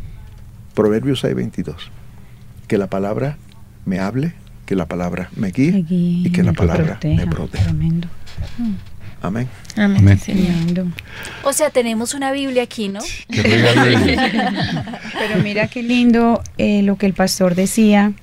Proverbios 0.73 1.21
6, 1.21 1.35
22. 1.35 1.91
Que 2.67 2.77
la 2.77 2.87
palabra 2.87 3.37
me 3.85 3.99
hable, 3.99 4.33
que 4.65 4.75
la 4.75 4.85
palabra 4.85 5.29
me 5.35 5.51
guíe, 5.51 5.85
y 5.89 6.29
que 6.31 6.43
la 6.43 6.53
palabra 6.53 6.99
me 7.03 7.27
proteja. 7.27 7.73
Amén. 9.21 9.47
Amén. 9.75 10.19
O 11.43 11.53
sea, 11.53 11.69
tenemos 11.69 12.13
una 12.13 12.31
Biblia 12.31 12.63
aquí, 12.63 12.87
¿no? 12.89 12.99
Pero 13.29 13.43
mira 15.43 15.67
qué 15.67 15.81
lindo 15.83 16.41
eh, 16.57 16.81
lo 16.83 16.97
que 16.97 17.05
el 17.05 17.13
pastor 17.13 17.55
decía. 17.55 18.13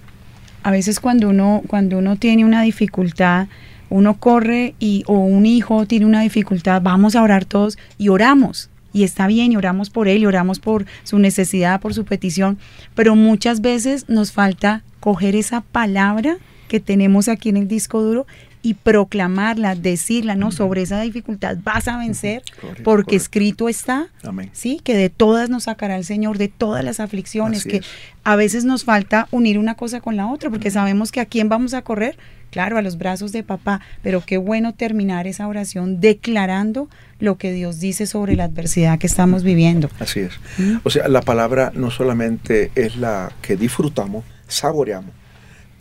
A 0.63 0.71
veces 0.71 1.01
cuando 1.01 1.29
uno, 1.29 1.63
cuando 1.67 1.99
uno 1.99 2.17
tiene 2.17 2.45
una 2.45 2.63
dificultad, 2.63 3.49
uno 3.91 4.19
corre 4.19 4.75
y, 4.79 5.05
o 5.07 5.19
un 5.19 5.47
hijo 5.47 5.87
tiene 5.87 6.07
una 6.07 6.23
dificultad, 6.23 6.81
vamos 6.81 7.17
a 7.17 7.23
orar 7.23 7.45
todos 7.45 7.77
y 7.99 8.09
oramos. 8.09 8.71
Y 8.93 9.03
está 9.03 9.27
bien, 9.27 9.51
y 9.51 9.57
oramos 9.57 9.91
por 9.91 10.07
él, 10.07 10.23
y 10.23 10.27
oramos 10.27 10.61
por 10.61 10.87
su 11.03 11.19
necesidad, 11.19 11.81
por 11.81 11.95
su 11.95 12.05
petición. 12.05 12.59
Pero 12.95 13.17
muchas 13.17 13.61
veces 13.61 14.09
nos 14.09 14.31
falta 14.31 14.85
coger 15.01 15.35
esa 15.35 15.63
palabra 15.63 16.37
que 16.69 16.79
tenemos 16.79 17.29
aquí 17.29 17.49
en 17.49 17.57
el 17.57 17.69
disco 17.69 18.03
duro 18.03 18.27
y 18.65 18.73
proclamarla, 18.73 19.75
decirla, 19.75 20.37
¿no? 20.37 20.51
Sobre 20.51 20.81
esa 20.81 20.99
dificultad 21.03 21.59
vas 21.63 21.87
a 21.87 21.99
vencer 21.99 22.43
porque 22.83 23.15
escrito 23.15 23.69
está, 23.69 24.07
¿sí? 24.53 24.81
Que 24.83 24.97
de 24.97 25.11
todas 25.11 25.51
nos 25.51 25.65
sacará 25.65 25.97
el 25.97 26.05
Señor, 26.07 26.39
de 26.39 26.49
todas 26.49 26.83
las 26.83 26.99
aflicciones, 26.99 27.65
que 27.65 27.83
a 28.25 28.37
veces 28.37 28.65
nos 28.65 28.85
falta 28.85 29.29
unir 29.31 29.59
una 29.59 29.75
cosa 29.75 30.01
con 30.01 30.17
la 30.17 30.29
otra 30.29 30.49
porque 30.49 30.71
sabemos 30.71 31.13
que 31.13 31.21
a 31.21 31.27
quién 31.27 31.51
vamos 31.51 31.75
a 31.75 31.83
correr, 31.83 32.17
claro, 32.51 32.79
a 32.79 32.83
los 32.83 32.97
brazos 32.97 33.33
de 33.33 33.43
papá, 33.43 33.83
pero 34.03 34.23
qué 34.25 34.39
bueno 34.39 34.73
terminar 34.73 35.27
esa 35.27 35.47
oración 35.47 36.01
declarando 36.01 36.89
lo 37.19 37.37
que 37.37 37.53
Dios 37.53 37.81
dice 37.81 38.07
sobre 38.07 38.35
la 38.35 38.45
adversidad 38.45 38.99
que 38.99 39.07
estamos 39.07 39.43
viviendo. 39.43 39.91
Así 40.01 40.21
es. 40.21 40.41
¿Mm? 40.57 40.77
O 40.85 40.89
sea, 40.89 41.07
la 41.09 41.21
palabra 41.21 41.71
no 41.75 41.91
solamente 41.91 42.71
es 42.77 42.97
la 42.97 43.31
que 43.43 43.59
disfrutamos, 43.59 44.25
saboreamos, 44.49 45.11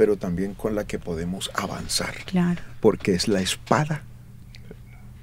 pero 0.03 0.17
también 0.17 0.53
con 0.53 0.75
la 0.75 0.83
que 0.83 0.99
podemos 0.99 1.49
avanzar. 1.53 2.13
Claro. 2.25 2.61
Porque 2.81 3.15
es 3.15 3.29
la 3.29 3.39
espada 3.39 4.03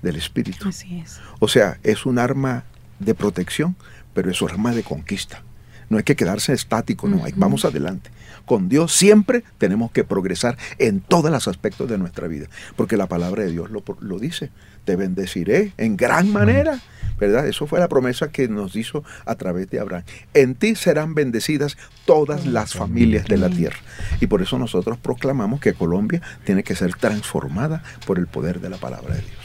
del 0.00 0.16
Espíritu. 0.16 0.66
Así 0.66 1.00
es. 1.00 1.20
O 1.38 1.48
sea, 1.48 1.78
es 1.82 2.06
un 2.06 2.18
arma 2.18 2.64
de 2.98 3.14
protección, 3.14 3.76
pero 4.14 4.30
es 4.30 4.40
un 4.40 4.48
arma 4.48 4.72
de 4.72 4.82
conquista. 4.82 5.42
No 5.90 5.98
hay 5.98 6.04
que 6.04 6.16
quedarse 6.16 6.54
estático, 6.54 7.08
no, 7.08 7.22
hay, 7.26 7.34
vamos 7.36 7.66
adelante. 7.66 8.10
Con 8.46 8.70
Dios 8.70 8.94
siempre 8.96 9.44
tenemos 9.58 9.90
que 9.90 10.02
progresar 10.02 10.56
en 10.78 11.00
todos 11.00 11.30
los 11.30 11.46
aspectos 11.46 11.86
de 11.86 11.98
nuestra 11.98 12.26
vida, 12.26 12.46
porque 12.74 12.96
la 12.96 13.06
palabra 13.06 13.42
de 13.42 13.50
Dios 13.50 13.70
lo, 13.70 13.84
lo 14.00 14.18
dice, 14.18 14.48
te 14.84 14.96
bendeciré 14.96 15.72
en 15.76 15.96
gran 15.96 16.32
manera 16.32 16.80
¿verdad? 17.20 17.46
Eso 17.46 17.66
fue 17.66 17.78
la 17.78 17.88
promesa 17.88 18.32
que 18.32 18.48
nos 18.48 18.74
hizo 18.74 19.04
a 19.26 19.34
través 19.36 19.68
de 19.70 19.78
Abraham. 19.78 20.04
En 20.34 20.54
ti 20.54 20.74
serán 20.74 21.14
bendecidas 21.14 21.76
todas 22.06 22.46
las 22.46 22.72
familias 22.72 23.26
de 23.26 23.36
la 23.36 23.50
tierra. 23.50 23.76
Y 24.20 24.26
por 24.26 24.42
eso 24.42 24.58
nosotros 24.58 24.98
proclamamos 24.98 25.60
que 25.60 25.74
Colombia 25.74 26.22
tiene 26.44 26.64
que 26.64 26.74
ser 26.74 26.94
transformada 26.94 27.82
por 28.06 28.18
el 28.18 28.26
poder 28.26 28.60
de 28.60 28.70
la 28.70 28.78
palabra 28.78 29.14
de 29.14 29.20
Dios. 29.20 29.38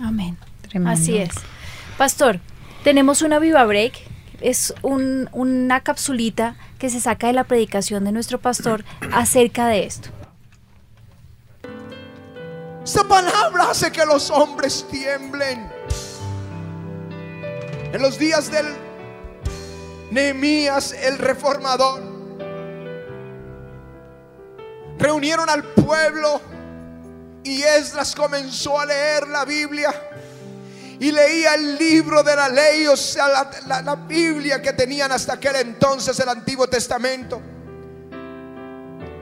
Amén. 0.00 0.36
Así 0.86 1.16
es. 1.16 1.32
Pastor, 1.96 2.40
tenemos 2.84 3.22
una 3.22 3.38
Viva 3.38 3.64
Break. 3.64 3.94
Es 4.40 4.74
una 4.82 5.80
capsulita 5.80 6.56
que 6.78 6.90
se 6.90 7.00
saca 7.00 7.28
de 7.28 7.32
la 7.32 7.44
predicación 7.44 8.04
de 8.04 8.12
nuestro 8.12 8.38
pastor 8.38 8.84
acerca 9.10 9.68
de 9.68 9.86
esto. 9.86 10.10
Esta 12.84 13.02
palabra 13.02 13.70
hace 13.70 13.90
que 13.90 14.04
los 14.04 14.30
hombres 14.30 14.86
tiemblen. 14.90 15.72
En 17.92 18.02
los 18.02 18.18
días 18.18 18.50
del 18.50 18.66
Nehemías 20.10 20.92
el 20.92 21.18
reformador, 21.18 22.02
reunieron 24.98 25.48
al 25.48 25.64
pueblo 25.64 26.40
y 27.42 27.62
Esdras 27.62 28.14
comenzó 28.14 28.78
a 28.78 28.84
leer 28.84 29.28
la 29.28 29.44
Biblia 29.46 29.92
y 31.00 31.10
leía 31.10 31.54
el 31.54 31.76
libro 31.76 32.22
de 32.22 32.36
la 32.36 32.48
ley, 32.48 32.86
o 32.86 32.96
sea, 32.96 33.28
la, 33.28 33.82
la, 33.82 33.96
Biblia 33.96 34.60
que 34.60 34.72
tenían 34.72 35.10
hasta 35.10 35.34
aquel 35.34 35.56
entonces, 35.56 36.18
el 36.20 36.28
Antiguo 36.28 36.66
Testamento. 36.68 37.40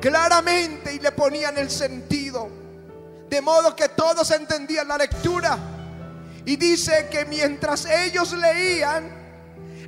Claramente 0.00 0.94
y 0.94 0.98
le 0.98 1.12
ponían 1.12 1.56
el 1.58 1.70
sentido, 1.70 2.50
de 3.32 3.40
modo 3.40 3.74
que 3.74 3.88
todos 3.88 4.30
entendían 4.30 4.86
la 4.86 4.98
lectura. 4.98 5.56
Y 6.44 6.56
dice 6.56 7.08
que 7.10 7.24
mientras 7.24 7.86
ellos 7.86 8.34
leían, 8.34 9.10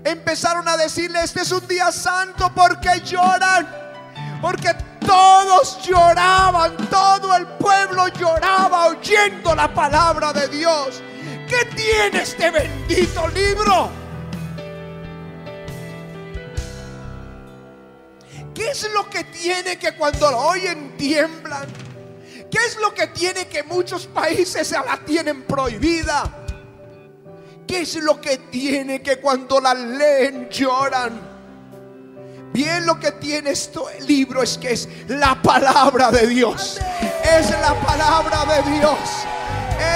empezaron 0.02 0.66
a 0.66 0.78
decirle, 0.78 1.22
este 1.22 1.42
es 1.42 1.52
un 1.52 1.68
día 1.68 1.92
santo 1.92 2.50
porque 2.54 3.02
lloran. 3.04 3.68
Porque 4.40 4.74
todos 5.06 5.82
lloraban, 5.82 6.74
todo 6.88 7.36
el 7.36 7.46
pueblo 7.58 8.08
lloraba 8.08 8.86
oyendo 8.86 9.54
la 9.54 9.74
palabra 9.74 10.32
de 10.32 10.48
Dios. 10.48 11.02
¿Qué 11.46 11.66
tiene 11.76 12.22
este 12.22 12.50
bendito 12.50 13.28
libro? 13.28 13.90
¿Qué 18.54 18.70
es 18.70 18.90
lo 18.94 19.10
que 19.10 19.22
tiene 19.24 19.78
que 19.78 19.92
cuando 19.96 20.30
lo 20.30 20.38
oyen 20.38 20.96
tiemblan? 20.96 21.93
¿Qué 22.54 22.66
es 22.66 22.76
lo 22.76 22.94
que 22.94 23.08
tiene 23.08 23.48
que 23.48 23.64
muchos 23.64 24.06
países 24.06 24.68
se 24.68 24.76
la 24.76 24.96
tienen 25.04 25.42
prohibida? 25.42 26.22
¿Qué 27.66 27.80
es 27.80 27.96
lo 27.96 28.20
que 28.20 28.38
tiene 28.38 29.02
que 29.02 29.16
cuando 29.16 29.60
la 29.60 29.74
leen 29.74 30.48
lloran? 30.50 31.20
Bien 32.52 32.86
lo 32.86 33.00
que 33.00 33.10
tiene 33.10 33.50
este 33.50 33.80
libro 34.06 34.40
es 34.40 34.56
que 34.56 34.70
es 34.70 34.88
la 35.08 35.34
palabra 35.42 36.12
de 36.12 36.28
Dios. 36.28 36.78
Es 37.24 37.50
la 37.50 37.74
palabra 37.84 38.44
de 38.44 38.70
Dios. 38.70 39.00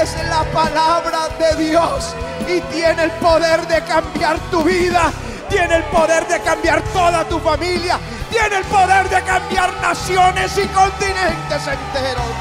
Es 0.02 0.16
la 0.28 0.42
palabra 0.52 1.28
de 1.38 1.64
Dios. 1.64 2.12
Y 2.48 2.60
tiene 2.72 3.04
el 3.04 3.12
poder 3.12 3.68
de 3.68 3.84
cambiar 3.84 4.36
tu 4.50 4.64
vida. 4.64 5.12
Tiene 5.48 5.76
el 5.76 5.84
poder 5.84 6.26
de 6.26 6.40
cambiar 6.40 6.82
toda 6.92 7.22
tu 7.28 7.38
familia. 7.38 8.00
Tiene 8.30 8.56
el 8.58 8.64
poder 8.64 9.08
de 9.08 9.22
cambiar 9.22 9.72
naciones 9.80 10.56
y 10.58 10.66
continentes 10.68 11.66
enteros. 11.66 12.32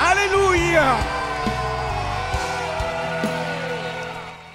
Aleluya. 0.00 0.96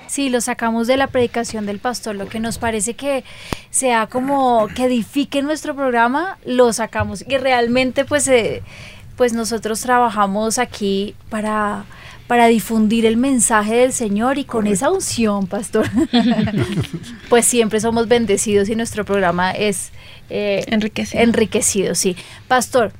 Sí, 0.07 0.29
lo 0.29 0.41
sacamos 0.41 0.85
de 0.85 0.95
la 0.95 1.07
predicación 1.07 1.65
del 1.65 1.79
pastor, 1.79 2.15
lo 2.15 2.27
que 2.27 2.39
nos 2.39 2.59
parece 2.59 2.93
que 2.93 3.23
sea 3.71 4.05
como 4.05 4.67
que 4.67 4.85
edifique 4.85 5.41
nuestro 5.41 5.75
programa, 5.75 6.37
lo 6.45 6.71
sacamos. 6.71 7.25
Y 7.27 7.37
realmente 7.37 8.05
pues, 8.05 8.27
eh, 8.27 8.61
pues 9.17 9.33
nosotros 9.33 9.81
trabajamos 9.81 10.59
aquí 10.59 11.15
para 11.29 11.85
para 12.33 12.47
difundir 12.47 13.05
el 13.05 13.15
mensaje 13.15 13.75
del 13.75 13.93
Señor 13.93 14.39
y 14.39 14.43
con 14.43 14.65
esa 14.65 14.89
unción, 14.89 15.45
pastor, 15.45 15.87
pues 17.29 17.45
siempre 17.45 17.79
somos 17.79 18.07
bendecidos 18.07 18.69
y 18.69 18.75
nuestro 18.75 19.05
programa 19.05 19.51
es 19.51 19.91
eh, 20.31 20.65
enriquecido. 20.65 21.21
Enriquecido, 21.21 21.93
sí. 21.93 22.15
Pastor, 22.47 22.91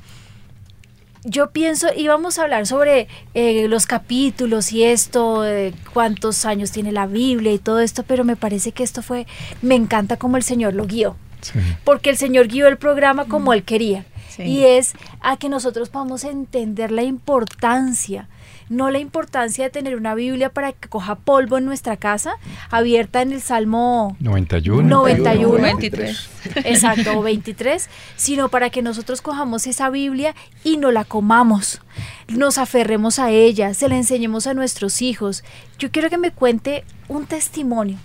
yo 1.23 1.49
pienso, 1.49 1.87
íbamos 1.97 2.37
a 2.37 2.43
hablar 2.43 2.67
sobre 2.67 3.07
eh, 3.33 3.67
los 3.67 3.87
capítulos 3.87 4.71
y 4.71 4.83
esto, 4.83 5.41
de 5.41 5.73
cuántos 5.95 6.45
años 6.45 6.69
tiene 6.69 6.91
la 6.91 7.07
Biblia 7.07 7.53
y 7.53 7.57
todo 7.57 7.79
esto, 7.79 8.03
pero 8.03 8.23
me 8.23 8.35
parece 8.35 8.71
que 8.71 8.83
esto 8.83 9.01
fue, 9.01 9.25
me 9.63 9.73
encanta 9.73 10.17
como 10.17 10.37
el 10.37 10.43
Señor 10.43 10.75
lo 10.75 10.85
guió, 10.85 11.15
Sí. 11.41 11.57
porque 11.83 12.11
el 12.11 12.17
Señor 12.17 12.49
guió 12.49 12.67
el 12.67 12.77
programa 12.77 13.25
como 13.25 13.51
Él 13.51 13.63
quería. 13.63 14.05
Sí. 14.29 14.43
Y 14.43 14.63
es 14.63 14.93
a 15.21 15.37
que 15.37 15.49
nosotros 15.49 15.89
podamos 15.89 16.23
entender 16.23 16.91
la 16.91 17.01
importancia, 17.01 18.29
no 18.73 18.89
la 18.91 18.99
importancia 18.99 19.65
de 19.65 19.69
tener 19.69 19.95
una 19.95 20.15
Biblia 20.15 20.49
para 20.49 20.73
que 20.73 20.89
coja 20.89 21.15
polvo 21.15 21.57
en 21.57 21.65
nuestra 21.65 21.97
casa, 21.97 22.35
abierta 22.69 23.21
en 23.21 23.31
el 23.31 23.41
Salmo 23.41 24.17
91. 24.19 24.87
91. 24.87 25.61
23. 25.61 26.29
Exacto, 26.65 27.19
o 27.19 27.21
23, 27.21 27.89
sino 28.15 28.49
para 28.49 28.69
que 28.69 28.81
nosotros 28.81 29.21
cojamos 29.21 29.67
esa 29.67 29.89
Biblia 29.89 30.35
y 30.63 30.77
no 30.77 30.91
la 30.91 31.05
comamos, 31.05 31.81
nos 32.27 32.57
aferremos 32.57 33.19
a 33.19 33.29
ella, 33.29 33.73
se 33.73 33.87
la 33.89 33.95
enseñemos 33.95 34.47
a 34.47 34.53
nuestros 34.53 35.01
hijos. 35.01 35.43
Yo 35.79 35.91
quiero 35.91 36.09
que 36.09 36.17
me 36.17 36.31
cuente 36.31 36.83
un 37.07 37.25
testimonio 37.25 37.97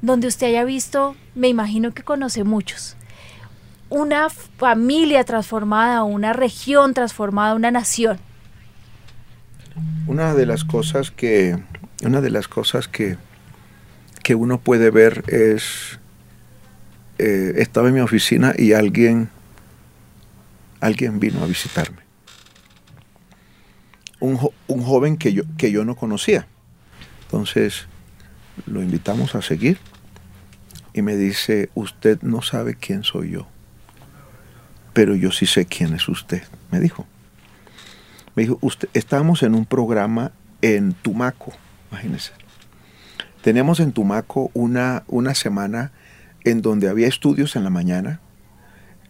donde 0.00 0.28
usted 0.28 0.48
haya 0.48 0.64
visto, 0.64 1.16
me 1.34 1.48
imagino 1.48 1.92
que 1.92 2.02
conoce 2.02 2.44
muchos, 2.44 2.96
una 3.90 4.28
familia 4.28 5.24
transformada, 5.24 6.02
una 6.04 6.32
región 6.32 6.94
transformada, 6.94 7.54
una 7.54 7.70
nación. 7.70 8.18
Una 10.06 10.34
de 10.34 10.46
las 10.46 10.64
cosas 10.64 11.10
que, 11.10 11.58
una 12.02 12.20
de 12.20 12.30
las 12.30 12.48
cosas 12.48 12.88
que, 12.88 13.16
que 14.22 14.34
uno 14.34 14.58
puede 14.58 14.90
ver 14.90 15.24
es, 15.28 15.98
eh, 17.18 17.54
estaba 17.56 17.88
en 17.88 17.94
mi 17.94 18.00
oficina 18.00 18.54
y 18.56 18.72
alguien, 18.72 19.28
alguien 20.80 21.20
vino 21.20 21.42
a 21.42 21.46
visitarme. 21.46 21.98
Un, 24.20 24.38
un 24.66 24.82
joven 24.82 25.16
que 25.16 25.32
yo, 25.32 25.42
que 25.56 25.70
yo 25.70 25.84
no 25.84 25.94
conocía. 25.94 26.46
Entonces 27.22 27.86
lo 28.66 28.82
invitamos 28.82 29.34
a 29.34 29.42
seguir 29.42 29.78
y 30.94 31.02
me 31.02 31.16
dice, 31.16 31.70
usted 31.74 32.20
no 32.22 32.42
sabe 32.42 32.74
quién 32.74 33.04
soy 33.04 33.30
yo, 33.30 33.46
pero 34.92 35.14
yo 35.14 35.30
sí 35.30 35.46
sé 35.46 35.66
quién 35.66 35.94
es 35.94 36.08
usted, 36.08 36.42
me 36.70 36.80
dijo. 36.80 37.06
Me 38.38 38.42
dijo, 38.42 38.58
usted, 38.60 38.88
estamos 38.94 39.42
en 39.42 39.56
un 39.56 39.66
programa 39.66 40.30
en 40.62 40.92
Tumaco, 40.92 41.52
imagínense. 41.90 42.30
Tenemos 43.42 43.80
en 43.80 43.90
Tumaco 43.90 44.52
una, 44.54 45.02
una 45.08 45.34
semana 45.34 45.90
en 46.44 46.62
donde 46.62 46.88
había 46.88 47.08
estudios 47.08 47.56
en 47.56 47.64
la 47.64 47.70
mañana, 47.70 48.20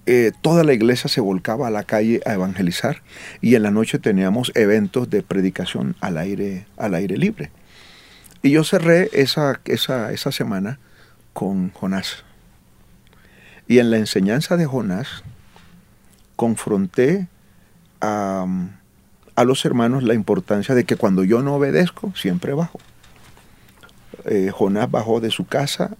eh, 0.07 0.33
toda 0.41 0.65
la 0.65 0.73
iglesia 0.73 1.11
se 1.11 1.21
volcaba 1.21 1.67
a 1.67 1.71
la 1.71 1.85
calle 1.85 2.23
a 2.25 2.33
evangelizar 2.33 3.03
y 3.43 3.55
en 3.55 3.65
la 3.65 3.71
noche 3.71 3.99
teníamos 3.99 4.51
eventos 4.55 5.11
de 5.11 5.23
predicación 5.23 5.95
al 6.01 6.17
aire, 6.17 6.67
al 6.79 6.95
aire 6.95 7.19
libre. 7.19 7.51
Y 8.41 8.53
yo 8.53 8.65
cerré 8.65 9.11
esa, 9.13 9.61
esa, 9.67 10.11
esa 10.11 10.33
semana 10.33 10.79
con 11.35 11.71
Jonás. 11.73 12.25
Y 13.67 13.79
en 13.79 13.91
la 13.91 13.99
enseñanza 13.99 14.57
de 14.57 14.65
Jonás 14.65 15.23
confronté 16.35 17.29
a, 18.01 18.47
a 19.39 19.45
los 19.45 19.65
hermanos 19.65 20.03
la 20.03 20.15
importancia 20.15 20.75
de 20.75 20.83
que 20.83 20.97
cuando 20.97 21.23
yo 21.23 21.43
no 21.43 21.55
obedezco, 21.55 22.13
siempre 22.17 22.55
bajo. 22.55 22.81
Eh, 24.25 24.51
Jonás 24.53 24.91
bajó 24.91 25.21
de 25.21 25.31
su 25.31 25.47
casa 25.47 25.97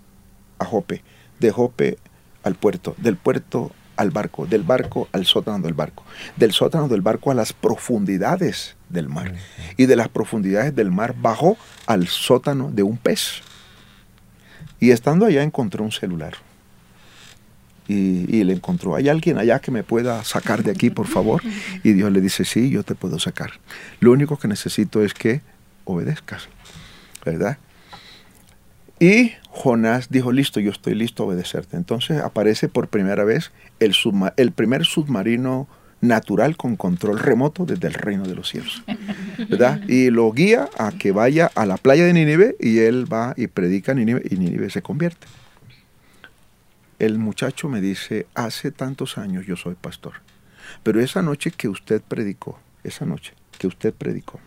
a 0.59 0.65
Jope, 0.65 1.05
de 1.39 1.53
Jope 1.53 1.99
al 2.43 2.57
puerto, 2.57 2.97
del 2.99 3.17
puerto 3.17 3.71
al 3.95 4.11
barco, 4.11 4.47
del 4.47 4.65
barco 4.65 5.07
al 5.13 5.25
sótano 5.25 5.61
del 5.61 5.75
barco, 5.75 6.03
del 6.35 6.51
sótano 6.51 6.89
del 6.89 7.01
barco 7.01 7.31
a 7.31 7.35
las 7.35 7.53
profundidades 7.53 8.75
del 8.89 9.09
mar. 9.09 9.33
Y 9.77 9.87
de 9.87 9.95
las 9.95 10.09
profundidades 10.09 10.75
del 10.75 10.91
mar 10.91 11.15
bajó 11.17 11.57
al 11.87 12.09
sótano 12.09 12.73
de 12.73 12.83
un 12.83 12.97
pez. 12.97 13.43
Y 14.81 14.91
estando 14.91 15.27
allá 15.27 15.45
encontró 15.45 15.85
un 15.85 15.93
celular. 15.93 16.35
Y, 17.89 18.45
le 18.45 18.53
encontró, 18.53 18.95
¿hay 18.95 19.09
alguien 19.09 19.39
allá 19.39 19.61
que 19.61 19.71
me 19.71 19.83
pueda 19.83 20.23
sacar 20.23 20.63
de 20.63 20.71
aquí, 20.71 20.91
por 20.91 21.07
favor? 21.07 21.43
Y 21.83 21.93
Dios 21.93 22.13
le 22.13 22.21
dice, 22.21 22.45
sí, 22.45 22.69
yo 22.69 22.83
te 22.83 22.95
puedo 22.95 23.19
sacar. 23.19 23.53
Lo 24.01 24.13
único 24.13 24.39
que 24.39 24.47
necesito 24.47 25.03
es 25.03 25.15
que 25.15 25.41
obedezcas, 25.85 26.49
¿verdad? 27.25 27.57
Y 29.01 29.33
Jonás 29.49 30.11
dijo, 30.11 30.33
listo, 30.33 30.61
yo 30.61 30.71
estoy 30.71 30.95
listo 30.95 31.23
a 31.23 31.27
obedecerte. 31.27 31.77
Entonces 31.77 32.21
aparece 32.21 32.69
por 32.69 32.89
primera 32.89 33.25
vez 33.25 33.53
el, 33.81 33.95
el 34.37 34.53
primer 34.53 34.85
submarino 34.85 35.69
natural 36.01 36.57
con 36.57 36.77
control 36.77 37.19
remoto 37.19 37.65
desde 37.65 37.89
el 37.89 37.95
reino 37.95 38.27
de 38.27 38.35
los 38.35 38.49
cielos. 38.49 38.83
¿Verdad? 39.49 39.81
Y 39.89 40.11
lo 40.11 40.31
guía 40.33 40.69
a 40.79 40.93
que 40.93 41.13
vaya 41.13 41.51
a 41.55 41.67
la 41.67 41.77
playa 41.77 42.05
de 42.05 42.13
Nínive 42.13 42.57
y 42.61 42.79
él 42.79 43.13
va 43.13 43.35
y 43.37 43.47
predica 43.47 43.93
en 43.93 43.99
Nínive 43.99 44.23
y 44.31 44.37
Nínive 44.37 44.71
se 44.71 44.83
convierte. 44.83 45.27
El 46.99 47.19
muchacho 47.19 47.69
me 47.69 47.81
dice, 47.81 48.27
hace 48.35 48.71
tantos 48.73 49.19
años 49.19 49.47
yo 49.47 49.57
soy 49.57 49.75
pastor, 49.75 50.15
pero 50.83 51.01
esa 51.01 51.23
noche 51.23 51.51
que 51.53 51.69
usted 51.69 52.03
predicó, 52.03 52.59
esa 52.83 53.07
noche 53.07 53.35
que 53.59 53.67
usted 53.67 53.95
predicó, 53.95 54.41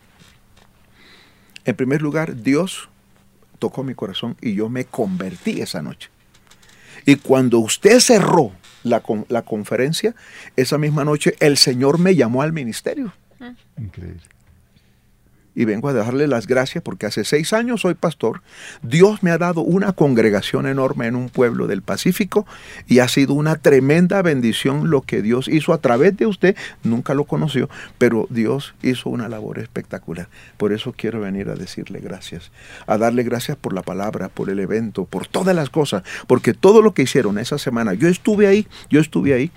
en 1.64 1.76
primer 1.76 2.02
lugar, 2.02 2.36
Dios 2.41 2.89
tocó 3.60 3.84
mi 3.84 3.93
corazón 3.93 4.36
y 4.41 4.54
yo 4.56 4.68
me 4.70 4.86
convertí 4.86 5.62
esa 5.62 5.82
noche. 5.82 6.10
Y 7.06 7.16
cuando 7.18 7.60
usted 7.60 7.99
cerró 7.99 8.52
la, 8.84 8.99
con- 9.02 9.26
la 9.30 9.43
conferencia, 9.43 10.16
esa 10.56 10.78
misma 10.78 11.06
noche 11.06 11.36
el 11.39 11.58
Señor 11.58 11.99
me 11.99 12.16
llamó 12.16 12.41
al 12.41 12.52
ministerio. 12.54 13.14
Increíble. 13.78 14.22
Y 15.54 15.66
vengo 15.66 15.89
a 15.89 15.93
darle 15.93 16.28
las 16.28 16.47
gracias 16.47 16.84
porque 16.84 17.06
hace 17.06 17.26
seis 17.26 17.52
años 17.52 17.82
soy 17.82 17.93
pastor. 17.93 18.41
Dios 18.82 19.22
me 19.22 19.32
ha 19.32 19.38
dado 19.38 19.62
una 19.62 19.91
congregación 19.93 20.66
enorme 20.66 21.08
en 21.08 21.16
un 21.16 21.30
pueblo 21.30 21.68
del 21.68 21.82
Pacífico 21.82 22.45
y 22.88 22.99
ha 22.99 23.08
sido 23.08 23.34
una 23.34 23.56
tremenda 23.58 24.22
bendición 24.22 24.89
lo 24.89 25.02
que 25.02 25.22
Dios 25.22 25.47
hizo 25.47 25.74
a 25.74 25.80
través 25.80 26.16
de 26.16 26.26
usted. 26.26 26.56
Nunca 26.84 27.14
lo 27.14 27.26
conoció, 27.26 27.70
pero 27.97 28.28
Dios 28.30 28.74
hizo 28.82 29.10
una 29.10 29.28
labor 29.28 29.60
espectacular. 29.60 30.30
Por 30.58 30.72
eso 30.72 30.93
quiero 30.95 31.20
venir 31.20 31.49
a 31.49 31.56
decirle 31.56 31.99
gracias. 31.99 32.52
A 32.88 32.97
darle 32.97 33.24
gracias 33.24 33.58
por 33.58 33.74
la 33.74 33.82
palabra, 33.82 34.30
por 34.30 34.49
el 34.49 34.60
evento, 34.60 35.06
por 35.06 35.28
todas 35.28 35.56
las 35.56 35.70
cosas. 35.70 36.04
Porque 36.28 36.54
todo 36.54 36.82
lo 36.82 36.93
que 36.93 37.04
hicieron 37.04 37.38
esa 37.38 37.58
semana, 37.58 37.93
yo 37.93 38.08
estuve 38.08 38.47
ahí, 38.47 38.68
yo 38.89 38.99
estuve 38.99 39.34
ahí. 39.34 39.52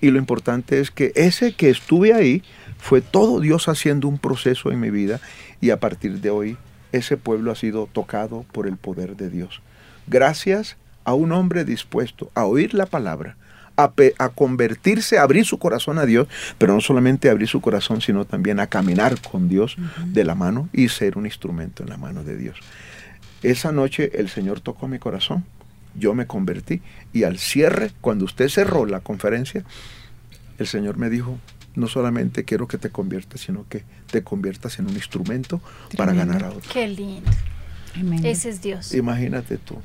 Y 0.00 0.10
lo 0.10 0.18
importante 0.18 0.80
es 0.80 0.90
que 0.90 1.12
ese 1.14 1.52
que 1.52 1.70
estuve 1.70 2.14
ahí 2.14 2.42
fue 2.80 3.00
todo 3.00 3.40
Dios 3.40 3.68
haciendo 3.68 4.08
un 4.08 4.18
proceso 4.18 4.72
en 4.72 4.80
mi 4.80 4.90
vida 4.90 5.20
y 5.60 5.70
a 5.70 5.78
partir 5.78 6.20
de 6.20 6.30
hoy 6.30 6.56
ese 6.92 7.16
pueblo 7.16 7.52
ha 7.52 7.54
sido 7.54 7.88
tocado 7.92 8.44
por 8.52 8.66
el 8.66 8.76
poder 8.76 9.16
de 9.16 9.30
Dios. 9.30 9.60
Gracias 10.06 10.76
a 11.04 11.14
un 11.14 11.32
hombre 11.32 11.64
dispuesto 11.64 12.30
a 12.34 12.46
oír 12.46 12.74
la 12.74 12.86
palabra, 12.86 13.36
a, 13.76 13.92
a 14.18 14.28
convertirse, 14.30 15.18
a 15.18 15.22
abrir 15.22 15.44
su 15.44 15.58
corazón 15.58 15.98
a 15.98 16.06
Dios, 16.06 16.26
pero 16.58 16.74
no 16.74 16.80
solamente 16.80 17.30
abrir 17.30 17.48
su 17.48 17.60
corazón, 17.60 18.00
sino 18.00 18.24
también 18.24 18.58
a 18.58 18.66
caminar 18.66 19.20
con 19.20 19.48
Dios 19.48 19.76
de 20.06 20.24
la 20.24 20.34
mano 20.34 20.68
y 20.72 20.88
ser 20.88 21.16
un 21.16 21.26
instrumento 21.26 21.82
en 21.82 21.90
la 21.90 21.96
mano 21.96 22.24
de 22.24 22.36
Dios. 22.36 22.58
Esa 23.42 23.72
noche 23.72 24.10
el 24.14 24.28
Señor 24.28 24.60
tocó 24.60 24.88
mi 24.88 24.98
corazón, 24.98 25.44
yo 25.94 26.14
me 26.14 26.26
convertí 26.26 26.82
y 27.12 27.24
al 27.24 27.38
cierre, 27.38 27.92
cuando 28.00 28.24
usted 28.24 28.48
cerró 28.48 28.86
la 28.86 29.00
conferencia, 29.00 29.64
el 30.58 30.66
Señor 30.66 30.98
me 30.98 31.08
dijo, 31.08 31.38
no 31.76 31.86
solamente 31.88 32.44
quiero 32.44 32.66
que 32.68 32.78
te 32.78 32.90
conviertas, 32.90 33.40
sino 33.42 33.64
que 33.68 33.84
te 34.10 34.22
conviertas 34.24 34.78
en 34.78 34.86
un 34.86 34.94
instrumento 34.94 35.60
para 35.96 36.12
ganar 36.12 36.44
a 36.44 36.48
otros. 36.50 36.72
Qué 36.72 36.88
lindo. 36.88 37.30
Tremendo. 37.92 38.26
Ese 38.28 38.48
es 38.50 38.60
Dios. 38.62 38.94
Imagínate 38.94 39.58
tú. 39.58 39.76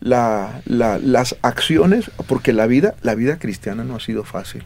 La- 0.00 0.60
la- 0.66 0.98
las 0.98 1.36
acciones, 1.42 2.10
porque 2.26 2.52
la 2.52 2.66
vida, 2.66 2.94
la 3.02 3.14
vida 3.14 3.38
cristiana 3.38 3.84
no 3.84 3.96
ha 3.96 4.00
sido 4.00 4.24
fácil. 4.24 4.62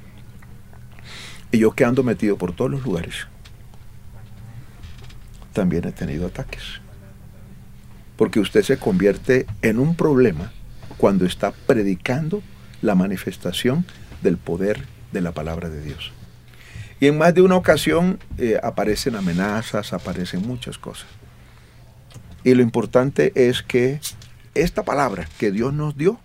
Y 1.53 1.59
yo 1.59 1.73
que 1.73 1.85
ando 1.85 2.03
metido 2.03 2.37
por 2.37 2.55
todos 2.55 2.71
los 2.71 2.83
lugares, 2.85 3.27
también 5.53 5.87
he 5.87 5.93
tenido 5.93 6.27
ataques. 6.27 6.63
Porque 8.17 8.41
usted 8.41 8.63
se 8.63 8.77
convierte 8.79 9.47
en 9.63 9.79
un 9.79 9.95
problema 9.95 10.53
cuando 10.97 11.25
está 11.25 11.53
predicando 11.53 12.43
la 12.83 12.95
manifestación 12.95 13.85
del 14.23 14.37
poder 14.37 14.85
de 15.13 15.21
la 15.21 15.33
palabra 15.33 15.69
de 15.69 15.83
Dios. 15.83 16.13
Y 17.01 17.07
en 17.07 17.19
más 17.19 17.35
de 17.35 17.43
una 17.43 17.57
ocasión 17.57 18.19
eh, 18.39 18.59
aparecen 18.63 19.15
amenazas, 19.15 19.93
aparecen 19.93 20.47
muchas 20.47 20.79
cosas. 20.79 21.07
Y 22.45 22.55
lo 22.55 22.63
importante 22.63 23.33
es 23.35 23.63
que 23.63 24.01
esta 24.55 24.83
palabra 24.83 25.29
que 25.39 25.53
Dios 25.53 25.73
nos 25.73 25.97
dio, 25.97 26.19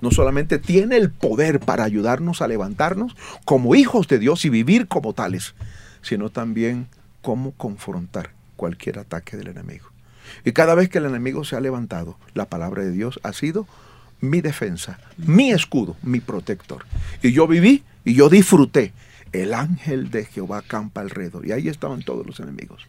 no 0.00 0.10
solamente 0.10 0.58
tiene 0.58 0.96
el 0.96 1.10
poder 1.10 1.60
para 1.60 1.84
ayudarnos 1.84 2.42
a 2.42 2.48
levantarnos 2.48 3.16
como 3.44 3.74
hijos 3.74 4.08
de 4.08 4.18
Dios 4.18 4.44
y 4.44 4.50
vivir 4.50 4.88
como 4.88 5.14
tales, 5.14 5.54
sino 6.02 6.30
también 6.30 6.88
cómo 7.22 7.52
confrontar 7.52 8.30
cualquier 8.56 8.98
ataque 8.98 9.36
del 9.36 9.48
enemigo. 9.48 9.86
Y 10.44 10.52
cada 10.52 10.74
vez 10.74 10.88
que 10.88 10.98
el 10.98 11.06
enemigo 11.06 11.44
se 11.44 11.56
ha 11.56 11.60
levantado, 11.60 12.18
la 12.34 12.46
palabra 12.46 12.82
de 12.82 12.92
Dios 12.92 13.18
ha 13.22 13.32
sido 13.32 13.66
mi 14.20 14.40
defensa, 14.40 14.98
mi 15.16 15.50
escudo, 15.50 15.96
mi 16.02 16.20
protector. 16.20 16.84
Y 17.22 17.32
yo 17.32 17.46
viví 17.46 17.82
y 18.04 18.14
yo 18.14 18.28
disfruté 18.28 18.92
el 19.32 19.54
ángel 19.54 20.10
de 20.10 20.24
Jehová 20.24 20.62
campa 20.66 21.00
alrededor. 21.00 21.46
Y 21.46 21.52
ahí 21.52 21.68
estaban 21.68 22.02
todos 22.02 22.26
los 22.26 22.40
enemigos. 22.40 22.86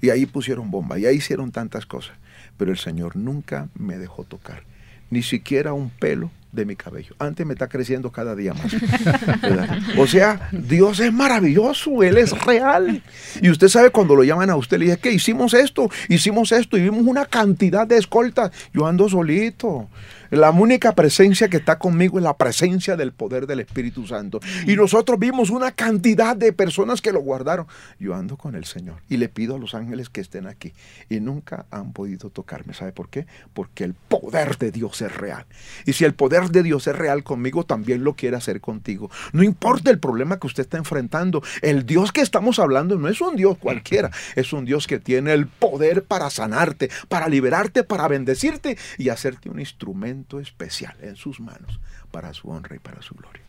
Y 0.00 0.10
ahí 0.10 0.26
pusieron 0.26 0.70
bomba, 0.70 0.98
y 0.98 1.06
ahí 1.06 1.16
hicieron 1.16 1.52
tantas 1.52 1.86
cosas. 1.86 2.16
Pero 2.56 2.70
el 2.70 2.78
Señor 2.78 3.16
nunca 3.16 3.68
me 3.74 3.98
dejó 3.98 4.24
tocar, 4.24 4.64
ni 5.10 5.22
siquiera 5.22 5.72
un 5.72 5.90
pelo 5.90 6.30
de 6.52 6.64
mi 6.64 6.74
cabello. 6.74 7.14
Antes 7.18 7.46
me 7.46 7.52
está 7.52 7.68
creciendo 7.68 8.10
cada 8.10 8.34
día 8.34 8.54
más. 8.54 8.74
¿verdad? 9.42 9.78
O 9.98 10.06
sea, 10.06 10.48
Dios 10.52 11.00
es 11.00 11.12
maravilloso, 11.12 12.02
Él 12.02 12.18
es 12.18 12.32
real. 12.44 13.02
Y 13.40 13.50
usted 13.50 13.68
sabe 13.68 13.90
cuando 13.90 14.16
lo 14.16 14.24
llaman 14.24 14.50
a 14.50 14.56
usted, 14.56 14.78
le 14.78 14.86
dice 14.86 14.98
que 14.98 15.12
hicimos 15.12 15.54
esto, 15.54 15.88
hicimos 16.08 16.52
esto, 16.52 16.76
y 16.76 16.82
vimos 16.82 17.02
una 17.02 17.26
cantidad 17.26 17.86
de 17.86 17.98
escoltas. 17.98 18.50
Yo 18.72 18.86
ando 18.86 19.08
solito. 19.08 19.88
La 20.30 20.52
única 20.52 20.94
presencia 20.94 21.48
que 21.48 21.56
está 21.56 21.80
conmigo 21.80 22.18
es 22.18 22.22
la 22.22 22.36
presencia 22.36 22.94
del 22.94 23.12
poder 23.12 23.48
del 23.48 23.58
Espíritu 23.58 24.06
Santo. 24.06 24.38
Y 24.64 24.76
nosotros 24.76 25.18
vimos 25.18 25.50
una 25.50 25.72
cantidad 25.72 26.36
de 26.36 26.52
personas 26.52 27.00
que 27.00 27.10
lo 27.10 27.20
guardaron. 27.20 27.66
Yo 27.98 28.14
ando 28.14 28.36
con 28.36 28.54
el 28.54 28.64
Señor 28.64 29.02
y 29.08 29.16
le 29.16 29.28
pido 29.28 29.56
a 29.56 29.58
los 29.58 29.74
ángeles 29.74 30.08
que 30.08 30.20
estén 30.20 30.46
aquí. 30.46 30.72
Y 31.08 31.18
nunca 31.18 31.66
han 31.72 31.92
podido 31.92 32.30
tocarme. 32.30 32.74
¿Sabe 32.74 32.92
por 32.92 33.08
qué? 33.08 33.26
Porque 33.52 33.82
el 33.82 33.94
poder 33.94 34.56
de 34.56 34.70
Dios 34.70 35.02
es 35.02 35.12
real. 35.16 35.46
Y 35.84 35.94
si 35.94 36.04
el 36.04 36.14
poder 36.14 36.50
de 36.50 36.62
Dios 36.62 36.86
es 36.86 36.94
real 36.94 37.24
conmigo, 37.24 37.64
también 37.64 38.04
lo 38.04 38.14
quiere 38.14 38.36
hacer 38.36 38.60
contigo. 38.60 39.10
No 39.32 39.42
importa 39.42 39.90
el 39.90 39.98
problema 39.98 40.38
que 40.38 40.46
usted 40.46 40.62
está 40.62 40.78
enfrentando. 40.78 41.42
El 41.60 41.86
Dios 41.86 42.12
que 42.12 42.20
estamos 42.20 42.60
hablando 42.60 42.96
no 42.96 43.08
es 43.08 43.20
un 43.20 43.34
Dios 43.34 43.58
cualquiera. 43.58 44.12
Es 44.36 44.52
un 44.52 44.64
Dios 44.64 44.86
que 44.86 45.00
tiene 45.00 45.32
el 45.32 45.48
poder 45.48 46.04
para 46.04 46.30
sanarte, 46.30 46.88
para 47.08 47.28
liberarte, 47.28 47.82
para 47.82 48.06
bendecirte 48.06 48.78
y 48.96 49.08
hacerte 49.08 49.50
un 49.50 49.58
instrumento 49.58 50.19
especial 50.40 50.96
en 51.00 51.16
sus 51.16 51.40
manos 51.40 51.80
para 52.10 52.32
su 52.34 52.48
honra 52.48 52.76
y 52.76 52.78
para 52.78 53.02
su 53.02 53.14
gloria. 53.14 53.42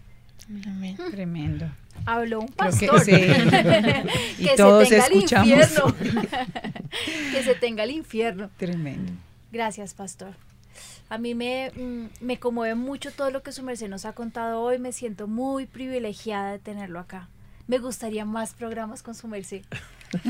Amén. 0.68 0.98
Tremendo. 1.12 1.70
Habló 2.06 2.42
un 2.42 2.48
que 2.48 2.54
pastor. 2.56 3.00
sí. 3.02 3.12
Y 4.40 4.46
que 4.46 4.56
todos 4.58 4.88
se 4.88 4.96
tenga 4.96 5.06
el 5.08 5.14
escuchamos. 5.14 5.48
infierno. 5.48 5.96
que 7.32 7.44
se 7.44 7.56
tenga 7.56 7.84
el 7.84 7.92
infierno. 7.92 8.50
Tremendo. 8.58 9.12
Gracias, 9.52 9.94
pastor. 9.94 10.34
A 11.10 11.18
mí 11.18 11.36
me, 11.36 11.72
mm, 11.76 12.06
me 12.26 12.40
conmueve 12.40 12.76
mucho 12.76 13.12
todo 13.12 13.32
lo 13.32 13.44
que 13.44 13.52
su 13.52 13.64
merced 13.64 13.90
nos 13.90 14.06
ha 14.06 14.14
contado 14.14 14.62
hoy. 14.62 14.80
Me 14.80 14.94
siento 14.94 15.28
muy 15.28 15.66
privilegiada 15.66 16.52
de 16.54 16.60
tenerlo 16.60 17.00
acá. 17.00 17.28
Me 17.68 17.78
gustaría 17.78 18.26
más 18.26 18.54
programas 18.54 19.04
con 19.04 19.14
su 19.16 19.28
merced. 19.28 19.64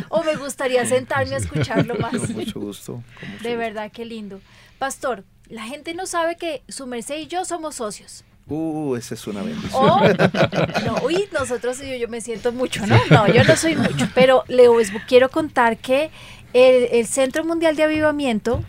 O 0.09 0.23
me 0.23 0.35
gustaría 0.35 0.85
sentarme 0.85 1.35
a 1.35 1.37
escucharlo 1.37 1.95
más. 1.95 2.11
Con 2.15 2.33
mucho 2.33 2.59
gusto. 2.59 2.93
con 3.19 3.29
mucho 3.29 3.43
De 3.43 3.49
gusto. 3.49 3.57
verdad, 3.57 3.91
qué 3.91 4.05
lindo. 4.05 4.41
Pastor, 4.77 5.23
la 5.51 5.63
gente 5.63 5.93
no 5.93 6.05
sabe 6.05 6.37
que 6.37 6.63
su 6.67 6.87
merced 6.87 7.17
y 7.17 7.27
yo 7.27 7.45
somos 7.45 7.75
socios. 7.75 8.23
Uh, 8.47 8.95
esa 8.95 9.13
es 9.13 9.27
una 9.27 9.43
bendición. 9.43 9.71
O, 9.73 9.99
no, 10.85 11.03
uy, 11.03 11.27
nosotros 11.31 11.81
y 11.81 11.89
yo, 11.89 11.95
yo 11.95 12.07
me 12.07 12.21
siento 12.21 12.51
mucho, 12.51 12.85
¿no? 12.87 12.97
No, 13.09 13.27
yo 13.27 13.43
no 13.43 13.55
soy 13.55 13.75
mucho, 13.75 14.09
pero 14.15 14.43
les 14.47 14.91
quiero 15.07 15.29
contar 15.29 15.77
que 15.77 16.09
el, 16.53 16.89
el 16.91 17.05
Centro 17.05 17.45
Mundial 17.45 17.75
de 17.75 17.83
Avivamiento 17.83 18.63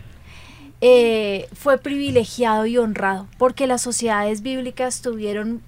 eh, 0.85 1.47
fue 1.53 1.77
privilegiado 1.77 2.65
y 2.65 2.77
honrado 2.77 3.27
porque 3.37 3.67
las 3.67 3.81
sociedades 3.81 4.41
bíblicas 4.41 5.01
tuvieron 5.01 5.61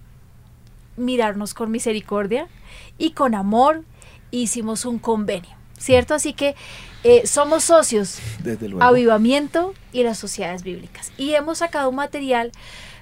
mirarnos 0.98 1.54
con 1.54 1.72
misericordia 1.72 2.50
y 2.98 3.12
con 3.12 3.34
amor 3.34 3.86
hicimos 4.32 4.84
un 4.84 5.00
convenio, 5.00 5.55
¿cierto? 5.78 6.14
Así 6.14 6.34
que 6.34 6.56
eh, 7.04 7.28
somos 7.28 7.64
socios 7.66 8.18
Desde 8.40 8.68
luego. 8.70 8.84
Avivamiento 8.84 9.74
y 9.94 10.04
las 10.04 10.18
sociedades 10.18 10.64
bíblicas. 10.64 11.12
Y 11.18 11.34
hemos 11.36 11.60
sacado 11.60 11.90
un 11.90 11.96
material 11.96 12.52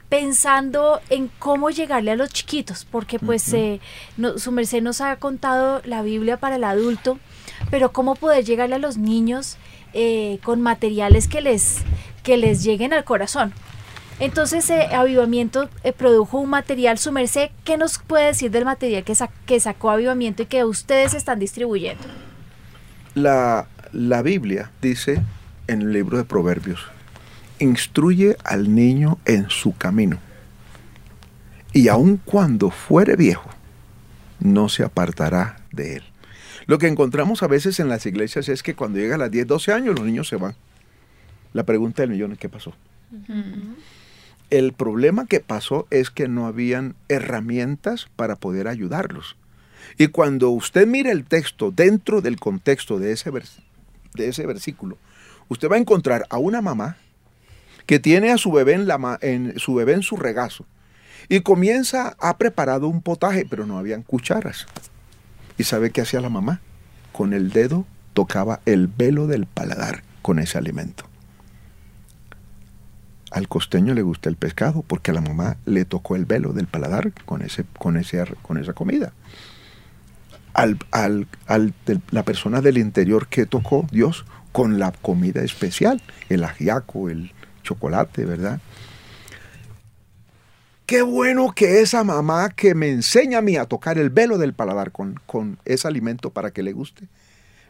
pensando 0.09 1.01
en 1.09 1.29
cómo 1.39 1.69
llegarle 1.71 2.11
a 2.11 2.15
los 2.15 2.29
chiquitos, 2.29 2.85
porque 2.89 3.17
pues 3.17 3.51
eh, 3.53 3.79
no- 4.17 4.37
su 4.37 4.51
merced 4.51 4.81
nos 4.81 5.01
ha 5.01 5.15
contado 5.15 5.81
la 5.85 6.01
Biblia 6.03 6.37
para 6.37 6.57
el 6.57 6.63
adulto, 6.63 7.17
pero 7.71 7.91
cómo 7.91 8.15
poder 8.15 8.45
llegarle 8.45 8.75
a 8.75 8.79
los 8.79 8.97
niños 8.97 9.57
eh, 9.93 10.39
con 10.43 10.61
materiales 10.61 11.27
que 11.27 11.41
les, 11.41 11.77
que 12.23 12.37
les 12.37 12.63
lleguen 12.63 12.93
al 12.93 13.03
corazón. 13.05 13.53
Entonces, 14.19 14.69
eh, 14.69 14.89
Avivamiento 14.93 15.67
eh, 15.83 15.91
produjo 15.93 16.37
un 16.37 16.49
material, 16.49 16.99
su 16.99 17.11
merced, 17.11 17.49
¿qué 17.63 17.77
nos 17.77 17.97
puede 17.97 18.27
decir 18.27 18.51
del 18.51 18.65
material 18.65 19.03
que, 19.03 19.15
sa- 19.15 19.31
que 19.47 19.59
sacó 19.59 19.89
Avivamiento 19.89 20.43
y 20.43 20.45
que 20.45 20.63
ustedes 20.63 21.15
están 21.15 21.39
distribuyendo? 21.39 22.03
La, 23.15 23.67
la 23.91 24.21
Biblia 24.21 24.71
dice 24.81 25.21
en 25.67 25.81
el 25.81 25.93
libro 25.93 26.17
de 26.17 26.23
Proverbios, 26.23 26.81
instruye 27.59 28.37
al 28.43 28.73
niño 28.73 29.19
en 29.25 29.49
su 29.49 29.75
camino, 29.77 30.17
y 31.73 31.87
aun 31.87 32.17
cuando 32.17 32.69
fuere 32.69 33.15
viejo, 33.15 33.49
no 34.39 34.69
se 34.69 34.83
apartará 34.83 35.57
de 35.71 35.97
él. 35.97 36.03
Lo 36.65 36.77
que 36.77 36.87
encontramos 36.87 37.43
a 37.43 37.47
veces 37.47 37.79
en 37.79 37.89
las 37.89 38.05
iglesias 38.05 38.47
es 38.49 38.63
que 38.63 38.75
cuando 38.75 38.99
llega 38.99 39.15
a 39.15 39.17
las 39.17 39.31
10, 39.31 39.47
12 39.47 39.73
años 39.73 39.95
los 39.95 40.05
niños 40.05 40.27
se 40.27 40.37
van. 40.37 40.55
La 41.51 41.63
pregunta 41.63 42.01
del 42.01 42.11
millón 42.11 42.31
es 42.31 42.37
¿qué 42.37 42.49
pasó? 42.49 42.73
El 44.49 44.73
problema 44.73 45.25
que 45.25 45.39
pasó 45.39 45.87
es 45.89 46.09
que 46.09 46.27
no 46.27 46.45
habían 46.45 46.95
herramientas 47.09 48.07
para 48.15 48.35
poder 48.35 48.67
ayudarlos. 48.67 49.35
Y 49.97 50.07
cuando 50.07 50.49
usted 50.49 50.87
mire 50.87 51.11
el 51.11 51.25
texto 51.25 51.71
dentro 51.71 52.21
del 52.21 52.39
contexto 52.39 52.99
de 52.99 53.11
ese, 53.11 53.31
de 53.31 54.27
ese 54.27 54.45
versículo, 54.45 54.97
usted 55.49 55.69
va 55.69 55.75
a 55.75 55.79
encontrar 55.79 56.25
a 56.29 56.37
una 56.37 56.61
mamá 56.61 56.97
que 57.85 57.99
tiene 57.99 58.31
a 58.31 58.37
su 58.37 58.51
bebé 58.51 58.73
en, 58.73 58.87
la 58.87 59.19
su 59.57 59.75
bebé 59.75 59.93
en 59.93 60.03
su 60.03 60.15
regazo 60.15 60.65
y 61.29 61.41
comienza, 61.41 62.15
ha 62.19 62.37
preparado 62.37 62.87
un 62.87 63.01
potaje, 63.01 63.45
pero 63.49 63.65
no 63.65 63.77
habían 63.77 64.03
cucharas. 64.03 64.67
¿Y 65.57 65.63
sabe 65.63 65.91
qué 65.91 66.01
hacía 66.01 66.21
la 66.21 66.29
mamá? 66.29 66.61
Con 67.11 67.33
el 67.33 67.51
dedo 67.51 67.85
tocaba 68.13 68.61
el 68.65 68.87
velo 68.87 69.27
del 69.27 69.45
paladar 69.45 70.03
con 70.21 70.39
ese 70.39 70.57
alimento. 70.57 71.05
Al 73.31 73.47
costeño 73.47 73.93
le 73.93 74.03
gusta 74.03 74.29
el 74.29 74.35
pescado 74.35 74.83
porque 74.85 75.11
a 75.11 75.13
la 75.13 75.21
mamá 75.21 75.57
le 75.65 75.85
tocó 75.85 76.15
el 76.15 76.25
velo 76.25 76.53
del 76.53 76.67
paladar 76.67 77.11
con, 77.25 77.41
ese, 77.41 77.65
con, 77.79 77.99
con 78.41 78.57
esa 78.57 78.73
comida. 78.73 79.13
Al, 80.53 80.77
al- 80.91 81.27
al- 81.47 81.73
la 82.11 82.23
persona 82.23 82.61
del 82.61 82.77
interior 82.77 83.27
que 83.27 83.45
tocó 83.45 83.87
Dios 83.91 84.25
con 84.51 84.77
la 84.79 84.91
comida 84.91 85.43
especial, 85.43 86.01
el 86.29 86.43
ajiaco, 86.43 87.09
el 87.09 87.31
chocolate, 87.63 88.25
¿verdad? 88.25 88.59
Qué 90.85 91.01
bueno 91.01 91.53
que 91.55 91.81
esa 91.81 92.03
mamá 92.03 92.49
que 92.49 92.75
me 92.75 92.89
enseña 92.89 93.39
a 93.39 93.41
mí 93.41 93.55
a 93.55 93.65
tocar 93.65 93.97
el 93.97 94.09
velo 94.09 94.37
del 94.37 94.53
paladar 94.53 94.91
con, 94.91 95.19
con 95.25 95.57
ese 95.65 95.87
alimento 95.87 96.29
para 96.29 96.51
que 96.51 96.61
le 96.61 96.73
guste, 96.73 97.07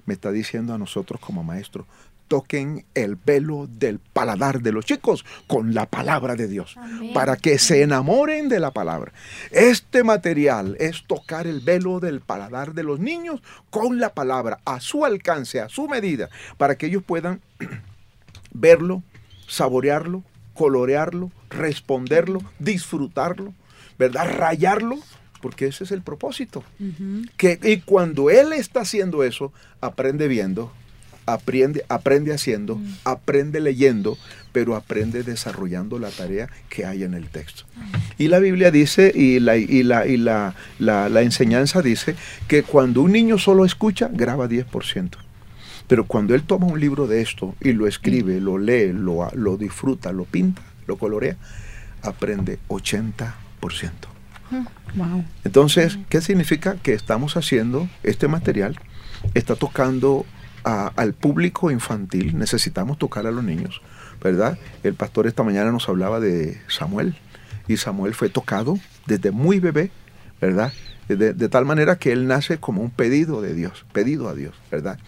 me 0.05 0.13
está 0.15 0.31
diciendo 0.31 0.73
a 0.73 0.77
nosotros 0.77 1.21
como 1.21 1.43
maestro, 1.43 1.85
toquen 2.33 2.83
el 2.95 3.15
velo 3.15 3.67
del 3.69 3.99
paladar 3.99 4.63
de 4.63 4.71
los 4.71 4.85
chicos 4.85 5.23
con 5.45 5.75
la 5.75 5.85
palabra 5.85 6.33
de 6.33 6.47
Dios, 6.47 6.73
Amén. 6.77 7.13
para 7.13 7.35
que 7.35 7.59
se 7.59 7.83
enamoren 7.83 8.49
de 8.49 8.59
la 8.59 8.71
palabra. 8.71 9.13
Este 9.51 10.03
material 10.03 10.75
es 10.79 11.03
tocar 11.05 11.45
el 11.45 11.59
velo 11.59 11.99
del 11.99 12.21
paladar 12.21 12.73
de 12.73 12.81
los 12.81 12.99
niños 12.99 13.43
con 13.69 13.99
la 13.99 14.15
palabra, 14.15 14.57
a 14.65 14.79
su 14.79 15.05
alcance, 15.05 15.61
a 15.61 15.69
su 15.69 15.87
medida, 15.87 16.31
para 16.57 16.75
que 16.75 16.87
ellos 16.87 17.03
puedan 17.03 17.39
verlo, 18.51 19.03
saborearlo, 19.47 20.23
colorearlo, 20.55 21.31
responderlo, 21.51 22.41
disfrutarlo, 22.57 23.53
¿verdad? 23.99 24.27
Rayarlo, 24.35 24.97
porque 25.39 25.67
ese 25.67 25.83
es 25.83 25.91
el 25.91 26.01
propósito. 26.01 26.63
que, 27.37 27.59
y 27.61 27.81
cuando 27.81 28.31
él 28.31 28.53
está 28.53 28.81
haciendo 28.81 29.23
eso, 29.23 29.53
aprende 29.81 30.27
viendo, 30.27 30.71
aprende, 31.25 31.85
aprende 31.89 32.33
haciendo, 32.33 32.79
aprende 33.05 33.59
leyendo, 33.61 34.17
pero 34.51 34.75
aprende 34.75 35.23
desarrollando 35.23 35.97
la 35.99 36.09
tarea 36.09 36.49
que 36.69 36.85
hay 36.85 37.03
en 37.03 37.13
el 37.13 37.29
texto. 37.29 37.63
Y 38.17 38.27
la 38.27 38.39
Biblia 38.39 38.69
dice, 38.71 39.11
y 39.15 39.39
la, 39.39 39.57
y 39.57 39.83
la, 39.83 40.05
y 40.05 40.17
la, 40.17 40.55
la- 40.79 41.09
la 41.09 41.21
enseñanza 41.21 41.81
dice, 41.81 42.15
que 42.47 42.63
cuando 42.63 43.01
un 43.01 43.11
niño 43.11 43.37
solo 43.37 43.65
escucha, 43.65 44.09
graba 44.11 44.47
10%. 44.47 45.09
Pero 45.87 46.05
cuando 46.05 46.33
él 46.35 46.43
toma 46.43 46.67
un 46.67 46.79
libro 46.79 47.07
de 47.07 47.21
esto 47.21 47.55
y 47.59 47.73
lo 47.73 47.87
escribe, 47.87 48.39
lo 48.39 48.57
lee, 48.57 48.93
lo, 48.93 49.29
lo 49.33 49.57
disfruta, 49.57 50.11
lo 50.13 50.23
pinta, 50.25 50.61
lo 50.87 50.97
colorea, 50.97 51.35
aprende 52.01 52.59
80%. 52.69 53.31
Wow. 54.95 55.25
Entonces, 55.43 55.97
¿qué 56.09 56.21
significa? 56.21 56.75
Que 56.83 56.93
estamos 56.93 57.35
haciendo 57.37 57.89
este 58.03 58.27
material, 58.27 58.79
está 59.33 59.55
tocando 59.55 60.25
al 60.63 61.13
público 61.13 61.71
infantil, 61.71 62.37
necesitamos 62.37 62.97
tocar 62.97 63.27
a 63.27 63.31
los 63.31 63.43
niños, 63.43 63.81
¿verdad? 64.21 64.57
El 64.83 64.93
pastor 64.93 65.27
esta 65.27 65.43
mañana 65.43 65.71
nos 65.71 65.89
hablaba 65.89 66.19
de 66.19 66.61
Samuel, 66.67 67.15
y 67.67 67.77
Samuel 67.77 68.13
fue 68.13 68.29
tocado 68.29 68.77
desde 69.05 69.31
muy 69.31 69.59
bebé, 69.59 69.91
¿verdad? 70.41 70.73
De, 71.07 71.33
de 71.33 71.49
tal 71.49 71.65
manera 71.65 71.97
que 71.97 72.11
él 72.11 72.27
nace 72.27 72.57
como 72.57 72.81
un 72.81 72.89
pedido 72.89 73.41
de 73.41 73.53
Dios, 73.53 73.85
pedido 73.91 74.29
a 74.29 74.35
Dios, 74.35 74.55
¿verdad? 74.71 74.99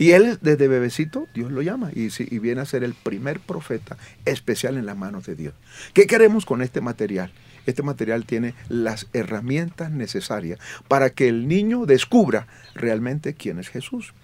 Y 0.00 0.12
él 0.12 0.38
desde 0.40 0.66
bebecito, 0.66 1.28
Dios 1.34 1.52
lo 1.52 1.60
llama 1.60 1.90
y, 1.94 2.08
y, 2.18 2.38
viene 2.38 2.62
a 2.62 2.64
ser 2.64 2.84
el 2.84 2.94
primer 2.94 3.38
profeta 3.38 3.98
especial 4.24 4.78
en 4.78 4.86
las 4.86 4.96
manos 4.96 5.26
de 5.26 5.34
Dios. 5.34 5.54
¿Qué 5.92 6.06
queremos 6.06 6.46
con 6.46 6.62
este 6.62 6.80
material? 6.80 7.32
Este 7.66 7.82
material 7.82 8.24
tiene 8.24 8.54
las 8.70 9.08
herramientas 9.12 9.90
necesarias 9.90 10.58
para 10.88 11.10
que 11.10 11.28
el 11.28 11.48
niño 11.48 11.84
descubra 11.84 12.46
realmente 12.74 13.34
quién 13.34 13.58
es 13.58 13.68
Jesús. 13.68 14.14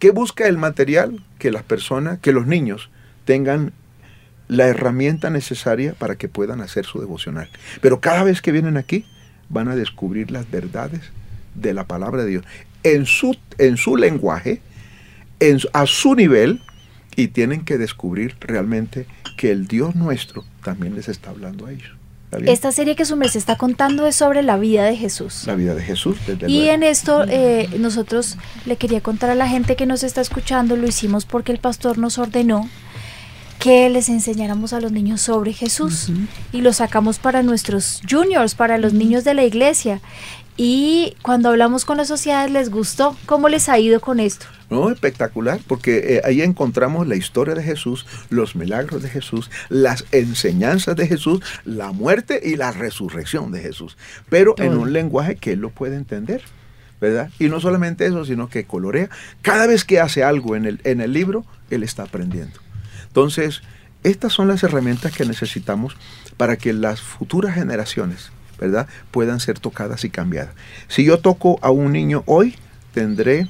¿Qué 0.00 0.10
busca 0.10 0.48
el 0.48 0.56
material? 0.56 1.22
Que 1.38 1.52
las 1.52 1.62
personas, 1.62 2.18
que 2.20 2.32
los 2.32 2.46
niños 2.46 2.88
tengan 3.26 3.72
la 4.48 4.66
herramienta 4.66 5.28
necesaria 5.28 5.92
para 5.92 6.16
que 6.16 6.26
puedan 6.26 6.62
hacer 6.62 6.86
su 6.86 7.00
devocional. 7.00 7.50
Pero 7.82 8.00
cada 8.00 8.24
vez 8.24 8.40
que 8.40 8.50
vienen 8.50 8.78
aquí, 8.78 9.04
van 9.50 9.68
a 9.68 9.76
descubrir 9.76 10.30
las 10.30 10.50
verdades 10.50 11.12
de 11.54 11.74
la 11.74 11.84
palabra 11.84 12.24
de 12.24 12.30
Dios 12.30 12.44
en 12.82 13.04
su, 13.04 13.36
en 13.58 13.76
su 13.76 13.98
lenguaje, 13.98 14.62
en, 15.38 15.58
a 15.74 15.84
su 15.84 16.14
nivel, 16.14 16.62
y 17.14 17.28
tienen 17.28 17.66
que 17.66 17.76
descubrir 17.76 18.36
realmente 18.40 19.06
que 19.36 19.50
el 19.50 19.66
Dios 19.66 19.96
nuestro 19.96 20.46
también 20.64 20.94
les 20.94 21.08
está 21.08 21.28
hablando 21.28 21.66
a 21.66 21.72
ellos. 21.72 21.99
Esta 22.32 22.70
serie 22.70 22.94
que 22.94 23.04
su 23.04 23.16
merced 23.16 23.38
está 23.38 23.56
contando 23.56 24.06
es 24.06 24.16
sobre 24.16 24.42
la 24.42 24.56
vida 24.56 24.84
de 24.84 24.96
Jesús. 24.96 25.44
La 25.46 25.56
vida 25.56 25.74
de 25.74 25.82
Jesús. 25.82 26.16
Desde 26.26 26.48
y 26.48 26.58
luego. 26.58 26.72
en 26.72 26.82
esto 26.84 27.24
eh, 27.28 27.68
nosotros 27.78 28.36
le 28.66 28.76
quería 28.76 29.00
contar 29.00 29.30
a 29.30 29.34
la 29.34 29.48
gente 29.48 29.74
que 29.76 29.86
nos 29.86 30.02
está 30.02 30.20
escuchando, 30.20 30.76
lo 30.76 30.86
hicimos 30.86 31.24
porque 31.24 31.52
el 31.52 31.58
pastor 31.58 31.98
nos 31.98 32.18
ordenó 32.18 32.68
que 33.58 33.90
les 33.90 34.08
enseñáramos 34.08 34.72
a 34.72 34.80
los 34.80 34.90
niños 34.90 35.20
sobre 35.20 35.52
Jesús 35.52 36.08
uh 36.08 36.12
-huh. 36.12 36.26
y 36.52 36.60
lo 36.62 36.72
sacamos 36.72 37.18
para 37.18 37.42
nuestros 37.42 38.00
juniors, 38.08 38.54
para 38.54 38.78
los 38.78 38.94
niños 38.94 39.22
de 39.24 39.34
la 39.34 39.44
iglesia. 39.44 40.00
Y 40.62 41.16
cuando 41.22 41.48
hablamos 41.48 41.86
con 41.86 41.96
las 41.96 42.08
sociedades 42.08 42.50
les 42.50 42.68
gustó. 42.68 43.16
¿Cómo 43.24 43.48
les 43.48 43.70
ha 43.70 43.78
ido 43.78 43.98
con 43.98 44.20
esto? 44.20 44.44
No, 44.68 44.90
espectacular, 44.90 45.58
porque 45.66 46.16
eh, 46.16 46.20
ahí 46.22 46.42
encontramos 46.42 47.08
la 47.08 47.16
historia 47.16 47.54
de 47.54 47.62
Jesús, 47.62 48.04
los 48.28 48.54
milagros 48.56 49.02
de 49.02 49.08
Jesús, 49.08 49.50
las 49.70 50.04
enseñanzas 50.12 50.96
de 50.96 51.06
Jesús, 51.06 51.40
la 51.64 51.92
muerte 51.92 52.42
y 52.44 52.56
la 52.56 52.72
resurrección 52.72 53.52
de 53.52 53.60
Jesús, 53.60 53.96
pero 54.28 54.52
Todo. 54.52 54.66
en 54.66 54.76
un 54.76 54.92
lenguaje 54.92 55.36
que 55.36 55.52
él 55.52 55.60
lo 55.60 55.70
puede 55.70 55.96
entender. 55.96 56.42
¿verdad? 57.00 57.30
Y 57.38 57.48
no 57.48 57.58
solamente 57.58 58.04
eso, 58.04 58.26
sino 58.26 58.50
que 58.50 58.64
colorea. 58.64 59.08
Cada 59.40 59.66
vez 59.66 59.86
que 59.86 59.98
hace 59.98 60.22
algo 60.22 60.56
en 60.56 60.66
el, 60.66 60.80
en 60.84 61.00
el 61.00 61.14
libro, 61.14 61.46
él 61.70 61.82
está 61.82 62.02
aprendiendo. 62.02 62.60
Entonces, 63.06 63.62
estas 64.02 64.34
son 64.34 64.48
las 64.48 64.62
herramientas 64.62 65.16
que 65.16 65.24
necesitamos 65.24 65.96
para 66.36 66.58
que 66.58 66.74
las 66.74 67.00
futuras 67.00 67.54
generaciones, 67.54 68.30
¿verdad?, 68.60 68.86
puedan 69.10 69.40
ser 69.40 69.58
tocadas 69.58 70.04
y 70.04 70.10
cambiadas. 70.10 70.54
Si 70.88 71.04
yo 71.04 71.18
toco 71.18 71.58
a 71.62 71.70
un 71.70 71.92
niño 71.92 72.22
hoy, 72.26 72.54
tendré 72.92 73.48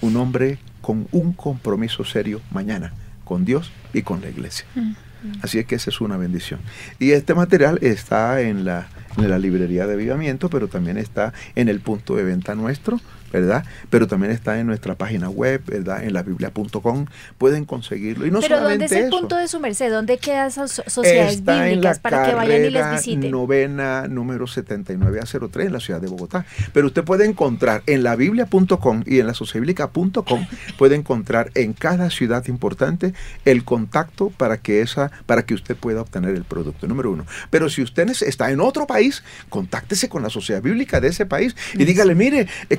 un 0.00 0.16
hombre 0.16 0.58
con 0.80 1.08
un 1.12 1.32
compromiso 1.32 2.04
serio 2.04 2.40
mañana, 2.50 2.92
con 3.24 3.44
Dios 3.44 3.72
y 3.92 4.02
con 4.02 4.20
la 4.20 4.28
iglesia. 4.28 4.66
Mm. 4.74 4.92
Así 5.40 5.58
es 5.58 5.66
que 5.66 5.76
esa 5.76 5.90
es 5.90 6.00
una 6.00 6.16
bendición. 6.16 6.60
Y 6.98 7.12
este 7.12 7.34
material 7.34 7.78
está 7.80 8.40
en 8.40 8.64
la, 8.64 8.88
en 9.16 9.30
la 9.30 9.38
librería 9.38 9.86
de 9.86 9.94
avivamiento, 9.94 10.50
pero 10.50 10.68
también 10.68 10.98
está 10.98 11.32
en 11.54 11.68
el 11.68 11.80
punto 11.80 12.16
de 12.16 12.24
venta 12.24 12.54
nuestro, 12.54 13.00
¿verdad? 13.32 13.64
Pero 13.90 14.06
también 14.06 14.32
está 14.32 14.58
en 14.58 14.66
nuestra 14.66 14.94
página 14.94 15.28
web, 15.28 15.62
¿verdad? 15.66 16.04
En 16.04 16.12
la 16.12 16.22
biblia.com 16.22 17.06
pueden 17.38 17.64
conseguirlo. 17.64 18.26
Y 18.26 18.30
no 18.30 18.40
Pero 18.40 18.56
solamente 18.56 18.84
¿dónde 18.84 18.96
es 18.96 19.02
el 19.02 19.08
eso, 19.08 19.18
punto 19.18 19.36
de 19.36 19.48
su 19.48 19.60
merced? 19.60 19.90
¿Dónde 19.90 20.18
quedan 20.18 20.48
esas 20.48 20.82
sociedades 20.86 21.34
Está 21.34 21.66
en 21.66 21.70
bíblicas 21.70 21.96
la 21.96 22.02
para 22.02 22.26
que 22.26 22.34
vayan 22.34 22.64
y 22.64 22.70
les 22.70 22.90
visiten? 22.92 23.30
novena 23.30 24.06
número 24.08 24.46
79 24.46 25.20
a 25.20 25.48
03 25.48 25.66
en 25.66 25.72
la 25.72 25.80
ciudad 25.80 26.00
de 26.00 26.08
Bogotá. 26.08 26.44
Pero 26.72 26.86
usted 26.86 27.04
puede 27.04 27.24
encontrar 27.24 27.82
en 27.86 28.02
la 28.02 28.16
biblia.com 28.16 29.02
y 29.06 29.20
en 29.20 29.26
la 29.26 29.34
sociobiblica.com 29.34 30.46
puede 30.78 30.96
encontrar 30.96 31.50
en 31.54 31.72
cada 31.72 32.10
ciudad 32.10 32.46
importante 32.46 33.14
el 33.44 33.64
contacto 33.64 34.30
para 34.30 34.58
que 34.58 34.82
esa 34.82 35.10
para 35.26 35.44
que 35.44 35.54
usted 35.54 35.76
pueda 35.76 36.00
obtener 36.00 36.34
el 36.34 36.44
producto 36.44 36.86
número 36.86 37.10
uno. 37.10 37.26
Pero 37.50 37.68
si 37.68 37.82
usted 37.82 38.02
está 38.08 38.50
en 38.50 38.60
otro 38.60 38.86
país, 38.86 39.22
contáctese 39.48 40.08
con 40.08 40.22
la 40.22 40.30
sociedad 40.30 40.62
bíblica 40.62 41.00
de 41.00 41.08
ese 41.08 41.26
país 41.26 41.56
y 41.74 41.84
dígale, 41.84 42.14
mire, 42.14 42.48
eh, 42.68 42.76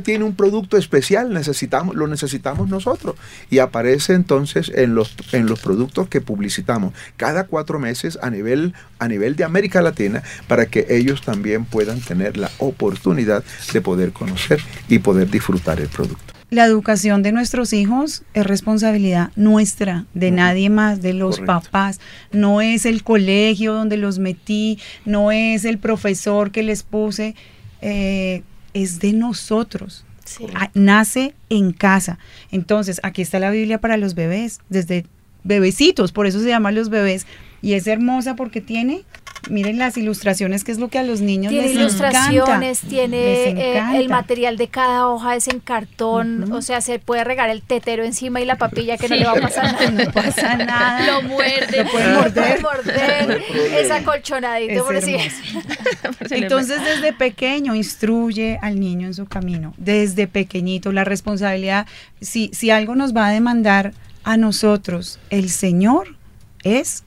Tiene 0.00 0.24
un 0.24 0.34
producto 0.34 0.76
especial, 0.76 1.32
necesitamos, 1.32 1.94
lo 1.94 2.06
necesitamos 2.06 2.68
nosotros. 2.68 3.16
Y 3.50 3.58
aparece 3.58 4.14
entonces 4.14 4.70
en 4.74 4.94
los, 4.94 5.14
en 5.32 5.46
los 5.46 5.60
productos 5.60 6.08
que 6.08 6.20
publicitamos 6.20 6.94
cada 7.16 7.44
cuatro 7.46 7.78
meses 7.78 8.18
a 8.22 8.30
nivel, 8.30 8.74
a 8.98 9.08
nivel 9.08 9.36
de 9.36 9.44
América 9.44 9.82
Latina 9.82 10.22
para 10.48 10.66
que 10.66 10.86
ellos 10.90 11.22
también 11.22 11.64
puedan 11.64 12.00
tener 12.00 12.36
la 12.36 12.50
oportunidad 12.58 13.44
de 13.72 13.80
poder 13.80 14.12
conocer 14.12 14.60
y 14.88 14.98
poder 14.98 15.30
disfrutar 15.30 15.80
el 15.80 15.88
producto. 15.88 16.34
La 16.50 16.66
educación 16.66 17.22
de 17.22 17.32
nuestros 17.32 17.72
hijos 17.72 18.22
es 18.32 18.46
responsabilidad 18.46 19.32
nuestra, 19.34 20.04
de 20.14 20.30
nadie 20.30 20.70
más, 20.70 21.02
de 21.02 21.12
los 21.12 21.40
Correcto. 21.40 21.62
papás. 21.62 22.00
No 22.30 22.60
es 22.60 22.86
el 22.86 23.02
colegio 23.02 23.72
donde 23.74 23.96
los 23.96 24.18
metí, 24.20 24.78
no 25.04 25.32
es 25.32 25.64
el 25.64 25.78
profesor 25.78 26.52
que 26.52 26.62
les 26.62 26.84
puse, 26.84 27.34
eh, 27.80 28.42
es 28.74 29.00
de 29.00 29.12
nosotros. 29.12 30.04
Sí. 30.24 30.46
Ah, 30.54 30.70
Nace 30.74 31.34
en 31.48 31.72
casa. 31.72 32.18
Entonces, 32.50 33.00
aquí 33.02 33.22
está 33.22 33.38
la 33.38 33.50
Biblia 33.50 33.80
para 33.80 33.96
los 33.96 34.14
bebés, 34.14 34.60
desde 34.68 35.06
bebecitos, 35.44 36.12
por 36.12 36.26
eso 36.26 36.40
se 36.40 36.48
llaman 36.48 36.74
los 36.74 36.88
bebés. 36.88 37.26
Y 37.62 37.74
es 37.74 37.86
hermosa 37.86 38.36
porque 38.36 38.60
tiene, 38.60 39.04
miren 39.50 39.78
las 39.78 39.96
ilustraciones, 39.96 40.64
que 40.64 40.72
es 40.72 40.78
lo 40.78 40.88
que 40.88 40.98
a 40.98 41.02
los 41.02 41.20
niños 41.20 41.50
Tiene 41.50 41.68
les 41.68 41.76
ilustraciones, 41.76 42.78
encanta. 42.84 42.88
tiene 42.88 43.16
Les 43.16 43.38
eh, 43.48 43.50
el 43.72 43.76
encanta. 43.76 44.08
material 44.08 44.56
de 44.56 44.68
cada 44.68 45.08
hoja 45.08 45.36
es 45.36 45.48
en 45.48 45.60
cartón, 45.60 46.52
o 46.52 46.62
sea, 46.62 46.80
se 46.80 46.98
puede 46.98 47.24
regar 47.24 47.50
el 47.50 47.62
tetero 47.62 48.04
encima 48.04 48.40
y 48.40 48.44
la 48.44 48.56
papilla 48.56 48.96
que 48.96 49.08
no 49.08 49.16
le 49.16 49.24
va 49.24 49.32
a 49.32 49.40
pasar 49.40 49.72
nada. 49.72 49.90
No 50.04 50.12
pasa 50.12 50.56
nada. 50.56 51.06
Lo 51.06 51.22
muerde. 51.28 51.84
Lo 51.84 51.90
pueden 51.90 52.12
No 52.12 52.20
morder. 52.20 52.60
puede 52.60 52.62
morder, 52.62 53.42
esa 53.78 54.02
colchonadita, 54.02 54.72
Es 54.74 54.82
por 54.82 54.96
así. 54.96 55.14
hermoso. 55.14 56.24
Entonces, 56.34 56.80
desde 56.84 57.12
pequeño, 57.12 57.74
instruye 57.74 58.58
al 58.62 58.80
niño 58.80 59.06
en 59.06 59.14
su 59.14 59.26
camino. 59.26 59.74
Desde 59.76 60.26
pequeñito, 60.26 60.92
la 60.92 61.04
responsabilidad, 61.04 61.86
si, 62.20 62.50
si 62.52 62.70
algo 62.70 62.94
nos 62.94 63.14
va 63.14 63.26
a 63.28 63.30
demandar 63.30 63.92
a 64.24 64.36
nosotros, 64.36 65.18
el 65.30 65.50
Señor 65.50 66.16
es 66.62 67.04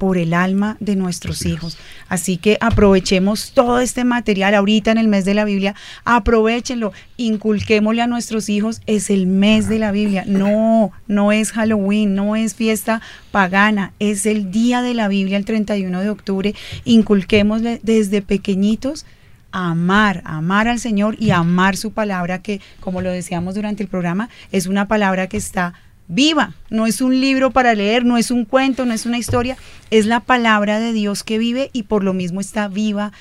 por 0.00 0.16
el 0.16 0.32
alma 0.32 0.78
de 0.80 0.96
nuestros 0.96 1.44
hijos. 1.44 1.76
Así 2.08 2.38
que 2.38 2.56
aprovechemos 2.62 3.52
todo 3.52 3.80
este 3.80 4.04
material 4.04 4.54
ahorita 4.54 4.90
en 4.90 4.96
el 4.96 5.08
mes 5.08 5.26
de 5.26 5.34
la 5.34 5.44
Biblia, 5.44 5.74
aprovechenlo, 6.06 6.94
inculquémosle 7.18 8.00
a 8.00 8.06
nuestros 8.06 8.48
hijos, 8.48 8.80
es 8.86 9.10
el 9.10 9.26
mes 9.26 9.68
de 9.68 9.78
la 9.78 9.92
Biblia. 9.92 10.24
No, 10.26 10.90
no 11.06 11.32
es 11.32 11.52
Halloween, 11.52 12.14
no 12.14 12.34
es 12.34 12.54
fiesta 12.54 13.02
pagana, 13.30 13.92
es 13.98 14.24
el 14.24 14.50
día 14.50 14.80
de 14.80 14.94
la 14.94 15.06
Biblia, 15.06 15.36
el 15.36 15.44
31 15.44 16.00
de 16.00 16.08
octubre. 16.08 16.54
Inculquémosle 16.86 17.80
desde 17.82 18.22
pequeñitos 18.22 19.04
amar, 19.52 20.22
amar 20.24 20.66
al 20.66 20.78
Señor 20.78 21.14
y 21.18 21.30
amar 21.30 21.76
su 21.76 21.92
palabra 21.92 22.40
que, 22.40 22.62
como 22.80 23.02
lo 23.02 23.10
decíamos 23.10 23.54
durante 23.54 23.82
el 23.82 23.90
programa, 23.90 24.30
es 24.50 24.66
una 24.66 24.88
palabra 24.88 25.26
que 25.26 25.36
está 25.36 25.74
viva, 26.12 26.54
no 26.70 26.86
es 26.86 27.00
un 27.00 27.20
libro 27.20 27.52
para 27.52 27.74
leer, 27.74 28.04
no 28.04 28.16
es 28.18 28.30
un 28.32 28.44
cuento, 28.44 28.84
no 28.84 28.92
es 28.92 29.06
una 29.06 29.16
historia, 29.16 29.56
es 29.90 30.06
la 30.06 30.18
palabra 30.20 30.80
de 30.80 30.92
Dios 30.92 31.22
que 31.22 31.38
vive 31.38 31.70
y 31.72 31.84
por 31.84 32.02
lo 32.02 32.12
mismo 32.12 32.40
está 32.40 32.66
viva 32.66 33.12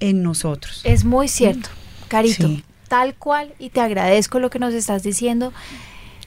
en 0.00 0.22
nosotros. 0.22 0.80
Es 0.84 1.04
muy 1.04 1.28
cierto, 1.28 1.68
Carito, 2.08 2.48
Sí. 2.48 2.64
tal 2.88 3.14
cual, 3.14 3.52
y 3.58 3.68
te 3.68 3.80
agradezco 3.80 4.38
lo 4.40 4.48
que 4.48 4.58
nos 4.58 4.72
estás 4.72 5.02
diciendo. 5.02 5.52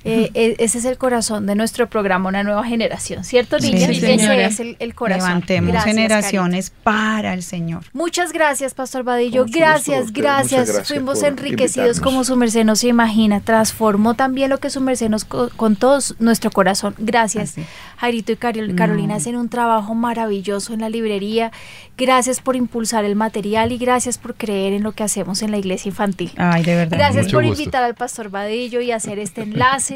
Eh, 0.05 0.31
e- 0.33 0.55
ese 0.59 0.79
es 0.79 0.85
el 0.85 0.97
corazón 0.97 1.45
de 1.45 1.55
nuestro 1.55 1.87
programa 1.87 2.27
Una 2.29 2.43
Nueva 2.43 2.65
Generación, 2.65 3.23
¿cierto, 3.23 3.57
Sí, 3.59 3.71
niñas? 3.71 3.95
señora. 3.97 4.33
ese 4.35 4.47
es 4.47 4.59
el, 4.59 4.75
el 4.79 4.95
corazón. 4.95 5.27
Levantemos 5.29 5.71
Gracias, 5.71 5.95
generaciones 5.95 6.69
para 6.83 7.33
el 7.33 7.41
Señor. 7.43 7.83
Muchas 7.93 8.33
gracias, 8.33 8.73
Pastor 8.73 9.03
Vadillo. 9.03 9.45
Gracias, 9.47 10.11
gracias. 10.11 10.87
Fuimos 10.87 11.23
enriquecidos 11.23 11.87
invitarnos. 11.87 11.99
como 12.01 12.23
su 12.23 12.35
merced 12.35 12.65
no 12.65 12.75
se 12.75 12.87
imagina. 12.89 13.39
Transformó 13.39 14.13
también 14.13 14.49
lo 14.49 14.59
que 14.59 14.69
su 14.69 14.81
merced 14.81 15.09
nos 15.09 15.25
co- 15.25 15.49
contó 15.55 15.99
nuestro 16.19 16.51
corazón. 16.51 16.95
Gracias. 16.97 17.51
Así. 17.51 17.63
Jairito 17.97 18.31
y 18.33 18.35
Carol- 18.35 18.69
No. 18.69 18.75
Carolina 18.75 19.15
hacen 19.15 19.37
un 19.37 19.47
trabajo 19.47 19.93
maravilloso 19.95 20.73
en 20.73 20.81
la 20.81 20.89
librería. 20.89 21.51
Gracias 21.97 22.41
por 22.41 22.55
impulsar 22.55 23.05
el 23.05 23.15
material 23.15 23.71
y 23.71 23.77
gracias 23.77 24.17
por 24.17 24.35
creer 24.35 24.73
en 24.73 24.83
lo 24.83 24.91
que 24.91 25.03
hacemos 25.03 25.41
en 25.41 25.51
la 25.51 25.57
iglesia 25.57 25.89
infantil. 25.89 26.31
Ay, 26.37 26.63
de 26.63 26.75
verdad. 26.75 26.97
Gracias 26.97 27.25
Mucho 27.25 27.37
por 27.37 27.45
gusto. 27.45 27.61
invitar 27.61 27.83
al 27.83 27.95
Pastor 27.95 28.29
Vadillo 28.29 28.81
y 28.81 28.91
hacer 28.91 29.19
este 29.19 29.43
enlace. 29.43 29.92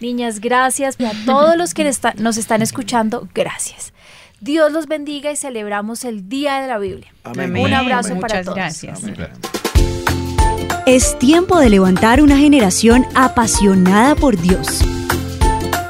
Niñas, 0.00 0.40
gracias. 0.40 0.96
Y 0.98 1.04
a 1.04 1.12
todos 1.24 1.56
los 1.56 1.74
que 1.74 1.88
está- 1.88 2.14
nos 2.18 2.36
están 2.36 2.62
escuchando, 2.62 3.28
gracias. 3.34 3.92
Dios 4.40 4.70
los 4.70 4.86
bendiga 4.86 5.32
y 5.32 5.36
celebramos 5.36 6.04
el 6.04 6.28
Día 6.28 6.60
de 6.60 6.68
la 6.68 6.78
Biblia. 6.78 7.12
Amén. 7.24 7.56
Un 7.56 7.72
abrazo 7.72 8.18
para 8.20 8.42
todos. 8.42 8.54
gracias. 8.54 9.02
Amén. 9.02 9.16
Es 10.86 11.18
tiempo 11.18 11.58
de 11.58 11.68
levantar 11.68 12.22
una 12.22 12.36
generación 12.38 13.06
apasionada 13.14 14.14
por 14.14 14.40
Dios. 14.40 14.80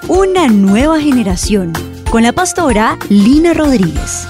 Una 0.08 0.48
nueva 0.48 0.98
generación 1.00 1.72
con 2.10 2.22
la 2.22 2.32
pastora 2.32 2.98
Lina 3.10 3.52
Rodríguez. 3.52 4.26